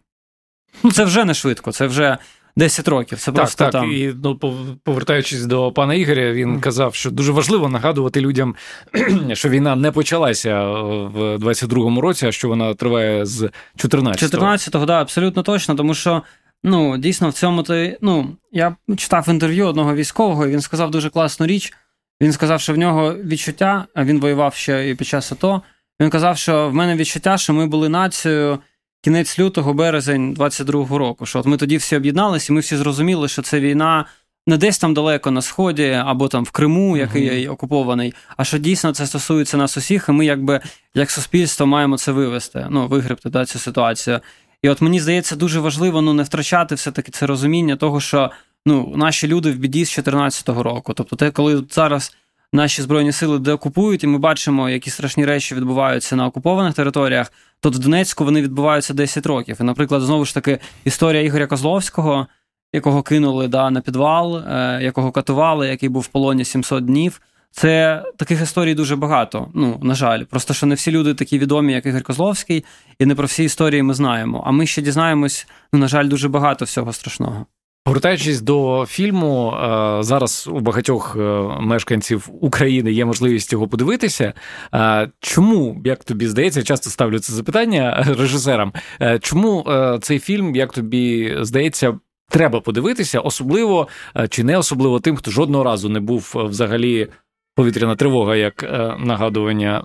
Ну, 0.84 0.92
це 0.92 1.04
вже 1.04 1.26
не 1.26 1.34
швидко, 1.34 1.72
це 1.72 1.88
вже 1.88 2.18
10 2.58 2.88
років. 2.88 3.20
Це 3.20 3.26
так, 3.26 3.36
просто 3.36 3.64
так. 3.64 3.72
там. 3.72 3.92
І 3.92 4.14
ну, 4.24 4.40
повертаючись 4.84 5.46
до 5.46 5.72
пана 5.72 5.94
Ігоря, 5.94 6.32
він 6.32 6.58
mm. 6.58 6.60
казав, 6.60 6.96
що 6.96 7.12
дуже 7.12 7.32
важливо 7.32 7.70
нагадувати 7.70 8.22
людям, 8.22 8.56
що 9.34 9.50
війна 9.50 9.76
не 9.76 9.92
почалася 9.92 10.64
в 10.72 11.36
22-му 11.36 12.02
році, 12.02 12.28
а 12.28 12.32
що 12.32 12.48
вона 12.48 12.74
триває 12.74 13.26
з 13.26 13.50
14-го. 13.78 14.46
14-го, 14.46 14.86
да, 14.86 15.02
абсолютно 15.02 15.44
точно, 15.44 15.76
тому 15.76 15.94
що. 15.94 16.22
Ну, 16.64 16.98
дійсно, 16.98 17.30
в 17.30 17.34
цьому 17.34 17.64
ти. 17.64 17.98
Ну, 18.02 18.36
я 18.52 18.76
читав 18.98 19.30
інтерв'ю 19.30 19.68
одного 19.68 19.96
військового, 19.96 20.46
і 20.48 20.50
він 20.50 20.62
сказав 20.62 20.92
дуже 20.92 21.10
класну 21.10 21.46
річ. 21.46 21.74
Він 22.22 22.32
сказав, 22.34 22.62
що 22.62 22.74
в 22.74 22.78
нього 22.78 23.14
відчуття, 23.14 23.86
а 23.94 24.04
він 24.04 24.20
воював 24.20 24.54
ще 24.54 24.90
і 24.90 24.96
під 24.96 25.08
час 25.08 25.32
АТО. 25.32 25.62
Він 26.02 26.10
казав, 26.10 26.38
що 26.38 26.70
в 26.70 26.74
мене 26.74 26.96
відчуття, 26.96 27.38
що 27.38 27.54
ми 27.54 27.68
були 27.68 27.90
нацією 27.90 28.60
кінець 29.02 29.40
лютого, 29.40 29.74
березень 29.74 30.36
22-го 30.36 30.98
року. 30.98 31.26
Що 31.26 31.40
от 31.40 31.46
ми 31.46 31.58
тоді 31.58 31.78
всі 31.78 31.96
об'єдналися, 31.96 32.54
і 32.54 32.56
ми 32.56 32.60
всі 32.60 32.78
зрозуміли, 32.78 33.28
що 33.28 33.42
це 33.42 33.60
війна 33.60 34.06
не 34.48 34.58
десь 34.58 34.78
там 34.78 34.94
далеко 34.94 35.32
на 35.32 35.42
сході, 35.42 35.90
або 36.06 36.28
там 36.28 36.44
в 36.44 36.52
Криму, 36.52 36.98
який 36.98 37.42
є 37.42 37.50
окупований, 37.50 38.14
а 38.38 38.44
що 38.44 38.58
дійсно 38.58 38.94
це 38.94 39.08
стосується 39.08 39.58
нас 39.58 39.78
усіх, 39.78 40.06
і 40.10 40.12
ми, 40.12 40.26
якби 40.26 40.60
як 40.94 41.12
суспільство, 41.12 41.66
маємо 41.66 41.98
це 41.98 42.12
вивести, 42.12 42.68
ну 42.70 42.88
вигребти 42.88 43.30
да, 43.30 43.46
цю 43.46 43.60
ситуацію. 43.60 44.20
І 44.62 44.70
от 44.70 44.82
мені 44.82 45.00
здається, 45.00 45.36
дуже 45.36 45.60
важливо 45.60 46.02
ну 46.02 46.14
не 46.14 46.24
втрачати 46.24 46.76
все-таки 46.76 47.12
це 47.12 47.26
розуміння 47.28 47.76
того, 47.76 48.00
що 48.00 48.32
ну, 48.68 48.94
наші 48.96 49.28
люди 49.28 49.52
в 49.52 49.58
біді 49.58 49.86
з 49.86 49.96
2014 49.96 50.50
року. 50.50 50.94
Тобто, 50.94 51.16
те, 51.16 51.32
коли 51.32 51.64
зараз 51.70 52.16
наші 52.54 52.82
збройні 52.82 53.12
сили 53.12 53.40
деокупують, 53.40 54.04
і 54.04 54.08
ми 54.08 54.18
бачимо, 54.18 54.70
які 54.70 54.90
страшні 54.90 55.26
речі 55.26 55.56
відбуваються 55.56 56.16
на 56.16 56.26
окупованих 56.26 56.74
територіях, 56.74 57.32
то 57.60 57.70
в 57.70 57.80
Донецьку 57.80 58.26
вони 58.26 58.42
відбуваються 58.42 58.94
10 58.94 59.26
років. 59.26 59.58
І, 59.60 59.64
наприклад, 59.64 60.02
знову 60.02 60.26
ж 60.26 60.34
таки, 60.34 60.60
історія 60.86 61.22
Ігоря 61.22 61.48
Козловського, 61.48 62.28
якого 62.74 63.04
кинули 63.04 63.48
да, 63.48 63.70
на 63.70 63.82
підвал, 63.82 64.38
е, 64.38 64.80
якого 64.82 65.12
катували, 65.12 65.68
який 65.68 65.90
був 65.90 66.02
в 66.02 66.08
полоні 66.08 66.46
700 66.46 66.86
днів. 66.86 67.22
Це 67.52 68.04
таких 68.18 68.42
історій 68.42 68.76
дуже 68.76 68.96
багато. 68.96 69.48
Ну, 69.54 69.80
на 69.84 69.96
жаль, 69.96 70.24
просто 70.24 70.54
що 70.54 70.66
не 70.66 70.76
всі 70.76 70.92
люди 70.92 71.14
такі 71.14 71.40
відомі, 71.40 71.74
як 71.74 71.86
Ігор 71.86 72.04
Козловський, 72.04 72.66
і 73.00 73.06
не 73.06 73.16
про 73.16 73.26
всі 73.26 73.44
історії 73.44 73.84
ми 73.84 73.94
знаємо. 73.94 74.44
А 74.48 74.52
ми 74.52 74.68
ще 74.68 74.82
дізнаємось, 74.82 75.48
ну, 75.74 75.80
на 75.80 75.88
жаль, 75.88 76.08
дуже 76.08 76.30
багато 76.30 76.66
всього 76.66 76.94
страшного. 76.94 77.46
Повертаючись 77.88 78.42
до 78.42 78.86
фільму, 78.88 79.52
е, 79.52 80.04
зараз 80.04 80.50
у 80.52 80.60
багатьох 80.60 81.16
е, 81.20 81.20
мешканців 81.60 82.30
України 82.42 82.92
є 82.92 83.06
можливість 83.06 83.54
його 83.54 83.68
подивитися. 83.68 84.34
Е, 84.74 85.10
чому, 85.20 85.82
як 85.86 86.04
тобі 86.04 86.28
здається, 86.28 86.64
часто 86.64 86.90
ставлю 86.90 87.20
це 87.20 87.34
запитання 87.34 88.06
режисерам, 88.20 88.74
чому 89.22 89.66
цей 90.02 90.20
фільм, 90.20 90.56
як 90.56 90.74
тобі 90.74 91.38
здається, 91.42 92.00
треба 92.30 92.60
подивитися, 92.60 93.20
особливо 93.20 93.88
чи 94.30 94.44
не 94.44 94.58
особливо 94.58 95.00
тим, 95.00 95.16
хто 95.16 95.32
жодного 95.32 95.64
разу 95.64 95.90
не 95.90 96.00
був 96.00 96.34
взагалі. 96.36 97.08
Повітряна 97.56 97.96
тривога, 97.96 98.36
як 98.36 98.64
нагадування, 99.00 99.84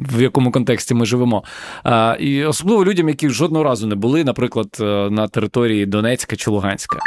в 0.00 0.22
якому 0.22 0.52
контексті 0.52 0.94
ми 0.94 1.06
живемо. 1.06 1.44
І 2.18 2.44
особливо 2.44 2.84
людям, 2.84 3.08
які 3.08 3.28
жодного 3.28 3.64
разу 3.64 3.86
не 3.86 3.94
були, 3.94 4.24
наприклад, 4.24 4.76
на 5.10 5.28
території 5.28 5.86
Донецька 5.86 6.36
чи 6.36 6.50
Луганська. 6.50 6.98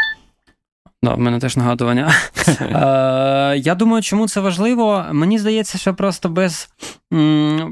Да, 1.04 1.14
в 1.14 1.20
мене 1.20 1.40
теж 1.40 1.58
нагадування. 1.58 2.14
Е, 2.62 3.58
я 3.58 3.76
думаю, 3.76 4.04
чому 4.04 4.28
це 4.28 4.40
важливо. 4.40 5.06
Мені 5.12 5.40
здається, 5.40 5.78
що 5.78 5.94
просто 5.94 6.30
без 6.30 6.70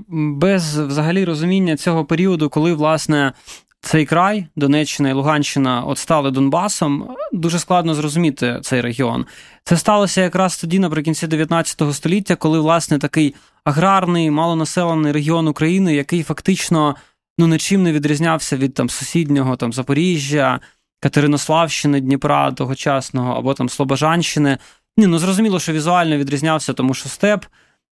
без 0.10 0.78
взагалі 0.78 1.26
розуміння 1.26 1.78
цього 1.78 2.06
періоду, 2.06 2.50
коли, 2.50 2.74
власне, 2.74 3.34
цей 3.82 4.06
край, 4.06 4.48
Донеччина 4.56 5.10
і 5.10 5.14
Луганщина, 5.14 5.84
от 5.84 5.98
стали 5.98 6.32
Донбасом, 6.32 7.08
дуже 7.34 7.60
складно 7.60 7.94
зрозуміти 7.94 8.60
цей 8.64 8.82
регіон. 8.82 9.26
Це 9.64 9.78
сталося 9.78 10.22
якраз 10.22 10.58
тоді, 10.58 10.80
наприкінці 10.80 11.28
19 11.28 11.94
століття, 11.94 12.36
коли, 12.36 12.60
власне, 12.60 13.00
такий 13.00 13.36
аграрний, 13.64 14.32
малонаселений 14.32 15.12
регіон 15.12 15.48
України, 15.48 15.96
який 15.96 16.24
фактично 16.24 16.96
ну, 17.38 17.48
нічим 17.48 17.84
не 17.84 17.92
відрізнявся 17.92 18.58
від 18.58 18.74
там 18.74 18.90
сусіднього 18.90 19.56
там 19.56 19.74
Запоріжжя. 19.74 20.60
Катеринославщини, 21.02 22.02
Дніпра 22.02 22.52
тогочасного 22.52 23.34
або 23.34 23.54
там 23.54 23.70
Слобожанщини. 23.70 24.58
Ні, 24.97 25.08
ну 25.08 25.20
зрозуміло, 25.20 25.60
що 25.60 25.74
візуально 25.74 26.18
відрізнявся, 26.18 26.74
тому 26.74 26.93
що 26.93 27.10
степ, 27.10 27.45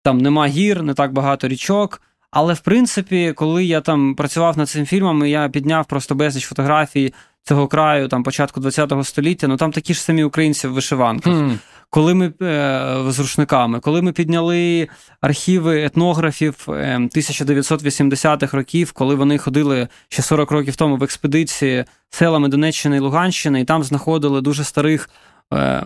там 0.03 0.19
нема 0.19 0.47
гір, 0.47 0.83
не 0.83 0.95
так 0.95 1.13
багато 1.13 1.49
річок. 1.49 2.03
Але 2.31 2.55
в 2.55 2.61
принципі, 2.61 3.33
коли 3.37 3.65
я 3.65 3.81
там 3.81 4.15
працював 4.15 4.59
над 4.59 4.69
цим 4.69 4.87
фільмом, 4.87 5.27
я 5.27 5.49
підняв 5.49 5.87
просто 5.87 6.15
безліч 6.15 6.45
фотографій 6.45 7.15
цього 7.45 7.69
краю, 7.69 8.09
там 8.09 8.23
початку 8.23 8.61
ХХ 8.61 9.05
століття, 9.05 9.49
ну 9.49 9.57
там 9.57 9.73
такі 9.73 9.95
ж 9.95 10.01
самі 10.01 10.25
українці 10.25 10.69
в 10.69 10.73
вишиванках. 10.73 11.35
Mm 11.35 11.59
коли 11.95 12.15
ми 12.15 12.33
е, 12.43 12.97
з 13.09 13.19
рушниками, 13.19 13.81
коли 13.81 14.03
ми 14.03 14.13
підняли 14.13 14.89
архіви 15.21 15.85
етнографів 15.85 16.65
1980-х 16.69 18.55
е, 18.55 18.57
років, 18.57 18.93
коли 18.93 19.15
вони 19.15 19.39
ходили 19.39 19.89
ще 20.09 20.23
40 20.23 20.51
років 20.51 20.77
тому 20.77 20.97
в 20.97 21.03
експедиції 21.03 21.85
селами 22.11 22.49
Донеччини 22.49 22.97
і 22.97 23.01
Луганщини, 23.01 23.61
і 23.61 23.65
там 23.65 23.85
знаходили 23.85 24.41
дуже 24.41 24.65
старих. 24.65 25.11
Е, 25.53 25.85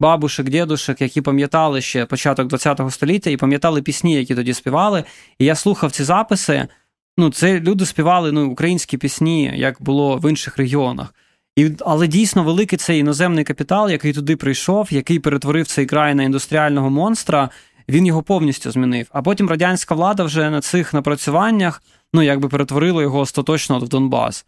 бабушек, 0.00 0.48
дідушек, 0.48 1.00
які 1.00 1.20
пам'ятали 1.20 1.80
ще 1.80 2.06
початок 2.06 2.52
ХХ 2.52 2.90
століття 2.90 3.30
і 3.30 3.36
пам'ятали 3.36 3.82
пісні, 3.82 4.14
які 4.14 4.34
тоді 4.34 4.54
співали. 4.54 5.04
І 5.38 5.44
я 5.44 5.54
слухав 5.54 5.90
ці 5.90 6.04
записи. 6.04 6.68
Ну, 7.20 7.30
це 7.30 7.60
люди 7.60 7.86
співали 7.86 8.32
ну, 8.32 8.50
українські 8.50 8.98
пісні, 8.98 9.52
як 9.56 9.82
було 9.82 10.16
в 10.16 10.30
інших 10.30 10.56
регіонах. 10.56 11.14
І, 11.56 11.70
Але 11.80 12.06
дійсно 12.06 12.44
великий 12.44 12.78
цей 12.78 13.00
іноземний 13.00 13.44
капітал, 13.44 13.90
який 13.90 14.12
туди 14.12 14.36
прийшов, 14.36 14.88
який 14.90 15.18
перетворив 15.18 15.66
цей 15.66 15.86
край 15.86 16.14
на 16.14 16.22
індустріального 16.22 16.90
монстра, 16.90 17.50
він 17.88 18.06
його 18.06 18.22
повністю 18.22 18.70
змінив. 18.70 19.06
А 19.12 19.22
потім 19.22 19.48
радянська 19.48 19.94
влада 19.94 20.24
вже 20.24 20.50
на 20.50 20.60
цих 20.60 20.94
напрацюваннях 20.94 21.82
ну, 22.12 22.22
якби 22.22 22.48
перетворила 22.48 23.02
його 23.02 23.18
остаточно 23.18 23.78
в 23.78 23.88
Донбас. 23.88 24.46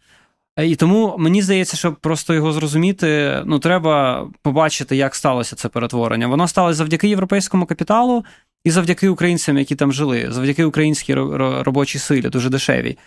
І 0.57 0.75
тому 0.75 1.15
мені 1.17 1.41
здається, 1.41 1.77
щоб 1.77 1.95
просто 1.95 2.33
його 2.33 2.53
зрозуміти, 2.53 3.41
ну 3.45 3.59
треба 3.59 4.27
побачити, 4.41 4.95
як 4.95 5.15
сталося 5.15 5.55
це 5.55 5.69
перетворення. 5.69 6.27
Воно 6.27 6.47
сталося 6.47 6.75
завдяки 6.75 7.07
європейському 7.07 7.65
капіталу 7.65 8.23
і 8.63 8.71
завдяки 8.71 9.09
українцям, 9.09 9.57
які 9.57 9.75
там 9.75 9.93
жили, 9.93 10.27
завдяки 10.29 10.63
українській 10.63 11.13
робочій 11.13 11.99
силі, 11.99 12.29
дуже 12.29 12.49
дешевій. 12.49 12.97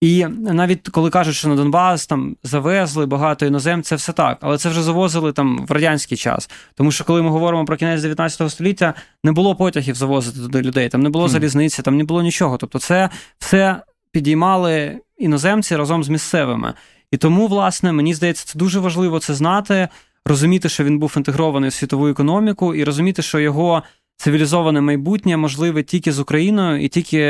І 0.00 0.26
навіть 0.40 0.88
коли 0.88 1.10
кажуть, 1.10 1.34
що 1.34 1.48
на 1.48 1.56
Донбас 1.56 2.06
там 2.06 2.36
завезли 2.42 3.06
багато 3.06 3.46
іноземців, 3.46 3.88
це 3.88 3.96
все 3.96 4.12
так, 4.12 4.38
але 4.40 4.58
це 4.58 4.68
вже 4.68 4.82
завозили 4.82 5.32
там 5.32 5.66
в 5.66 5.70
радянський 5.70 6.18
час. 6.18 6.50
Тому 6.74 6.92
що 6.92 7.04
коли 7.04 7.22
ми 7.22 7.30
говоримо 7.30 7.64
про 7.64 7.76
кінець 7.76 8.02
19 8.02 8.50
століття, 8.50 8.94
не 9.24 9.32
було 9.32 9.56
потягів 9.56 9.94
завозити 9.94 10.38
туди 10.38 10.62
людей, 10.62 10.88
там 10.88 11.02
не 11.02 11.08
було 11.08 11.28
залізниці, 11.28 11.82
там 11.82 11.96
не 11.96 12.04
було 12.04 12.22
нічого. 12.22 12.56
Тобто, 12.56 12.78
це 12.78 13.10
все 13.38 13.82
підіймали 14.10 14.98
іноземці 15.18 15.76
разом 15.76 16.04
з 16.04 16.08
місцевими. 16.08 16.74
І 17.10 17.16
тому, 17.16 17.46
власне, 17.46 17.92
мені 17.92 18.14
здається, 18.14 18.46
це 18.46 18.58
дуже 18.58 18.80
важливо 18.80 19.18
це 19.18 19.34
знати, 19.34 19.88
розуміти, 20.24 20.68
що 20.68 20.84
він 20.84 20.98
був 20.98 21.14
інтегрований 21.16 21.70
в 21.70 21.72
світову 21.72 22.08
економіку, 22.08 22.74
і 22.74 22.84
розуміти, 22.84 23.22
що 23.22 23.38
його 23.38 23.82
цивілізоване 24.16 24.80
майбутнє 24.80 25.36
можливе 25.36 25.82
тільки 25.82 26.12
з 26.12 26.20
Україною 26.20 26.84
і 26.84 26.88
тільки 26.88 27.20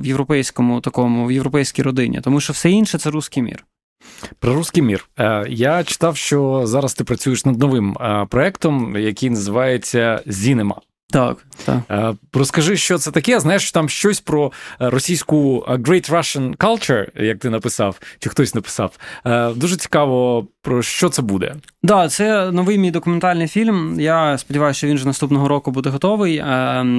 в 0.00 0.06
європейському 0.06 0.80
такому, 0.80 1.26
в 1.26 1.32
європейській 1.32 1.82
родині, 1.82 2.20
тому 2.20 2.40
що 2.40 2.52
все 2.52 2.70
інше 2.70 2.98
це 2.98 3.10
русський 3.10 3.42
мір. 3.42 3.64
Про 4.38 4.54
русський 4.54 4.82
мір. 4.82 5.08
Е, 5.18 5.46
я 5.48 5.84
читав, 5.84 6.16
що 6.16 6.62
зараз 6.64 6.94
ти 6.94 7.04
працюєш 7.04 7.44
над 7.44 7.58
новим 7.58 7.96
е, 8.00 8.26
проектом, 8.30 8.96
який 8.96 9.30
називається 9.30 10.22
Зінема. 10.26 10.80
Так, 11.12 11.36
так. 11.64 11.78
Е, 11.90 12.14
розкажи, 12.32 12.76
що 12.76 12.98
це 12.98 13.10
таке. 13.10 13.40
Знаєш, 13.40 13.72
там 13.72 13.88
щось 13.88 14.20
про 14.20 14.52
е, 14.80 14.90
російську 14.90 15.64
е, 15.68 15.72
Great 15.72 16.10
Russian 16.10 16.56
Culture, 16.56 17.22
як 17.22 17.38
ти 17.38 17.50
написав, 17.50 18.00
чи 18.18 18.30
хтось 18.30 18.54
написав. 18.54 18.98
Дуже 19.56 19.76
цікаво, 19.76 20.46
про 20.62 20.82
що 20.82 21.08
це 21.08 21.22
буде. 21.22 21.46
Так, 21.46 21.56
да, 21.82 22.08
це 22.08 22.50
новий 22.50 22.78
мій 22.78 22.90
документальний 22.90 23.48
фільм. 23.48 24.00
Я 24.00 24.38
сподіваюся, 24.38 24.78
що 24.78 24.86
він 24.86 24.94
вже 24.94 25.06
наступного 25.06 25.48
року 25.48 25.70
буде 25.70 25.90
готовий. 25.90 26.44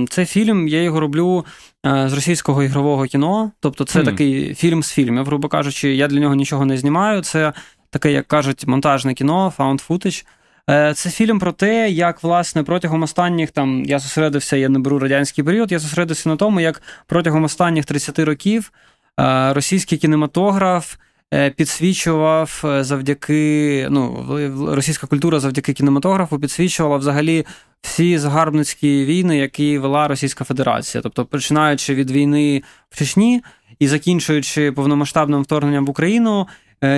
Це 0.09 0.25
фільм, 0.25 0.67
я 0.67 0.81
його 0.81 0.99
роблю 0.99 1.45
з 1.83 2.13
російського 2.13 2.63
ігрового 2.63 3.05
кіно. 3.05 3.51
Тобто, 3.59 3.83
це 3.85 3.99
mm. 3.99 4.05
такий 4.05 4.53
фільм 4.55 4.83
з 4.83 4.91
фільмів, 4.91 5.25
грубо 5.25 5.47
кажучи, 5.47 5.95
я 5.95 6.07
для 6.07 6.19
нього 6.19 6.35
нічого 6.35 6.65
не 6.65 6.77
знімаю. 6.77 7.21
Це 7.21 7.53
таке, 7.89 8.11
як 8.11 8.27
кажуть, 8.27 8.67
монтажне 8.67 9.13
кіно, 9.13 9.53
found 9.57 9.87
footage. 9.87 10.25
Е, 10.69 10.93
це 10.93 11.09
фільм 11.09 11.39
про 11.39 11.51
те, 11.51 11.89
як 11.89 12.23
власне 12.23 12.63
протягом 12.63 13.03
останніх 13.03 13.51
там 13.51 13.83
я 13.85 13.99
зосередився, 13.99 14.55
я 14.55 14.69
не 14.69 14.79
беру 14.79 14.99
радянський 14.99 15.43
період. 15.43 15.71
Я 15.71 15.79
зосередився 15.79 16.29
на 16.29 16.35
тому, 16.35 16.59
як 16.59 16.81
протягом 17.07 17.43
останніх 17.43 17.85
30 17.85 18.19
років 18.19 18.71
е, 19.19 19.53
російський 19.53 19.97
кінематограф 19.97 20.95
е, 21.33 21.49
підсвічував 21.49 22.63
завдяки 22.79 23.87
ну, 23.89 24.27
російська 24.75 25.07
культура 25.07 25.39
завдяки 25.39 25.73
кінематографу 25.73 26.39
підсвічувала 26.39 26.97
взагалі 26.97 27.45
всі 27.81 28.17
загарбницькі 28.17 29.05
війни, 29.05 29.37
які 29.37 29.77
вела 29.77 30.07
Російська 30.07 30.43
Федерація, 30.43 31.01
тобто 31.01 31.25
починаючи 31.25 31.95
від 31.95 32.11
війни 32.11 32.63
в 32.89 32.97
Чечні 32.97 33.43
і 33.79 33.87
закінчуючи 33.87 34.71
повномасштабним 34.71 35.41
вторгненням 35.41 35.85
в 35.85 35.89
Україну, 35.89 36.47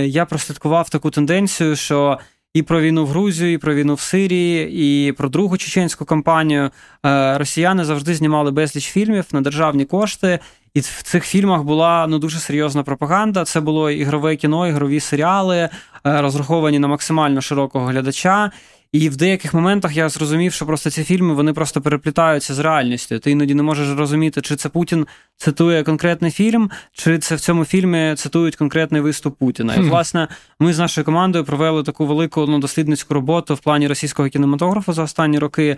я 0.04 0.26
прослідкував 0.26 0.90
таку 0.90 1.12
тенденцію, 1.12 1.76
що 1.76 2.20
і 2.56 2.62
про 2.62 2.82
війну 2.82 3.06
в 3.06 3.08
Грузію, 3.08 3.54
і 3.54 3.58
про 3.58 3.76
війну 3.76 3.94
в 3.94 4.00
Сирії, 4.00 4.72
і 5.08 5.12
про 5.12 5.30
другу 5.30 5.58
чеченську 5.58 6.06
кампанію. 6.06 6.70
Е, 7.06 7.38
росіяни 7.38 7.86
завжди 7.86 8.16
знімали 8.16 8.52
безліч 8.52 8.86
фільмів 8.86 9.26
на 9.32 9.42
державні 9.42 9.86
кошти. 9.86 10.40
І 10.74 10.80
в 10.80 11.02
цих 11.04 11.26
фільмах 11.26 11.64
була 11.64 12.08
ну 12.10 12.20
дуже 12.20 12.40
серйозна 12.40 12.84
пропаганда. 12.84 13.46
Це 13.46 13.62
було 13.62 13.92
ігрове 13.92 14.36
кіно, 14.36 14.68
ігрові 14.68 15.00
серіали, 15.00 15.58
е, 15.58 15.70
розраховані 16.04 16.80
на 16.80 16.88
максимально 16.88 17.42
широкого 17.42 17.86
глядача. 17.86 18.52
І 18.96 19.10
в 19.10 19.16
деяких 19.16 19.54
моментах 19.54 19.98
я 19.98 20.10
зрозумів, 20.10 20.54
що 20.54 20.66
просто 20.66 20.90
ці 20.90 21.04
фільми 21.04 21.34
вони 21.34 21.54
просто 21.54 21.82
переплітаються 21.82 22.54
з 22.54 22.60
реальністю. 22.60 23.20
Ти 23.20 23.32
іноді 23.32 23.56
не 23.56 23.64
можеш 23.64 23.98
розуміти, 23.98 24.42
чи 24.42 24.56
це 24.56 24.70
Путін 24.70 25.08
цитує 25.38 25.84
конкретний 25.84 26.32
фільм, 26.32 26.72
чи 26.92 27.20
це 27.20 27.36
в 27.36 27.40
цьому 27.40 27.66
фільмі 27.66 28.14
цитують 28.18 28.56
конкретний 28.56 29.02
виступ 29.02 29.38
Путіна. 29.38 29.76
І 29.76 29.82
власне 29.82 30.28
ми 30.60 30.74
з 30.74 30.80
нашою 30.80 31.06
командою 31.06 31.46
провели 31.46 31.84
таку 31.84 32.06
велику 32.06 32.46
ну, 32.46 32.60
дослідницьку 32.60 33.14
роботу 33.14 33.56
в 33.56 33.60
плані 33.60 33.88
російського 33.88 34.30
кінематографу 34.30 34.94
за 34.94 35.04
останні 35.04 35.40
роки. 35.40 35.78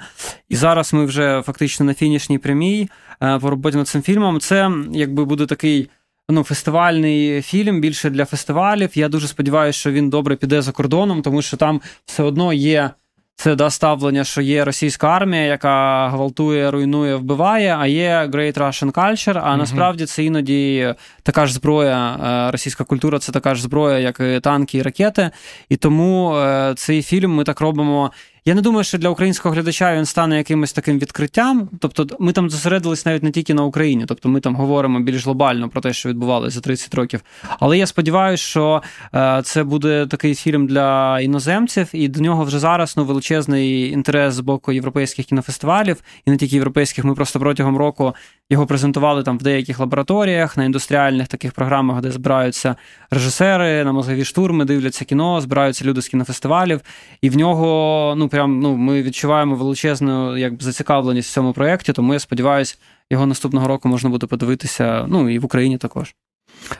І 0.50 0.56
зараз 0.56 0.94
ми 0.94 1.06
вже 1.06 1.42
фактично 1.46 1.86
на 1.86 1.94
фінішній 1.94 2.38
прямій 2.38 2.90
е, 3.24 3.40
по 3.40 3.50
роботі 3.50 3.78
над 3.78 3.88
цим 3.88 4.02
фільмом. 4.02 4.40
Це 4.40 4.72
якби 4.92 5.26
буде 5.26 5.46
такий. 5.46 5.90
Ну, 6.30 6.44
фестивальний 6.44 7.42
фільм 7.42 7.82
більше 7.82 8.10
для 8.10 8.26
фестивалів. 8.26 8.90
Я 8.94 9.10
дуже 9.10 9.28
сподіваюся, 9.28 9.80
що 9.80 9.92
він 9.92 10.10
добре 10.10 10.36
піде 10.36 10.62
за 10.62 10.72
кордоном, 10.72 11.22
тому 11.22 11.42
що 11.42 11.58
там 11.58 11.82
все 12.06 12.24
одно 12.24 12.54
є 12.54 12.92
це 13.40 13.56
да, 13.56 13.70
ставлення, 13.70 14.24
що 14.24 14.42
є 14.42 14.66
російська 14.66 15.08
армія, 15.08 15.44
яка 15.44 16.08
гвалтує, 16.10 16.72
руйнує, 16.72 17.16
вбиває, 17.16 17.78
а 17.80 17.88
є 17.88 18.30
Great 18.34 18.58
Russian 18.58 18.92
Culture, 18.92 19.42
А 19.44 19.54
mm 19.54 19.58
насправді 19.58 20.06
це 20.06 20.24
іноді 20.24 20.94
така 21.24 21.46
ж 21.46 21.54
зброя, 21.54 22.20
е, 22.48 22.52
російська 22.52 22.84
культура 22.84 23.20
це 23.20 23.32
така 23.32 23.56
ж 23.56 23.62
зброя, 23.62 24.00
як 24.00 24.20
і 24.20 24.40
танки 24.40 24.78
і 24.78 24.82
ракети. 24.82 25.30
І 25.70 25.76
тому 25.76 26.36
е, 26.36 26.74
цей 26.78 27.02
фільм 27.02 27.36
ми 27.36 27.44
так 27.44 27.62
робимо 27.62 28.12
я 28.48 28.54
не 28.54 28.62
думаю, 28.62 28.84
що 28.84 28.98
для 28.98 29.10
українського 29.10 29.56
глядача 29.56 29.96
він 29.96 30.06
стане 30.06 30.38
якимось 30.38 30.74
таким 30.74 31.00
відкриттям. 31.00 31.70
Тобто, 31.80 32.08
ми 32.20 32.32
там 32.32 32.50
зосередились 32.50 33.06
навіть 33.06 33.24
не 33.24 33.32
тільки 33.32 33.54
на 33.54 33.64
Україні, 33.64 34.06
тобто 34.08 34.30
ми 34.30 34.40
там 34.40 34.56
говоримо 34.56 35.00
більш 35.00 35.26
глобально 35.26 35.70
про 35.70 35.82
те, 35.82 35.94
що 35.94 36.10
відбувалося 36.10 36.56
за 36.56 36.62
30 36.62 36.96
років. 36.96 37.22
Але 37.60 37.78
я 37.78 37.88
сподіваюся, 37.88 38.44
що 38.44 38.82
е, 39.16 39.42
це 39.44 39.64
буде 39.64 40.08
такий 40.08 40.36
фільм 40.36 40.68
для 40.68 41.20
іноземців, 41.20 41.90
і 41.94 42.08
до 42.08 42.20
нього 42.20 42.44
вже 42.44 42.60
зараз 42.60 42.98
ну, 42.98 43.06
величезний 43.06 43.92
інтерес 43.92 44.34
з 44.34 44.40
боку 44.40 44.72
європейських 44.72 45.26
кінофестивалів, 45.26 45.98
і 46.26 46.32
не 46.32 46.38
тільки 46.38 46.56
європейських. 46.56 47.06
Ми 47.06 47.16
просто 47.16 47.40
протягом 47.40 47.78
року 47.78 48.16
його 48.50 48.66
презентували 48.66 49.24
там 49.24 49.38
в 49.38 49.44
деяких 49.44 49.80
лабораторіях, 49.80 50.58
на 50.58 50.66
індустріальних 50.66 51.28
таких 51.28 51.52
програмах, 51.52 52.02
де 52.02 52.12
збираються 52.12 52.76
режисери, 53.12 53.84
на 53.84 53.92
мозгові 53.92 54.26
штурми, 54.26 54.66
дивляться 54.66 55.06
кіно, 55.06 55.42
збираються 55.42 55.86
люди 55.86 56.02
з 56.02 56.08
кінофестивалів, 56.08 56.82
і 57.22 57.30
в 57.30 57.38
нього 57.38 58.14
ну 58.18 58.28
прям 58.38 58.60
ну 58.60 58.76
ми 58.76 59.04
відчуваємо 59.04 59.56
величезну 59.56 60.38
як 60.38 60.64
зацікавленість 60.64 61.30
в 61.30 61.34
цьому 61.34 61.54
проєкті, 61.54 61.94
тому 61.94 62.14
я 62.14 62.20
сподіваюся, 62.20 62.78
його 63.10 63.26
наступного 63.26 63.68
року 63.68 63.90
можна 63.90 64.10
буде 64.10 64.28
подивитися. 64.28 65.06
Ну 65.08 65.30
і 65.30 65.40
в 65.40 65.46
Україні 65.46 65.78
також. 65.78 66.16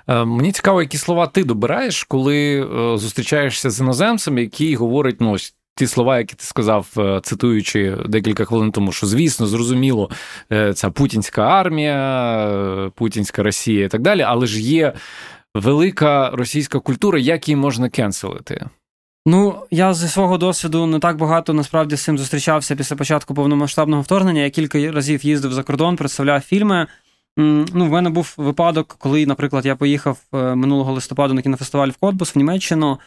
Е, 0.08 0.26
мені 0.26 0.52
цікаво, 0.52 0.82
які 0.82 0.98
слова 0.98 1.28
ти 1.28 1.44
добираєш, 1.44 2.04
коли 2.04 2.62
е, 2.62 2.98
зустрічаєшся 2.98 3.70
з 3.70 3.80
іноземцем, 3.80 4.38
який 4.38 4.76
говорить, 4.76 5.22
ну 5.22 5.32
ось 5.32 5.56
ті 5.76 5.88
слова, 5.88 6.18
які 6.18 6.36
ти 6.36 6.44
сказав, 6.44 6.88
е, 6.98 7.20
цитуючи 7.24 7.98
декілька 8.06 8.46
хвилин 8.46 8.72
тому, 8.72 8.92
що 8.92 9.08
звісно, 9.08 9.48
зрозуміло, 9.48 10.10
ця 10.74 10.90
путінська 10.90 11.42
армія, 11.42 12.92
путінська 12.96 13.44
Росія 13.44 13.86
і 13.86 13.90
так 13.90 14.02
далі, 14.02 14.22
але 14.22 14.48
ж 14.48 14.62
є 14.62 14.94
велика 15.56 16.30
російська 16.34 16.80
культура, 16.80 17.20
як 17.20 17.48
її 17.48 17.56
можна 17.56 17.90
кенселити. 17.90 18.66
Ну, 19.30 19.56
я 19.72 19.94
зі 19.94 20.08
свого 20.08 20.38
досвіду 20.38 20.86
не 20.86 21.00
так 21.00 21.18
багато 21.18 21.54
насправді 21.54 21.96
з 21.96 22.04
цим 22.04 22.18
зустрічався 22.18 22.76
після 22.76 22.96
початку 22.96 23.34
повномасштабного 23.34 24.02
вторгнення. 24.02 24.42
Я 24.42 24.50
кілька 24.50 24.92
разів 24.92 25.26
їздив 25.26 25.54
за 25.54 25.64
кордон, 25.64 25.96
представляв 25.96 26.42
фільми. 26.42 26.88
Ну, 27.38 27.86
В 27.86 27.90
мене 27.90 28.10
був 28.10 28.34
випадок, 28.38 28.96
коли, 29.00 29.26
наприклад, 29.26 29.66
я 29.66 29.76
поїхав 29.76 30.18
е, 30.34 30.56
минулого 30.56 30.94
листопаду 30.94 31.34
на 31.34 31.42
кінофестиваль 31.42 31.88
в 31.88 31.98
Котбус 31.98 32.36
в 32.36 32.38
Німеччину. 32.38 33.00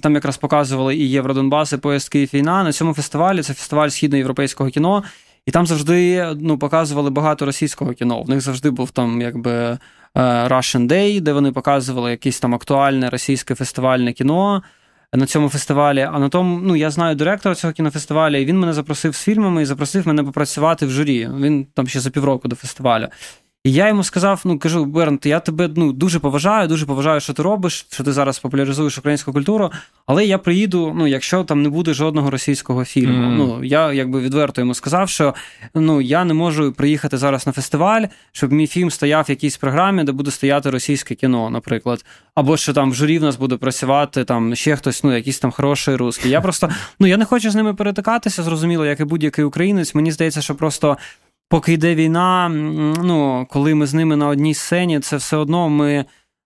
Там 0.00 0.14
якраз 0.14 0.36
показували 0.36 0.96
і 0.96 1.10
Євродонбас, 1.10 1.72
і 1.72 1.76
поїзд 1.76 2.08
Київ 2.08 2.30
війна. 2.34 2.64
На 2.64 2.72
цьому 2.72 2.94
фестивалі 2.94 3.42
це 3.42 3.54
фестиваль 3.54 3.88
східноєвропейського 3.88 4.70
кіно, 4.70 5.02
і 5.46 5.50
там 5.50 5.66
завжди 5.66 6.28
ну, 6.40 6.58
показували 6.58 7.10
багато 7.10 7.46
російського 7.46 7.92
кіно. 7.92 8.22
В 8.22 8.30
них 8.30 8.40
завжди 8.40 8.70
був 8.70 8.90
там 8.90 9.20
якби 9.20 9.52
е, 9.52 9.78
Russian 10.48 10.86
Day, 10.86 11.20
де 11.20 11.32
вони 11.32 11.52
показували 11.52 12.10
якесь 12.10 12.40
там 12.40 12.54
актуальне 12.54 13.10
російське 13.10 13.54
фестивальне 13.54 14.12
кіно 14.12 14.62
на 15.16 15.26
цьому 15.26 15.48
фестивалі. 15.48 16.00
А 16.12 16.18
на 16.18 16.28
тому, 16.28 16.60
ну 16.62 16.76
я 16.76 16.90
знаю 16.90 17.16
директора 17.16 17.54
цього 17.54 17.72
кінофестивалю, 17.72 18.36
і 18.36 18.44
він 18.44 18.58
мене 18.58 18.72
запросив 18.72 19.14
з 19.14 19.22
фільмами 19.22 19.62
і 19.62 19.64
запросив 19.64 20.06
мене 20.06 20.24
попрацювати 20.24 20.86
в 20.86 20.90
журі. 20.90 21.30
Він 21.40 21.64
там 21.64 21.86
ще 21.88 22.00
за 22.00 22.10
півроку 22.10 22.48
до 22.48 22.56
фестивалю. 22.56 23.08
І 23.64 23.72
я 23.72 23.88
йому 23.88 24.04
сказав: 24.04 24.42
ну 24.44 24.58
кажу, 24.58 24.84
Бернт, 24.84 25.26
я 25.26 25.40
тебе 25.40 25.70
ну 25.76 25.92
дуже 25.92 26.18
поважаю, 26.18 26.68
дуже 26.68 26.86
поважаю, 26.86 27.20
що 27.20 27.32
ти 27.32 27.42
робиш, 27.42 27.86
що 27.90 28.04
ти 28.04 28.12
зараз 28.12 28.38
популяризуєш 28.38 28.98
українську 28.98 29.32
культуру. 29.32 29.72
Але 30.06 30.26
я 30.26 30.38
приїду, 30.38 30.92
ну 30.96 31.06
якщо 31.06 31.44
там 31.44 31.62
не 31.62 31.68
буде 31.68 31.94
жодного 31.94 32.30
російського 32.30 32.84
фільму. 32.84 33.28
Mm. 33.28 33.36
Ну 33.36 33.64
я 33.64 33.92
якби 33.92 34.20
відверто 34.20 34.60
йому 34.60 34.74
сказав, 34.74 35.08
що 35.08 35.34
ну 35.74 36.00
я 36.00 36.24
не 36.24 36.34
можу 36.34 36.72
приїхати 36.72 37.18
зараз 37.18 37.46
на 37.46 37.52
фестиваль, 37.52 38.02
щоб 38.32 38.52
мій 38.52 38.66
фільм 38.66 38.90
стояв 38.90 39.24
в 39.24 39.30
якійсь 39.30 39.56
програмі, 39.56 40.04
де 40.04 40.12
буде 40.12 40.30
стояти 40.30 40.70
російське 40.70 41.14
кіно, 41.14 41.50
наприклад. 41.50 42.04
Або 42.34 42.56
що 42.56 42.72
там 42.72 42.90
в 42.90 42.94
журі 42.94 43.18
в 43.18 43.22
нас 43.22 43.36
буде 43.36 43.56
працювати 43.56 44.24
там 44.24 44.54
ще 44.54 44.76
хтось, 44.76 45.04
ну 45.04 45.14
якийсь 45.14 45.38
там 45.38 45.50
хороший 45.50 45.96
русський. 45.96 46.30
Я 46.30 46.40
просто 46.40 46.68
ну 47.00 47.06
я 47.06 47.16
не 47.16 47.24
хочу 47.24 47.50
з 47.50 47.54
ними 47.54 47.74
перетикатися, 47.74 48.42
зрозуміло, 48.42 48.86
як 48.86 49.00
і 49.00 49.04
будь-який 49.04 49.44
українець. 49.44 49.94
Мені 49.94 50.12
здається, 50.12 50.42
що 50.42 50.54
просто 50.54 50.96
поки 51.48 51.72
йде 51.72 51.94
війна, 51.94 52.48
ну 53.04 53.46
коли 53.50 53.74
ми 53.74 53.86
з 53.86 53.94
ними 53.94 54.16
на 54.16 54.28
одній 54.28 54.54
сцені, 54.54 55.00
це 55.00 55.16
все 55.16 55.36
одно 55.36 55.68
ми. 55.68 56.04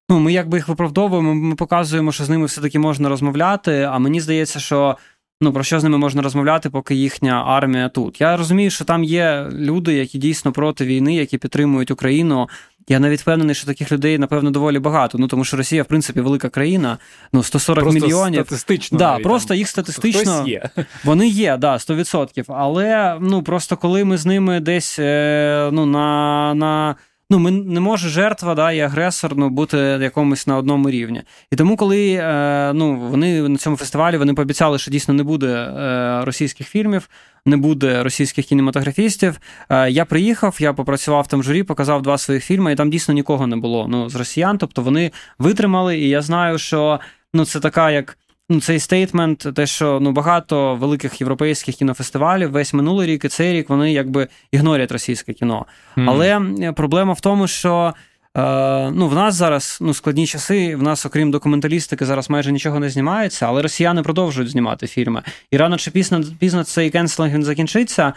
Ну, 0.09 0.19
ми 0.19 0.33
якби 0.33 0.59
їх 0.59 0.69
виправдовуємо, 0.69 1.35
ми 1.35 1.55
показуємо, 1.55 2.13
що 2.13 2.25
з 2.25 2.31
ними 2.31 2.47
все-таки 2.47 2.79
можна 2.79 3.09
розмовляти. 3.09 3.83
А 3.83 3.99
мені 3.99 4.21
здається, 4.21 4.61
що 4.61 4.97
ну 5.41 5.53
про 5.53 5.63
що 5.63 5.81
з 5.81 5.85
ними 5.85 5.99
можна 5.99 6.23
розмовляти, 6.23 6.71
поки 6.71 6.95
їхня 6.95 7.45
армія 7.47 7.89
тут. 7.89 8.21
Я 8.21 8.37
розумію, 8.37 8.71
що 8.71 8.85
там 8.85 9.05
є 9.05 9.49
люди, 9.53 9.95
які 9.95 10.19
дійсно 10.19 10.53
проти 10.53 10.85
війни, 10.85 11.15
які 11.15 11.39
підтримують 11.39 11.91
Україну, 11.91 12.49
Я 12.89 12.99
навіть 12.99 13.21
впевнений, 13.21 13.55
що 13.55 13.67
таких 13.67 13.93
людей, 13.93 14.19
напевно, 14.19 14.51
доволі 14.51 14.79
багато. 14.79 15.19
Ну 15.19 15.27
тому 15.27 15.45
що 15.45 15.57
Росія, 15.57 15.83
в 15.83 15.87
принципі, 15.87 16.21
велика 16.21 16.49
країна, 16.49 16.99
ну 17.33 17.43
140 17.43 17.85
просто 17.85 18.01
мільйонів. 18.01 18.47
Статистично. 18.47 18.99
Да, 18.99 19.11
навіть, 19.13 19.25
просто 19.25 19.49
там. 19.49 19.57
їх 19.57 19.69
статистично 19.69 20.35
Хтось 20.35 20.49
є. 20.49 20.71
вони 21.05 21.29
є, 21.29 21.57
да, 21.57 21.75
100%. 21.75 22.45
Але 22.49 23.19
ну 23.21 23.43
просто 23.43 23.77
коли 23.77 24.05
ми 24.05 24.17
з 24.17 24.27
ними 24.27 24.61
десь 24.61 24.99
е, 24.99 25.71
ну, 25.73 25.87
на. 25.87 26.55
на 26.55 26.97
Ну, 27.33 27.39
ми 27.39 27.51
не 27.51 27.81
може 27.81 28.09
жертва 28.09 28.55
да, 28.55 28.73
і 28.73 28.81
агресор 28.81 29.37
ну, 29.37 29.51
бути 29.51 29.77
якомусь 29.79 30.47
на 30.47 30.57
одному 30.57 30.91
рівні. 30.91 31.23
І 31.51 31.57
тому, 31.57 31.77
коли 31.77 32.13
е, 32.13 32.73
ну, 32.75 32.97
вони 32.97 33.49
на 33.49 33.57
цьому 33.57 33.77
фестивалі 33.77 34.17
вони 34.17 34.35
пообіцяли, 34.35 34.79
що 34.79 34.91
дійсно 34.91 35.15
не 35.15 35.23
буде 35.23 35.47
е, 35.47 36.25
російських 36.25 36.69
фільмів, 36.69 37.09
не 37.47 37.57
буде 37.57 38.03
російських 38.03 38.47
кінематографістів. 38.47 39.41
Е, 39.71 39.91
я 39.91 40.05
приїхав, 40.05 40.57
я 40.61 40.73
попрацював 40.73 41.27
там 41.27 41.41
в 41.41 41.43
журі, 41.43 41.63
показав 41.63 42.03
два 42.03 42.19
своїх 42.19 42.45
фільми, 42.45 42.73
і 42.73 42.77
там 42.77 42.91
дійсно 42.91 43.15
нікого 43.15 43.47
не 43.47 43.57
було 43.57 43.87
ну, 43.89 44.09
з 44.09 44.15
росіян. 44.15 44.59
Тобто 44.59 44.83
вони 44.83 45.13
витримали, 45.39 45.99
і 45.99 46.09
я 46.09 46.23
знаю, 46.23 46.59
що 46.59 47.01
ну, 47.35 47.45
це 47.45 47.61
така 47.61 47.91
як. 47.91 48.19
Ну, 48.53 48.61
цей 48.61 48.81
стейтмент, 48.81 49.47
те, 49.55 49.67
що 49.67 49.99
ну 50.03 50.13
багато 50.13 50.77
великих 50.77 51.21
європейських 51.21 51.75
кінофестивалів, 51.75 52.51
весь 52.51 52.75
минулий 52.75 53.07
рік 53.07 53.25
і 53.25 53.29
цей 53.29 53.53
рік 53.53 53.69
вони 53.69 53.93
якби 53.93 54.29
ігнорять 54.53 54.93
російське 54.93 55.33
кіно. 55.33 55.67
Mm. 55.97 56.11
Але 56.11 56.73
проблема 56.73 57.13
в 57.13 57.21
тому, 57.21 57.47
що 57.47 57.95
е, 58.37 58.91
ну, 58.91 59.09
в 59.09 59.15
нас 59.15 59.35
зараз 59.35 59.79
ну, 59.81 59.95
складні 59.95 60.27
часи, 60.27 60.77
в 60.77 60.83
нас, 60.83 61.07
окрім 61.07 61.31
документалістики, 61.31 62.05
зараз 62.05 62.31
майже 62.31 62.53
нічого 62.53 62.81
не 62.81 62.91
знімається, 62.91 63.47
але 63.47 63.63
росіяни 63.63 64.03
продовжують 64.03 64.51
знімати 64.51 64.87
фільми. 64.87 65.23
І 65.51 65.57
рано 65.57 65.77
чи 65.77 65.91
пізно 65.91 66.25
пізно 66.39 66.65
цей 66.65 66.91
кенселинг 66.91 67.35
він 67.35 67.45
закінчиться. 67.45 68.13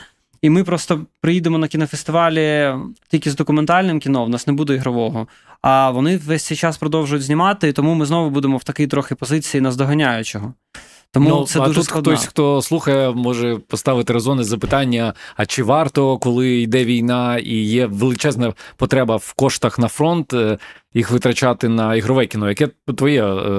І 0.45 0.49
ми 0.49 0.63
просто 0.63 1.05
приїдемо 1.21 1.57
на 1.57 1.67
кінофестивалі 1.67 2.73
тільки 3.07 3.31
з 3.31 3.35
документальним 3.35 3.99
кіно, 3.99 4.25
в 4.25 4.29
нас 4.29 4.47
не 4.47 4.53
буде 4.53 4.75
ігрового. 4.75 5.27
А 5.61 5.89
вони 5.89 6.17
весь 6.17 6.43
цей 6.43 6.57
час 6.57 6.77
продовжують 6.77 7.23
знімати, 7.23 7.67
і 7.67 7.73
тому 7.73 7.93
ми 7.93 8.05
знову 8.05 8.29
будемо 8.29 8.57
в 8.57 8.63
такій 8.63 8.87
трохи 8.87 9.15
позиції 9.15 9.61
наздоганяючого. 9.61 10.53
Тому 11.15 11.29
ну, 11.29 11.45
це 11.45 11.59
а 11.59 11.65
дуже 11.65 11.79
тут 11.79 11.85
складно. 11.85 12.11
хтось, 12.11 12.25
хто 12.25 12.61
слухає, 12.61 13.11
може 13.11 13.57
поставити 13.67 14.13
резонне 14.13 14.43
запитання: 14.43 15.13
а 15.35 15.45
чи 15.45 15.63
варто, 15.63 16.17
коли 16.17 16.61
йде 16.61 16.85
війна 16.85 17.37
і 17.37 17.55
є 17.55 17.85
величезна 17.85 18.53
потреба 18.77 19.15
в 19.15 19.33
коштах 19.33 19.79
на 19.79 19.87
фронт, 19.87 20.33
е, 20.33 20.57
їх 20.93 21.11
витрачати 21.11 21.69
на 21.69 21.95
ігрове 21.95 22.25
кіно? 22.25 22.49
Яке 22.49 22.67
твоя, 22.97 23.25
е, 23.25 23.49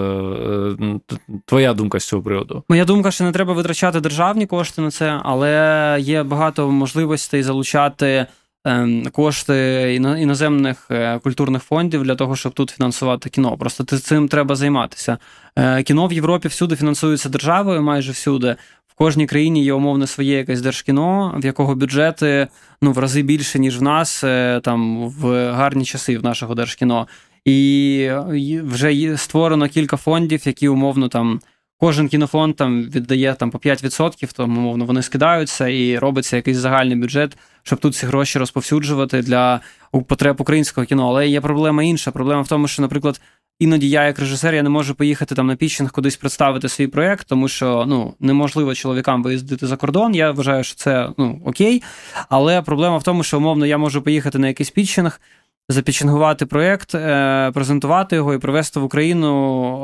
е, 0.80 1.18
твоя 1.44 1.74
думка 1.74 2.00
з 2.00 2.04
цього 2.04 2.22
приводу? 2.22 2.62
Моя 2.68 2.84
думка, 2.84 3.10
що 3.10 3.24
не 3.24 3.32
треба 3.32 3.52
витрачати 3.52 4.00
державні 4.00 4.46
кошти 4.46 4.82
на 4.82 4.90
це, 4.90 5.20
але 5.22 5.96
є 6.00 6.22
багато 6.22 6.70
можливостей 6.70 7.42
залучати. 7.42 8.26
Ем, 8.66 9.06
кошти 9.12 9.94
іноземних 9.94 10.86
е, 10.90 11.18
культурних 11.18 11.62
фондів 11.62 12.02
для 12.02 12.14
того, 12.14 12.36
щоб 12.36 12.52
тут 12.52 12.70
фінансувати 12.70 13.30
кіно. 13.30 13.56
Просто 13.56 13.84
цим 13.84 14.28
треба 14.28 14.54
займатися. 14.56 15.18
Е, 15.58 15.82
кіно 15.82 16.06
в 16.06 16.12
Європі 16.12 16.48
всюди 16.48 16.76
фінансується 16.76 17.28
державою, 17.28 17.82
майже 17.82 18.12
всюди. 18.12 18.56
В 18.86 18.94
кожній 18.94 19.26
країні 19.26 19.64
є 19.64 19.72
умовне 19.72 20.06
своє 20.06 20.36
якесь 20.36 20.60
держкіно, 20.60 21.34
в 21.38 21.44
якого 21.44 21.74
бюджети 21.74 22.48
ну 22.82 22.92
в 22.92 22.98
рази 22.98 23.22
більше 23.22 23.58
ніж 23.58 23.78
в 23.78 23.82
нас, 23.82 24.24
е, 24.24 24.60
там 24.64 25.08
в 25.08 25.50
гарні 25.52 25.84
часи 25.84 26.18
в 26.18 26.24
нашого 26.24 26.54
держкіно. 26.54 27.08
І 27.44 28.10
вже 28.64 29.16
створено 29.16 29.68
кілька 29.68 29.96
фондів, 29.96 30.42
які 30.46 30.68
умовно 30.68 31.08
там. 31.08 31.40
Кожен 31.78 32.08
кінофонд 32.08 32.56
там 32.56 32.82
віддає 32.82 33.34
там 33.34 33.50
по 33.50 33.58
5%, 33.58 34.32
то 34.32 34.44
умовно 34.44 34.84
вони 34.84 35.02
скидаються 35.02 35.68
і 35.68 35.98
робиться 35.98 36.36
якийсь 36.36 36.56
загальний 36.56 36.96
бюджет, 36.96 37.36
щоб 37.66 37.78
тут 37.78 37.94
ці 37.94 38.06
гроші 38.06 38.38
розповсюджувати 38.38 39.22
для 39.22 39.60
потреб 40.06 40.40
українського 40.40 40.86
кіно. 40.86 41.08
Але 41.08 41.28
є 41.28 41.40
проблема 41.40 41.82
інша. 41.82 42.10
Проблема 42.10 42.42
в 42.42 42.48
тому, 42.48 42.68
що, 42.68 42.82
наприклад, 42.82 43.20
іноді 43.58 43.88
я, 43.88 44.04
як 44.04 44.18
режисер, 44.18 44.54
я 44.54 44.62
не 44.62 44.68
можу 44.68 44.94
поїхати 44.94 45.34
там 45.34 45.46
на 45.46 45.56
пітчинг 45.56 45.92
кудись 45.92 46.16
представити 46.16 46.68
свій 46.68 46.86
проєкт, 46.86 47.26
тому 47.28 47.48
що 47.48 47.84
ну 47.88 48.14
неможливо 48.20 48.74
чоловікам 48.74 49.22
виїздити 49.22 49.66
за 49.66 49.76
кордон. 49.76 50.14
Я 50.14 50.30
вважаю, 50.30 50.64
що 50.64 50.76
це 50.76 51.08
ну 51.18 51.42
окей. 51.44 51.82
Але 52.28 52.62
проблема 52.62 52.98
в 52.98 53.02
тому, 53.02 53.22
що 53.22 53.38
умовно 53.38 53.66
я 53.66 53.78
можу 53.78 54.02
поїхати 54.02 54.38
на 54.38 54.48
якийсь 54.48 54.70
пітчинг, 54.70 55.20
запічингувати 55.68 56.46
проєкт, 56.46 56.94
е, 56.94 57.50
презентувати 57.54 58.16
його 58.16 58.34
і 58.34 58.38
привезти 58.38 58.80
в 58.80 58.84
Україну, 58.84 59.32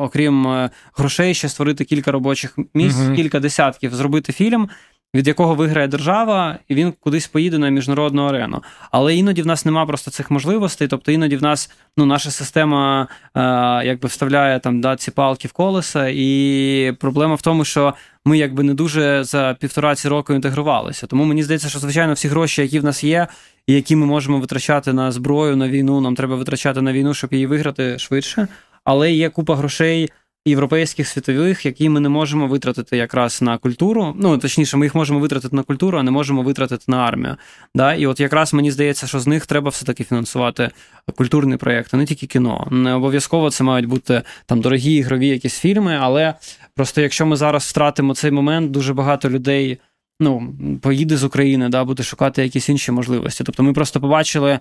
окрім 0.01 0.47
е, 0.47 0.71
грошей, 0.97 1.35
ще 1.35 1.49
створити 1.49 1.85
кілька 1.85 2.13
робочих 2.13 2.59
місць, 2.75 2.99
uh 2.99 3.17
кілька 3.17 3.41
десятків, 3.41 3.95
зробити 3.95 4.33
фільм. 4.33 4.69
Від 5.15 5.29
якого 5.29 5.55
виграє 5.55 5.89
держава, 5.89 6.59
і 6.69 6.75
він 6.75 6.93
кудись 7.01 7.27
поїде 7.27 7.59
на 7.59 7.69
міжнародну 7.69 8.23
арену. 8.23 8.63
Але 8.91 9.17
іноді 9.17 9.43
в 9.43 9.47
нас 9.47 9.65
нема 9.65 9.87
просто 9.87 10.11
цих 10.11 10.31
можливостей. 10.31 10.89
Тобто 10.89 11.13
іноді 11.13 11.37
в 11.37 11.43
нас 11.43 11.71
ну, 11.97 12.07
наша 12.07 12.31
система 12.31 13.09
е, 13.35 13.41
якби 13.87 14.09
вставляє 14.09 14.61
там 14.61 14.81
да, 14.81 14.97
ці 14.97 15.11
палки 15.11 15.49
в 15.49 15.53
колеса, 15.53 16.09
і 16.09 16.93
проблема 17.01 17.35
в 17.35 17.43
тому, 17.43 17.65
що 17.65 17.95
ми 18.25 18.39
якби 18.39 18.63
не 18.63 18.75
дуже 18.75 19.25
за 19.25 19.57
півтора 19.61 19.95
ці 19.95 20.09
року 20.09 20.35
інтегрувалися. 20.35 21.07
Тому 21.07 21.25
мені 21.25 21.43
здається, 21.43 21.69
що 21.69 21.79
звичайно 21.79 22.13
всі 22.13 22.29
гроші, 22.29 22.63
які 22.63 22.81
в 22.81 22.85
нас 22.85 23.05
є, 23.05 23.27
які 23.67 23.97
ми 23.97 24.07
можемо 24.07 24.39
витрачати 24.39 24.93
на 24.93 25.13
зброю, 25.13 25.57
на 25.57 25.69
війну, 25.69 26.01
нам 26.01 26.15
треба 26.15 26.37
витрачати 26.37 26.83
на 26.83 26.93
війну, 26.93 27.15
щоб 27.15 27.33
її 27.33 27.47
виграти 27.47 27.99
швидше. 27.99 28.49
Але 28.85 29.13
є 29.13 29.31
купа 29.31 29.57
грошей. 29.57 30.11
Європейських 30.47 31.09
світових, 31.09 31.67
які 31.67 31.89
ми 31.89 32.01
не 32.01 32.09
можемо 32.09 32.47
витратити 32.47 32.97
якраз 32.97 33.43
на 33.43 33.59
культуру. 33.59 34.15
Ну 34.19 34.39
точніше, 34.39 34.77
ми 34.77 34.87
їх 34.87 34.95
можемо 34.95 35.21
витратити 35.21 35.57
на 35.57 35.63
культуру, 35.63 35.99
а 35.99 36.03
не 36.03 36.11
можемо 36.11 36.43
витратити 36.43 36.85
на 36.89 36.97
армію. 36.97 37.37
Да? 37.75 37.95
І 37.95 38.07
от 38.07 38.21
якраз 38.21 38.55
мені 38.55 38.71
здається, 38.71 39.07
що 39.07 39.21
з 39.21 39.27
них 39.27 39.47
треба 39.47 39.71
все-таки 39.71 40.05
фінансувати 40.05 40.71
культурний 41.17 41.59
проєкт, 41.59 41.95
а 41.95 41.97
не 41.97 42.07
тільки 42.07 42.27
кіно. 42.27 42.69
Не 42.71 42.95
обов'язково 42.95 43.51
це 43.51 43.65
мають 43.65 43.87
бути 43.87 44.23
там 44.47 44.61
дорогі 44.61 44.95
ігрові 44.95 45.29
якісь 45.29 45.59
фільми, 45.59 45.99
але 46.01 46.35
просто 46.75 47.01
якщо 47.01 47.27
ми 47.27 47.37
зараз 47.37 47.65
втратимо 47.65 48.15
цей 48.15 48.31
момент, 48.31 48.71
дуже 48.71 48.95
багато 48.95 49.31
людей 49.31 49.79
ну, 50.23 50.55
поїде 50.83 51.17
з 51.17 51.25
України, 51.25 51.69
да, 51.69 51.85
буде 51.85 52.03
шукати 52.03 52.43
якісь 52.43 52.69
інші 52.69 52.93
можливості. 52.93 53.45
Тобто 53.45 53.63
ми 53.63 53.73
просто 53.73 54.01
побачили. 54.01 54.59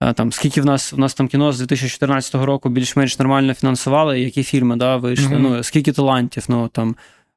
Е, 0.00 0.12
там 0.12 0.32
скільки 0.32 0.60
в 0.60 0.64
нас 0.64 0.92
в 0.92 0.98
нас 0.98 1.14
там 1.14 1.28
кіно 1.28 1.52
з 1.52 1.58
2014 1.58 2.34
року 2.34 2.68
більш-менш 2.68 3.18
нормально 3.18 3.54
фінансували, 3.54 4.20
які 4.20 4.42
фільми 4.42 4.76
да, 4.76 4.96
вийшли. 4.96 5.36
Mm-hmm. 5.36 5.38
Ну 5.38 5.62
скільки 5.62 5.92
талантів, 5.92 6.44
ну 6.48 6.68
там 6.68 6.96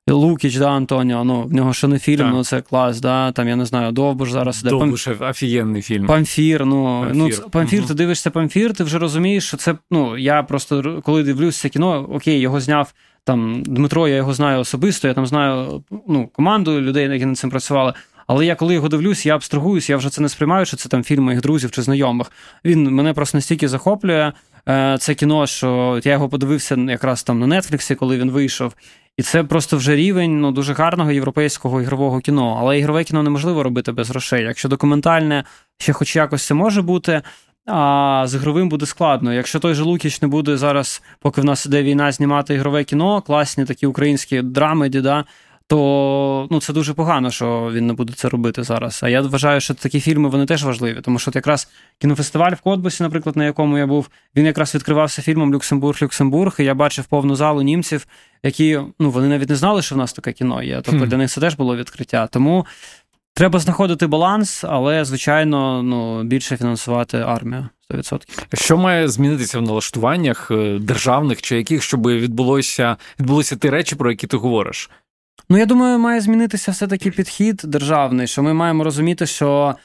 Лукіч, 0.10 0.56
да, 0.56 0.70
Антоніо, 0.70 1.24
ну 1.24 1.44
в 1.44 1.54
нього 1.54 1.74
ще 1.74 1.88
не 1.88 2.00
фільм, 2.00 2.20
так. 2.20 2.34
ну 2.34 2.44
це 2.44 2.62
клас, 2.62 3.02
да, 3.02 3.32
там 3.32 3.48
я 3.48 3.56
не 3.56 3.66
знаю, 3.66 3.92
Довбуш 3.92 4.32
зараз 4.32 4.62
іде. 4.62 4.70
Довбуш 4.70 5.08
Пам... 5.08 5.30
офігенний 5.30 5.82
фільм. 5.82 6.08
Памфір. 6.08 6.66
Ну 6.66 7.06
Памфір, 7.08 7.40
ну 7.44 7.50
Памфір, 7.50 7.82
mm-hmm. 7.82 7.88
ти 7.88 7.94
дивишся 7.94 8.32
Памфір, 8.32 8.74
ти 8.74 8.84
вже 8.84 9.00
розумієш, 9.00 9.48
що 9.48 9.58
це. 9.58 9.76
Ну 9.92 10.18
я 10.18 10.44
просто 10.44 11.02
коли 11.04 11.24
дивлюся 11.24 11.70
кіно, 11.70 12.10
окей, 12.12 12.40
його 12.40 12.60
зняв. 12.60 12.94
Там 13.24 13.64
Дмитро, 13.64 14.08
я 14.08 14.16
його 14.16 14.34
знаю 14.34 14.60
особисто, 14.60 15.08
я 15.08 15.14
там 15.14 15.26
знаю 15.26 15.84
ну, 16.08 16.28
команду 16.28 16.82
людей, 16.82 17.10
які 17.10 17.26
над 17.26 17.38
цим 17.38 17.50
працювали. 17.50 17.94
Але 18.28 18.46
я 18.46 18.56
коли 18.56 18.74
його 18.74 18.90
дивлюсь, 18.90 19.26
я 19.26 19.36
абстрагуюсь, 19.36 19.90
я 19.90 19.98
вже 19.98 20.10
це 20.10 20.22
не 20.22 20.30
сприймаю, 20.30 20.66
що 20.66 20.78
це 20.78 20.90
там 20.90 21.04
фільм 21.04 21.24
моїх 21.24 21.42
друзів 21.42 21.72
чи 21.72 21.82
знайомих. 21.82 22.32
Він 22.66 22.92
мене 22.92 23.14
просто 23.14 23.38
настільки 23.38 23.68
захоплює. 23.68 24.32
Е, 24.70 24.98
це 25.00 25.16
кіно, 25.16 25.48
що 25.48 26.02
я 26.04 26.12
його 26.12 26.30
подивився 26.30 26.76
якраз 26.76 27.24
там 27.24 27.40
на 27.40 27.62
Нетфліксі, 27.62 27.96
коли 27.96 28.18
він 28.18 28.32
вийшов. 28.32 28.74
І 29.18 29.24
це 29.24 29.44
просто 29.44 29.78
вже 29.78 29.96
рівень 29.96 30.42
ну, 30.42 30.52
дуже 30.52 30.74
гарного 30.74 31.12
європейського 31.12 31.82
ігрового 31.82 32.20
кіно. 32.20 32.58
Але 32.60 32.80
ігрове 32.80 33.04
кіно 33.04 33.24
неможливо 33.24 33.64
робити 33.64 33.92
без 33.92 34.10
грошей. 34.10 34.44
Якщо 34.44 34.70
документальне 34.70 35.44
ще 35.78 35.94
хоч 35.94 36.16
якось 36.16 36.46
це 36.46 36.54
може 36.54 36.82
бути, 36.82 37.22
а 37.66 38.24
з 38.28 38.36
ігровим 38.36 38.70
буде 38.70 38.86
складно. 38.86 39.34
Якщо 39.34 39.60
той 39.60 39.74
же 39.74 39.84
Лукіч 39.84 40.22
не 40.22 40.28
буде 40.28 40.58
зараз, 40.58 41.02
поки 41.20 41.42
в 41.42 41.46
нас 41.46 41.66
іде 41.66 41.84
війна, 41.84 42.12
знімати 42.12 42.54
ігрове 42.54 42.84
кіно, 42.84 43.22
класні 43.22 43.66
такі 43.66 43.86
українські 43.86 44.42
драми, 44.42 44.90
да, 44.90 45.26
то 45.72 46.48
ну, 46.52 46.60
це 46.60 46.74
дуже 46.74 46.94
погано, 46.94 47.32
що 47.32 47.72
він 47.74 47.88
не 47.88 47.94
буде 47.94 48.14
це 48.14 48.30
робити 48.30 48.64
зараз. 48.64 49.00
А 49.04 49.10
я 49.10 49.22
вважаю, 49.22 49.62
що 49.62 49.74
такі 49.74 50.00
фільми 50.00 50.30
вони 50.30 50.46
теж 50.46 50.64
важливі, 50.64 51.02
тому 51.02 51.20
що 51.20 51.32
от 51.32 51.36
якраз 51.36 51.68
кінофестиваль 51.98 52.52
в 52.52 52.62
Котбусі, 52.62 53.04
наприклад, 53.04 53.36
на 53.38 53.46
якому 53.46 53.78
я 53.78 53.88
був, 53.88 54.10
він 54.36 54.46
якраз 54.46 54.76
відкривався 54.76 55.22
фільмом 55.22 55.56
Люксембург-Люксембург, 55.56 56.62
і 56.62 56.64
я 56.64 56.74
бачив 56.74 57.06
повну 57.06 57.36
залу 57.36 57.62
німців, 57.62 58.08
які 58.44 58.80
ну 59.00 59.12
вони 59.12 59.28
навіть 59.28 59.50
не 59.50 59.56
знали, 59.56 59.82
що 59.82 59.96
в 59.96 59.98
нас 59.98 60.14
таке 60.14 60.34
кіно 60.34 60.64
є. 60.64 60.82
Тобто 60.84 61.06
для 61.06 61.18
них 61.18 61.30
це 61.30 61.42
теж 61.42 61.56
було 61.56 61.78
відкриття. 61.78 62.28
Тому 62.28 62.66
треба 63.34 63.60
знаходити 63.60 64.08
баланс, 64.08 64.64
але 64.64 65.06
звичайно 65.06 65.84
ну, 65.84 66.24
більше 66.24 66.58
фінансувати 66.58 67.18
армію. 67.18 67.70
100%. 67.90 68.22
Що 68.54 68.78
має 68.78 69.08
змінитися 69.08 69.60
в 69.60 69.62
налаштуваннях 69.62 70.52
е, 70.52 70.80
державних 70.80 71.42
чи 71.42 71.58
яких, 71.58 71.84
щоб 71.84 72.08
відбулося 72.08 72.98
відбулися 73.20 73.56
ті 73.56 73.70
речі, 73.70 73.96
про 73.96 74.12
які 74.12 74.28
ти 74.28 74.38
говориш? 74.38 74.90
Ну, 75.50 75.58
я 75.58 75.66
думаю, 75.66 76.00
має 76.00 76.22
змінитися 76.22 76.72
все-таки 76.72 77.12
підхід 77.12 77.62
державний, 77.64 78.28
що 78.28 78.44
ми 78.44 78.54
маємо 78.54 78.84
розуміти, 78.84 79.26
що. 79.26 79.76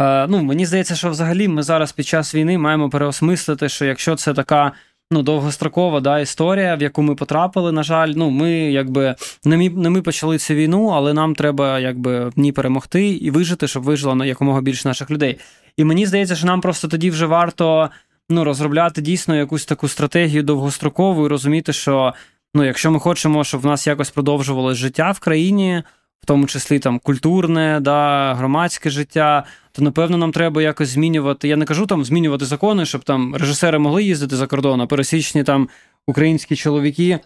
Е, 0.00 0.26
ну, 0.26 0.42
Мені 0.42 0.66
здається, 0.66 0.94
що 0.94 1.10
взагалі 1.10 1.48
ми 1.48 1.62
зараз 1.62 1.92
під 1.92 2.06
час 2.06 2.34
війни 2.34 2.58
маємо 2.58 2.90
переосмислити, 2.90 3.68
що 3.68 3.84
якщо 3.84 4.16
це 4.16 4.34
така 4.34 4.72
ну, 5.10 5.22
довгострокова 5.22 6.00
да, 6.00 6.20
історія, 6.20 6.74
в 6.74 6.82
яку 6.82 7.02
ми 7.02 7.14
потрапили, 7.14 7.72
на 7.72 7.82
жаль, 7.82 8.12
ну, 8.16 8.30
ми 8.30 8.52
якби 8.52 9.14
не 9.44 9.56
ми, 9.56 9.68
не 9.70 9.90
ми 9.90 10.02
почали 10.02 10.38
цю 10.38 10.54
війну, 10.54 10.86
але 10.86 11.14
нам 11.14 11.34
треба 11.34 11.80
якби 11.80 12.28
в 12.28 12.32
ній 12.36 12.52
перемогти 12.52 13.08
і 13.08 13.30
вижити, 13.30 13.68
щоб 13.68 13.82
вижило 13.82 14.24
якомога 14.24 14.60
більше 14.60 14.88
наших 14.88 15.10
людей. 15.10 15.38
І 15.76 15.84
мені 15.84 16.06
здається, 16.06 16.36
що 16.36 16.46
нам 16.46 16.60
просто 16.60 16.88
тоді 16.88 17.10
вже 17.10 17.26
варто 17.26 17.90
ну, 18.28 18.44
розробляти 18.44 19.02
дійсно 19.02 19.36
якусь 19.36 19.64
таку 19.64 19.88
стратегію 19.88 20.42
довгострокову 20.42 21.26
і 21.26 21.28
розуміти, 21.28 21.72
що 21.72 22.14
ну, 22.54 22.64
якщо 22.64 22.90
ми 22.90 23.00
хочемо, 23.00 23.44
щоб 23.44 23.60
в 23.60 23.66
нас 23.66 23.86
якось 23.86 24.10
продовжувалось 24.10 24.78
життя 24.78 25.10
в 25.10 25.18
країні, 25.18 25.82
в 26.24 26.26
тому 26.26 26.46
числі 26.46 26.78
там 26.78 26.98
культурне, 26.98 27.78
да, 27.80 28.34
громадське 28.34 28.90
життя, 28.90 29.44
то 29.72 29.82
напевно 29.82 30.16
нам 30.16 30.32
треба 30.32 30.62
якось 30.62 30.88
змінювати. 30.88 31.48
Я 31.48 31.56
не 31.56 31.64
кажу 31.64 31.86
там 31.86 32.04
змінювати 32.04 32.44
закони, 32.44 32.86
щоб 32.86 33.04
там 33.04 33.36
режисери 33.36 33.78
могли 33.78 34.04
їздити 34.04 34.36
за 34.36 34.46
кордон, 34.46 34.80
а 34.80 34.86
пересічні 34.86 35.44
там 35.44 35.68
українські 36.06 36.56
чоловіки, 36.56 37.18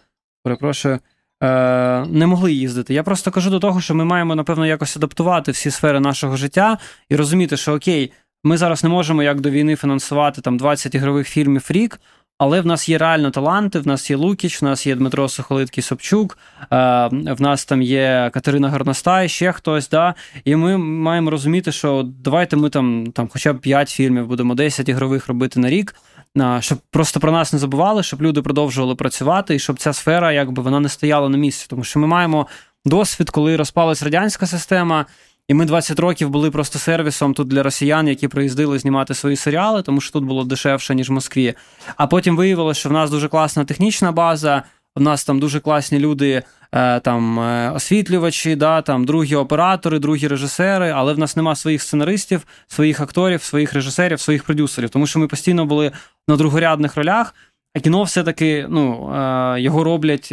перепрошую. 0.43 0.99
Е, 1.43 2.05
не 2.05 2.27
могли 2.27 2.53
їздити. 2.53 2.93
Я 2.93 3.03
просто 3.03 3.31
кажу 3.31 3.49
до 3.49 3.59
того, 3.59 3.81
що 3.81 3.95
ми 3.95 4.05
маємо, 4.05 4.35
напевно, 4.35 4.65
якось 4.65 4.97
адаптувати 4.97 5.51
всі 5.51 5.71
сфери 5.71 5.99
нашого 5.99 6.37
життя 6.37 6.77
і 7.09 7.15
розуміти, 7.15 7.57
що 7.57 7.73
окей, 7.73 8.11
ми 8.43 8.57
зараз 8.57 8.83
не 8.83 8.89
можемо 8.89 9.23
як 9.23 9.41
до 9.41 9.49
війни 9.49 9.75
фінансувати 9.75 10.41
там 10.41 10.57
20 10.57 10.95
ігрових 10.95 11.27
фільмів 11.27 11.65
рік, 11.69 11.99
але 12.39 12.61
в 12.61 12.65
нас 12.65 12.89
є 12.89 12.97
реально 12.97 13.31
таланти. 13.31 13.79
В 13.79 13.87
нас 13.87 14.09
є 14.09 14.15
Лукіч, 14.15 14.61
в 14.61 14.65
нас 14.65 14.87
є 14.87 14.95
Дмитро 14.95 15.29
Сухолиткий 15.29 15.83
Собчук, 15.83 16.37
е, 16.61 16.67
в 17.11 17.41
нас 17.41 17.65
там 17.65 17.81
є 17.81 18.29
Катерина 18.33 18.69
Гарностай, 18.69 19.29
ще 19.29 19.51
хтось. 19.51 19.89
да, 19.89 20.15
І 20.45 20.55
ми 20.55 20.77
маємо 20.77 21.29
розуміти, 21.29 21.71
що 21.71 22.05
давайте 22.23 22.55
ми 22.55 22.69
там, 22.69 23.11
там 23.13 23.29
хоча 23.33 23.53
б 23.53 23.59
5 23.59 23.89
фільмів 23.89 24.27
будемо 24.27 24.55
10 24.55 24.89
ігрових 24.89 25.27
робити 25.27 25.59
на 25.59 25.69
рік 25.69 25.95
щоб 26.59 26.77
просто 26.91 27.19
про 27.19 27.31
нас 27.31 27.53
не 27.53 27.59
забували, 27.59 28.03
щоб 28.03 28.21
люди 28.21 28.41
продовжували 28.41 28.95
працювати, 28.95 29.55
і 29.55 29.59
щоб 29.59 29.79
ця 29.79 29.93
сфера 29.93 30.31
якби 30.31 30.63
вона 30.63 30.79
не 30.79 30.89
стояла 30.89 31.29
на 31.29 31.37
місці. 31.37 31.65
Тому 31.69 31.83
що 31.83 31.99
ми 31.99 32.07
маємо 32.07 32.47
досвід, 32.85 33.29
коли 33.29 33.55
розпалась 33.55 34.03
радянська 34.03 34.47
система. 34.47 35.05
І 35.49 35.53
ми 35.53 35.65
20 35.65 35.99
років 35.99 36.29
були 36.29 36.51
просто 36.51 36.79
сервісом 36.79 37.33
тут 37.33 37.47
для 37.47 37.63
росіян, 37.63 38.07
які 38.07 38.27
приїздили 38.27 38.79
знімати 38.79 39.13
свої 39.13 39.35
серіали, 39.35 39.81
тому 39.81 40.01
що 40.01 40.13
тут 40.13 40.23
було 40.23 40.43
дешевше, 40.43 40.95
ніж 40.95 41.09
в 41.09 41.13
Москві. 41.13 41.53
А 41.97 42.07
потім 42.07 42.35
виявилося, 42.35 42.79
що 42.79 42.89
в 42.89 42.91
нас 42.91 43.11
дуже 43.11 43.27
класна 43.27 43.65
технічна 43.65 44.11
база, 44.11 44.63
в 44.95 45.01
нас 45.01 45.25
там 45.25 45.39
дуже 45.39 45.59
класні 45.59 45.99
люди, 45.99 46.43
е, 46.71 46.99
там 46.99 47.39
е, 47.39 47.71
освітлювачі, 47.71 48.55
да, 48.55 48.81
там 48.81 49.05
другі 49.05 49.35
оператори, 49.35 49.99
другі 49.99 50.27
режисери, 50.27 50.89
але 50.89 51.13
в 51.13 51.19
нас 51.19 51.35
нема 51.35 51.55
своїх 51.55 51.81
сценаристів, 51.81 52.41
своїх 52.67 52.99
акторів, 52.99 53.43
своїх 53.43 53.73
режисерів, 53.73 54.19
своїх 54.19 54.43
продюсерів, 54.43 54.89
тому 54.89 55.07
що 55.07 55.19
ми 55.19 55.27
постійно 55.27 55.65
були 55.65 55.91
на 56.27 56.37
другорядних 56.37 56.97
ролях. 56.97 57.35
А 57.75 57.79
кіно 57.79 58.03
все-таки 58.03 58.65
ну, 58.69 59.13
е, 59.15 59.61
його 59.61 59.83
роблять 59.83 60.27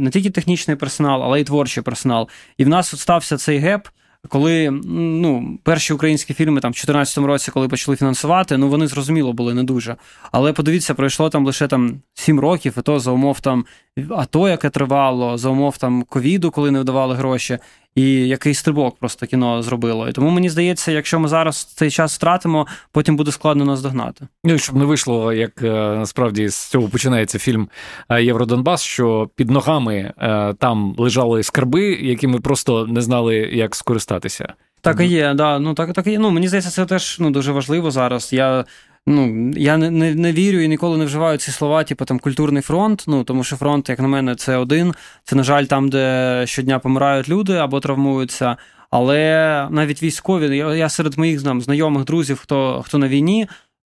не 0.00 0.10
тільки 0.12 0.30
технічний 0.30 0.76
персонал, 0.76 1.22
але 1.22 1.40
й 1.40 1.44
творчий 1.44 1.82
персонал. 1.82 2.28
І 2.58 2.64
в 2.64 2.68
нас 2.68 2.94
от 2.94 3.00
стався 3.00 3.36
цей 3.36 3.58
геп 3.58 3.88
коли 4.28 4.70
ну, 4.84 5.58
перші 5.62 5.92
українські 5.92 6.34
фільми 6.34 6.60
там 6.60 6.70
в 6.70 6.74
2014 6.74 7.18
році, 7.18 7.50
коли 7.50 7.68
почали 7.68 7.96
фінансувати, 7.96 8.56
ну 8.56 8.68
вони 8.68 8.86
зрозуміло 8.86 9.32
були 9.32 9.54
не 9.54 9.64
дуже. 9.64 9.96
Але 10.32 10.52
подивіться, 10.52 10.94
пройшло 10.94 11.30
там 11.30 11.46
лише 11.46 11.68
там 11.68 12.00
7 12.14 12.40
років, 12.40 12.74
і 12.78 12.82
то 12.82 13.00
за 13.00 13.10
умов 13.10 13.40
там 13.40 13.64
АТО, 14.10 14.48
яке 14.48 14.70
тривало, 14.70 15.38
за 15.38 15.48
умов 15.48 15.78
там 15.78 16.02
ковіду, 16.02 16.50
коли 16.50 16.70
не 16.70 16.80
вдавали 16.80 17.14
гроші 17.14 17.58
і 17.94 18.28
який 18.28 18.54
стрибок 18.54 18.96
просто 18.98 19.26
кіно 19.26 19.62
зробило. 19.62 20.08
І 20.08 20.12
тому 20.12 20.30
мені 20.30 20.50
здається, 20.50 20.92
якщо 20.92 21.20
ми 21.20 21.28
зараз 21.28 21.64
цей 21.64 21.90
час 21.90 22.16
втратимо, 22.16 22.66
потім 22.92 23.16
буде 23.16 23.32
складно 23.32 23.64
нас 23.64 23.82
догнати. 23.82 24.26
Ну, 24.44 24.58
щоб 24.58 24.76
не 24.76 24.84
вийшло, 24.84 25.32
як 25.32 25.62
е, 25.62 25.70
насправді 25.72 26.48
з 26.48 26.56
цього 26.56 26.88
починається 26.88 27.38
фільм 27.38 27.68
е, 28.08 28.22
Євродонбас, 28.22 28.82
що 28.82 29.30
під 29.36 29.50
ногами 29.50 30.12
е, 30.18 30.54
там 30.54 30.94
лежали 30.98 31.42
скарби, 31.42 31.82
які 31.84 32.26
ми 32.26 32.40
просто 32.40 32.86
не 32.86 33.02
знали, 33.02 33.36
як 33.36 33.74
скористатися. 33.74 34.54
Так 34.80 35.00
і 35.00 35.06
є, 35.06 35.34
да. 35.34 35.58
Ну 35.58 35.74
так 35.74 35.92
так 35.92 36.06
і 36.06 36.10
є. 36.10 36.18
Ну 36.18 36.30
мені 36.30 36.48
здається, 36.48 36.70
це 36.70 36.86
теж 36.86 37.16
ну 37.20 37.30
дуже 37.30 37.52
важливо 37.52 37.90
зараз. 37.90 38.32
Я 38.32 38.64
ну 39.06 39.50
я 39.56 39.76
не 39.76 39.90
не, 39.90 40.14
не 40.14 40.32
вірю 40.32 40.60
і 40.60 40.68
ніколи 40.68 40.98
не 40.98 41.04
вживаю 41.04 41.38
ці 41.38 41.50
слова, 41.50 41.84
типу 41.84 42.04
там 42.04 42.18
культурний 42.18 42.62
фронт. 42.62 43.04
Ну 43.06 43.24
тому 43.24 43.44
що 43.44 43.56
фронт, 43.56 43.88
як 43.88 44.00
на 44.00 44.08
мене, 44.08 44.34
це 44.34 44.56
один. 44.56 44.94
Це, 45.24 45.36
на 45.36 45.42
жаль, 45.42 45.64
там, 45.64 45.88
де 45.88 46.44
щодня 46.46 46.78
помирають 46.78 47.28
люди 47.28 47.54
або 47.54 47.80
травмуються. 47.80 48.56
Але 48.90 49.68
навіть 49.70 50.02
військові, 50.02 50.56
я, 50.56 50.74
я 50.74 50.88
серед 50.88 51.18
моїх 51.18 51.40
знайомих 51.40 52.04
друзів, 52.04 52.38
хто 52.38 52.82
хто 52.86 52.98
на 52.98 53.08
війні, 53.08 53.48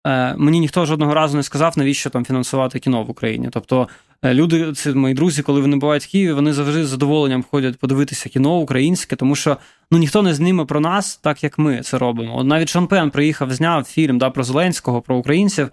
е, 0.06 0.34
мені 0.36 0.60
ніхто 0.60 0.86
жодного 0.86 1.14
разу 1.14 1.36
не 1.36 1.42
сказав, 1.42 1.78
навіщо 1.78 2.10
там 2.10 2.24
фінансувати 2.24 2.78
кіно 2.78 3.04
в 3.04 3.10
Україні. 3.10 3.48
Тобто 3.52 3.88
люди, 4.24 4.72
це 4.72 4.94
мої 4.94 5.14
друзі, 5.14 5.42
коли 5.42 5.60
вони 5.60 5.76
бувають 5.76 6.04
в 6.04 6.10
Києві, 6.10 6.32
вони 6.32 6.52
завжди 6.52 6.84
з 6.84 6.88
задоволенням 6.88 7.44
ходять 7.50 7.78
подивитися 7.78 8.28
кіно 8.28 8.58
українське, 8.58 9.16
тому 9.16 9.36
що 9.36 9.56
ну 9.90 9.98
ніхто 9.98 10.22
не 10.22 10.34
зніме 10.34 10.64
про 10.64 10.80
нас, 10.80 11.16
так 11.16 11.44
як 11.44 11.58
ми 11.58 11.80
це 11.80 11.98
робимо. 11.98 12.38
От 12.38 12.46
навіть 12.46 12.68
Шон 12.68 13.10
приїхав, 13.10 13.52
зняв 13.52 13.84
фільм 13.84 14.18
да, 14.18 14.30
про 14.30 14.44
Зеленського, 14.44 15.02
про 15.02 15.16
українців. 15.16 15.70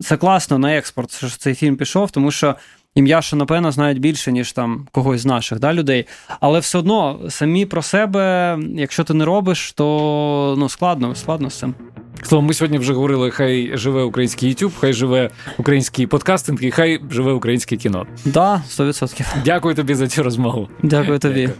Це 0.00 0.16
класно 0.16 0.58
на 0.58 0.76
експорт, 0.76 1.12
що 1.16 1.28
цей 1.28 1.54
фільм 1.54 1.76
пішов, 1.76 2.10
тому 2.10 2.30
що 2.30 2.54
ім'я 2.94 3.22
Шона 3.22 3.72
знають 3.72 4.00
більше, 4.00 4.32
ніж 4.32 4.52
там 4.52 4.86
когось 4.92 5.20
з 5.20 5.26
наших 5.26 5.58
да, 5.58 5.72
людей. 5.72 6.06
Але 6.40 6.58
все 6.58 6.78
одно 6.78 7.20
самі 7.28 7.66
про 7.66 7.82
себе, 7.82 8.58
якщо 8.74 9.04
ти 9.04 9.14
не 9.14 9.24
робиш, 9.24 9.72
то 9.72 10.54
ну 10.58 10.68
складно, 10.68 11.14
складно 11.14 11.50
з 11.50 11.58
цим. 11.58 11.74
Словом, 12.22 12.46
ми 12.46 12.54
сьогодні 12.54 12.78
вже 12.78 12.92
говорили: 12.92 13.30
хай 13.30 13.70
живе 13.74 14.02
український 14.02 14.54
YouTube, 14.54 14.72
хай 14.80 14.92
живе 14.92 15.30
український 15.58 16.06
подкастинг 16.06 16.64
і 16.64 16.70
хай 16.70 17.00
живе 17.10 17.32
українське 17.32 17.76
кіно. 17.76 18.06
Да, 18.24 18.62
100%. 18.70 19.24
Дякую 19.44 19.74
тобі 19.74 19.94
за 19.94 20.08
цю 20.08 20.22
розмову. 20.22 20.68
Дякую 20.82 21.18
тобі. 21.18 21.40
Дякую. 21.46 21.58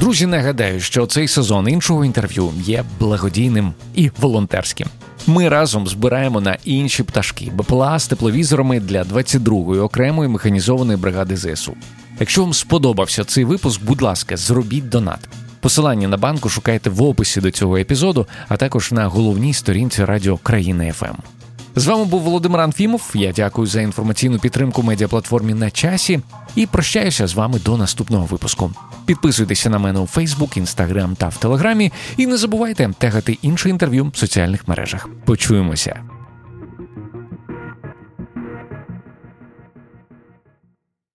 Друзі, 0.00 0.26
нагадаю, 0.26 0.80
що 0.80 1.06
цей 1.06 1.28
сезон 1.28 1.68
іншого 1.68 2.04
інтерв'ю 2.04 2.52
є 2.56 2.84
благодійним 3.00 3.72
і 3.94 4.10
волонтерським. 4.20 4.86
Ми 5.26 5.48
разом 5.48 5.88
збираємо 5.88 6.40
на 6.40 6.56
інші 6.64 7.02
пташки 7.02 7.52
БПЛА 7.54 7.98
з 7.98 8.06
тепловізорами 8.06 8.80
для 8.80 9.02
22-ї 9.02 9.82
окремої 9.82 10.28
механізованої 10.28 10.98
бригади 10.98 11.36
ЗСУ. 11.36 11.76
Якщо 12.20 12.42
вам 12.42 12.52
сподобався 12.52 13.24
цей 13.24 13.44
випуск, 13.44 13.82
будь 13.82 14.02
ласка, 14.02 14.36
зробіть 14.36 14.88
донат. 14.88 15.28
Посилання 15.60 16.08
на 16.08 16.16
банку 16.16 16.48
шукайте 16.48 16.90
в 16.90 17.02
описі 17.02 17.40
до 17.40 17.50
цього 17.50 17.76
епізоду, 17.76 18.26
а 18.48 18.56
також 18.56 18.92
на 18.92 19.06
головній 19.06 19.54
сторінці 19.54 20.04
Радіо 20.04 20.36
Країна 20.36 20.92
ФМ. 20.92 21.14
З 21.76 21.86
вами 21.86 22.04
був 22.04 22.22
Володимир 22.22 22.60
Анфімов. 22.60 23.10
Я 23.14 23.32
дякую 23.32 23.66
за 23.66 23.80
інформаційну 23.80 24.38
підтримку 24.38 24.82
медіаплатформі 24.82 25.54
на 25.54 25.70
часі 25.70 26.20
і 26.56 26.66
прощаюся 26.66 27.26
з 27.26 27.34
вами 27.34 27.58
до 27.64 27.76
наступного 27.76 28.26
випуску. 28.26 28.70
Підписуйтеся 29.06 29.70
на 29.70 29.78
мене 29.78 30.00
у 30.00 30.06
Фейсбук, 30.06 30.56
Інстаграм 30.56 31.16
та 31.16 31.28
в 31.28 31.36
Телеграмі. 31.36 31.92
І 32.16 32.26
не 32.26 32.36
забувайте 32.36 32.90
тегати 32.98 33.38
наше 33.42 33.68
інтерв'ю 33.70 34.10
в 34.14 34.16
соціальних 34.16 34.68
мережах. 34.68 35.08
Почуємося. 35.24 36.13